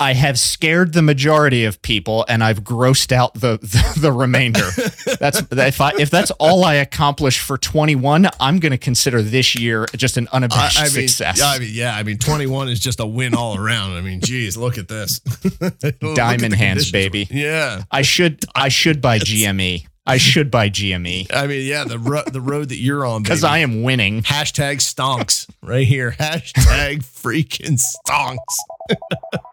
I 0.00 0.14
have 0.14 0.36
scared 0.36 0.94
the 0.94 1.02
majority 1.02 1.64
of 1.64 1.80
people 1.80 2.24
and 2.28 2.42
I've 2.42 2.64
grossed 2.64 3.12
out 3.12 3.34
the, 3.34 3.58
the, 3.58 4.00
the 4.00 4.12
remainder. 4.12 4.68
That's 5.20 5.42
if 5.52 5.80
I 5.80 5.92
if 5.96 6.10
that's 6.10 6.32
all 6.40 6.64
I 6.64 6.74
accomplish 6.74 7.38
for 7.38 7.56
21, 7.56 8.26
I'm 8.40 8.58
going 8.58 8.72
to 8.72 8.78
consider 8.78 9.22
this 9.22 9.54
year 9.54 9.86
just 9.96 10.16
an 10.16 10.26
unabashed 10.32 10.80
I 10.80 10.84
mean, 10.84 11.06
success. 11.06 11.38
yeah, 11.38 11.46
I 11.50 11.58
mean, 11.60 11.70
yeah. 11.72 11.94
I 11.96 12.02
mean, 12.02 12.18
twenty-one 12.18 12.68
is 12.68 12.80
just 12.80 12.98
a 12.98 13.06
win 13.06 13.32
all 13.36 13.56
around. 13.56 13.92
I 13.92 14.00
mean, 14.00 14.20
geez, 14.20 14.56
look 14.56 14.76
at 14.76 14.88
this. 14.88 15.20
Look 15.60 15.84
at 15.84 16.00
Diamond 16.16 16.54
hands, 16.54 16.90
baby. 16.90 17.28
Yeah. 17.30 17.82
I 17.92 18.02
should 18.02 18.44
I 18.56 18.70
should 18.70 19.00
buy 19.00 19.20
GME. 19.20 19.86
I 20.04 20.16
should 20.16 20.50
buy 20.50 20.68
GME 20.68 21.32
I 21.34 21.46
mean, 21.46 21.66
yeah. 21.66 21.84
The 21.84 21.98
ro- 21.98 22.24
the 22.26 22.40
road 22.40 22.70
that 22.70 22.78
you're 22.78 23.06
on, 23.06 23.22
because. 23.22 23.44
I 23.44 23.58
am 23.58 23.82
winning. 23.82 24.22
hashtag 24.22 24.76
stonks 24.78 25.48
right 25.62 25.86
here. 25.86 26.10
Hashtag 26.18 27.04
freaking 27.04 27.80
stonks. 27.80 28.38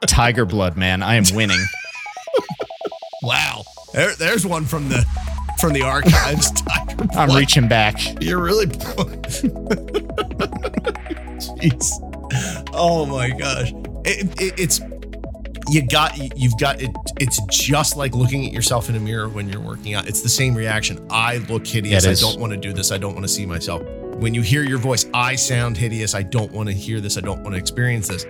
Tiger 0.08 0.46
blood, 0.46 0.76
man. 0.78 1.04
I 1.04 1.16
am 1.16 1.24
winning. 1.34 1.64
Wow. 3.22 3.64
There, 3.94 4.16
there's 4.16 4.46
one 4.46 4.66
from 4.66 4.90
the 4.90 5.06
from 5.60 5.74
the 5.74 5.82
archives. 5.84 6.52
Tiger 6.52 7.08
I'm 7.14 7.30
reaching 7.36 7.68
back. 7.68 8.00
You're 8.22 8.42
really. 8.42 8.68
Jeez. 11.40 12.70
Oh 12.74 13.06
my 13.06 13.30
gosh. 13.30 13.72
It, 14.06 14.42
it, 14.42 14.60
it's 14.60 14.80
you 15.70 15.86
got 15.86 16.18
you've 16.38 16.58
got 16.58 16.82
it. 16.82 16.92
It's 17.20 17.40
just 17.50 17.96
like 17.98 18.14
looking 18.16 18.46
at 18.46 18.54
yourself 18.54 18.90
in 18.90 18.96
a 18.96 19.00
mirror 19.00 19.30
when 19.30 19.50
you're 19.50 19.62
working 19.62 19.94
out. 19.94 20.08
It's 20.08 20.22
the 20.22 20.30
same 20.30 20.56
reaction. 20.56 21.06
I 21.10 21.38
look 21.38 21.66
hideous. 21.68 22.06
I 22.06 22.14
don't 22.14 22.40
want 22.40 22.52
to 22.54 22.58
do 22.58 22.74
this. 22.74 22.92
I 22.92 22.98
don't 22.98 23.14
want 23.14 23.24
to 23.26 23.30
see 23.30 23.46
myself. 23.46 23.82
When 24.18 24.34
you 24.34 24.42
hear 24.42 24.64
your 24.64 24.80
voice, 24.80 25.06
I 25.14 25.36
sound 25.36 25.78
hideous. 25.78 26.14
I 26.16 26.24
don't 26.24 26.52
want 26.52 26.68
to 26.68 26.74
hear 26.76 27.00
this. 27.00 27.18
I 27.18 27.22
don't 27.22 27.42
want 27.42 27.54
to 27.56 27.60
experience 27.60 28.08
this. 28.08 28.26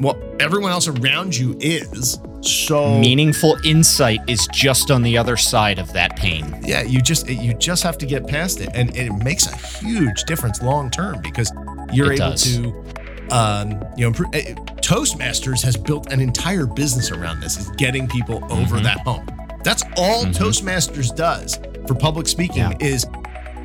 Well, 0.00 0.20
everyone 0.40 0.72
else 0.72 0.88
around 0.88 1.36
you 1.36 1.56
is. 1.60 2.18
So 2.40 2.98
Meaningful 2.98 3.56
insight 3.64 4.20
is 4.28 4.46
just 4.52 4.90
on 4.90 5.02
the 5.02 5.16
other 5.16 5.36
side 5.36 5.78
of 5.78 5.92
that 5.94 6.14
pain. 6.16 6.54
yeah 6.62 6.82
you 6.82 7.00
just 7.00 7.26
you 7.28 7.54
just 7.54 7.82
have 7.82 7.96
to 7.98 8.06
get 8.06 8.26
past 8.26 8.60
it 8.60 8.68
and, 8.74 8.90
and 8.96 9.08
it 9.20 9.24
makes 9.24 9.46
a 9.46 9.56
huge 9.78 10.24
difference 10.24 10.60
long 10.60 10.90
term 10.90 11.20
because 11.22 11.50
you're 11.92 12.12
It 12.12 12.20
able 12.20 12.30
does. 12.32 12.42
to 12.56 12.84
um 13.30 13.70
you 13.96 14.02
know 14.02 14.08
improve, 14.08 14.28
eh, 14.34 14.54
toastmasters 14.84 15.62
has 15.62 15.76
built 15.78 16.12
an 16.12 16.20
entire 16.20 16.66
business 16.66 17.10
around 17.10 17.40
this 17.40 17.56
is 17.56 17.70
getting 17.78 18.06
people 18.06 18.44
over 18.50 18.76
Mhm. 18.76 18.82
that 18.82 18.98
hump 19.00 19.32
that's 19.62 19.82
all 19.96 20.26
Mhm. 20.26 20.36
toastmasters 20.36 21.14
does 21.16 21.58
for 21.86 21.94
public 21.94 22.28
speaking 22.28 22.58
Yeah. 22.58 22.72
is 22.80 23.06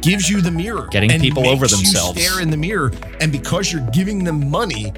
gives 0.01 0.29
you 0.29 0.39
the 0.39 0.49
mirror 0.51 0.87
Getting 0.89 1.19
people 1.19 1.45
over 1.49 1.67
themselves. 1.67 2.17
stare 2.21 2.39
in 2.39 2.49
the 2.49 2.55
mirror 2.57 2.93
and 3.19 3.33
because 3.33 3.69
you're 3.69 3.85
giving 3.91 4.23
them 4.23 4.49
money 4.49 4.93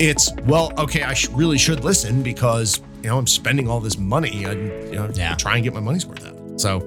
it's 0.00 0.30
well 0.46 0.72
okay 0.78 1.02
i 1.02 1.12
sh- 1.12 1.28
really 1.34 1.58
should 1.58 1.84
listen 1.84 2.22
because 2.22 2.80
you 3.02 3.10
know 3.10 3.18
i'm 3.18 3.26
spending 3.26 3.68
all 3.68 3.80
this 3.80 3.98
money 3.98 4.44
and 4.44 4.70
you 4.90 4.94
know 4.98 5.10
Yeah. 5.14 5.34
try 5.34 5.56
and 5.56 5.62
get 5.64 5.74
my 5.74 5.80
money's 5.80 6.06
worth 6.06 6.26
out 6.26 6.58
so 6.58 6.80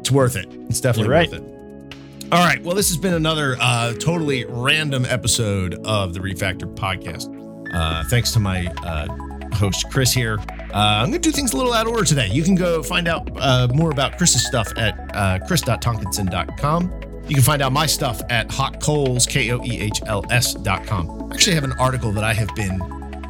it's 0.00 0.10
worth 0.10 0.34
it 0.36 0.46
it's 0.70 0.80
definitely 0.80 1.10
right. 1.12 1.30
worth 1.30 1.42
it 1.42 2.28
all 2.32 2.42
right 2.42 2.64
well 2.64 2.74
this 2.74 2.88
has 2.88 2.96
been 2.96 3.12
another 3.14 3.58
uh, 3.60 3.92
totally 3.94 4.46
random 4.48 5.04
episode 5.10 5.74
of 5.84 6.14
the 6.14 6.20
refactor 6.20 6.74
podcast 6.74 7.34
uh, 7.74 8.04
thanks 8.04 8.32
to 8.32 8.40
my 8.40 8.66
uh, 8.84 9.06
host 9.54 9.90
chris 9.90 10.12
here 10.12 10.38
uh, 10.74 11.00
i'm 11.02 11.06
gonna 11.10 11.18
do 11.18 11.30
things 11.30 11.52
a 11.52 11.56
little 11.56 11.72
out 11.72 11.86
of 11.86 11.92
order 11.92 12.04
today 12.04 12.28
you 12.28 12.42
can 12.42 12.54
go 12.54 12.82
find 12.82 13.08
out 13.08 13.28
uh, 13.40 13.66
more 13.74 13.90
about 13.90 14.16
chris's 14.18 14.44
stuff 14.46 14.68
at 14.76 14.94
uh, 15.14 15.38
chris.tonkinson.com 15.46 16.92
You 17.28 17.34
can 17.34 17.44
find 17.44 17.60
out 17.60 17.72
my 17.72 17.84
stuff 17.86 18.22
at 18.30 18.48
hotkoehls, 18.48 19.28
K 19.28 19.50
O 19.52 19.62
E 19.62 19.80
H 19.80 20.00
L 20.06 20.24
S 20.30 20.54
dot 20.54 20.86
com. 20.86 21.30
I 21.30 21.34
actually 21.34 21.56
have 21.56 21.64
an 21.64 21.74
article 21.78 22.10
that 22.12 22.24
I 22.24 22.32
have 22.32 22.48
been 22.54 22.80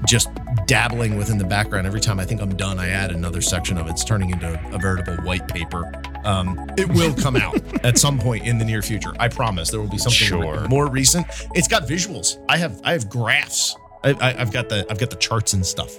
just 0.07 0.28
dabbling 0.66 1.16
with 1.18 1.30
in 1.30 1.36
the 1.39 1.45
background. 1.45 1.84
Every 1.84 2.01
time 2.01 2.20
I 2.20 2.24
think 2.24 2.41
I'm 2.41 2.55
done, 2.55 2.78
I 2.78 2.91
add 2.91 3.11
another 3.11 3.41
section 3.41 3.76
of 3.76 3.89
it. 3.89 3.91
It's 3.91 4.05
turning 4.05 4.30
into 4.30 4.55
a 4.72 4.78
veritable 4.78 5.16
white 5.24 5.49
paper. 5.49 5.91
Um, 6.24 6.70
it 6.78 6.89
will 6.91 7.12
come 7.12 7.34
out 7.34 7.61
at 7.84 7.99
some 7.99 8.20
point 8.20 8.47
in 8.47 8.57
the 8.59 8.64
near 8.64 8.82
future. 8.82 9.12
I 9.18 9.26
promise 9.26 9.68
there 9.70 9.80
will 9.80 9.89
be 9.89 9.99
something 9.99 10.28
Sure. 10.28 10.68
more 10.68 10.86
recent. 10.89 11.26
It's 11.57 11.66
got 11.66 11.82
visuals. 11.89 12.39
I 12.49 12.57
have 12.59 12.80
I 12.84 12.93
have 12.93 13.09
graphs. 13.11 13.74
I, 14.05 14.11
I, 14.12 14.40
I've 14.40 14.53
got 14.53 14.68
the 14.68 14.86
I've 14.90 14.99
got 14.99 15.11
the 15.11 15.16
charts 15.16 15.53
and 15.53 15.64
stuff. 15.64 15.96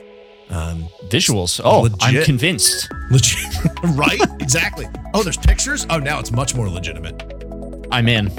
Um, 0.50 0.88
Visuals. 1.10 1.62
Oh, 1.64 1.88
I'm 2.02 2.24
convinced. 2.24 2.90
legit, 3.12 3.38
right? 3.84 4.20
exactly. 4.40 4.88
Oh, 5.14 5.22
there's 5.22 5.38
pictures. 5.38 5.86
Oh, 5.90 6.00
now 6.00 6.20
it's 6.20 6.32
much 6.32 6.56
more 6.56 6.68
legitimate. 6.68 7.22
I'm 7.92 8.08
in. 8.08 8.32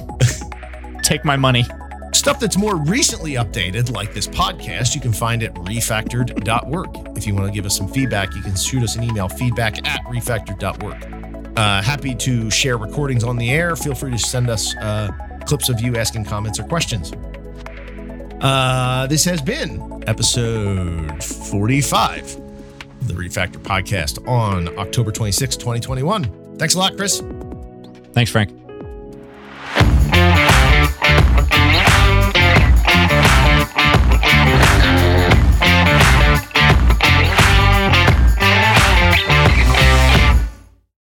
Take 1.02 1.24
my 1.24 1.36
money. 1.36 1.64
Stuff 2.12 2.40
that's 2.40 2.56
more 2.56 2.74
recently 2.76 3.34
updated, 3.34 3.92
like 3.92 4.12
this 4.12 4.26
podcast, 4.26 4.96
you 4.96 5.00
can 5.00 5.12
find 5.12 5.44
at 5.44 5.54
refactored.work. 5.54 7.16
If 7.16 7.26
you 7.26 7.34
want 7.36 7.46
to 7.46 7.52
give 7.52 7.64
us 7.64 7.76
some 7.76 7.86
feedback, 7.86 8.34
you 8.34 8.42
can 8.42 8.56
shoot 8.56 8.82
us 8.82 8.96
an 8.96 9.04
email 9.04 9.28
feedback 9.28 9.86
at 9.86 10.02
refactored.work. 10.06 11.56
Uh, 11.56 11.82
happy 11.82 12.14
to 12.16 12.50
share 12.50 12.76
recordings 12.76 13.22
on 13.22 13.36
the 13.36 13.50
air. 13.50 13.76
Feel 13.76 13.94
free 13.94 14.10
to 14.10 14.18
send 14.18 14.50
us 14.50 14.74
uh, 14.78 15.10
clips 15.46 15.68
of 15.68 15.80
you 15.80 15.96
asking 15.96 16.24
comments 16.24 16.58
or 16.58 16.64
questions. 16.64 17.12
Uh, 18.40 19.06
this 19.06 19.24
has 19.24 19.42
been 19.42 20.02
episode 20.06 21.22
45 21.22 22.22
of 22.22 23.08
the 23.08 23.14
Refactor 23.14 23.58
podcast 23.58 24.26
on 24.26 24.68
October 24.78 25.12
26, 25.12 25.56
2021. 25.56 26.56
Thanks 26.58 26.74
a 26.74 26.78
lot, 26.78 26.96
Chris. 26.96 27.22
Thanks, 28.12 28.30
Frank. 28.30 28.50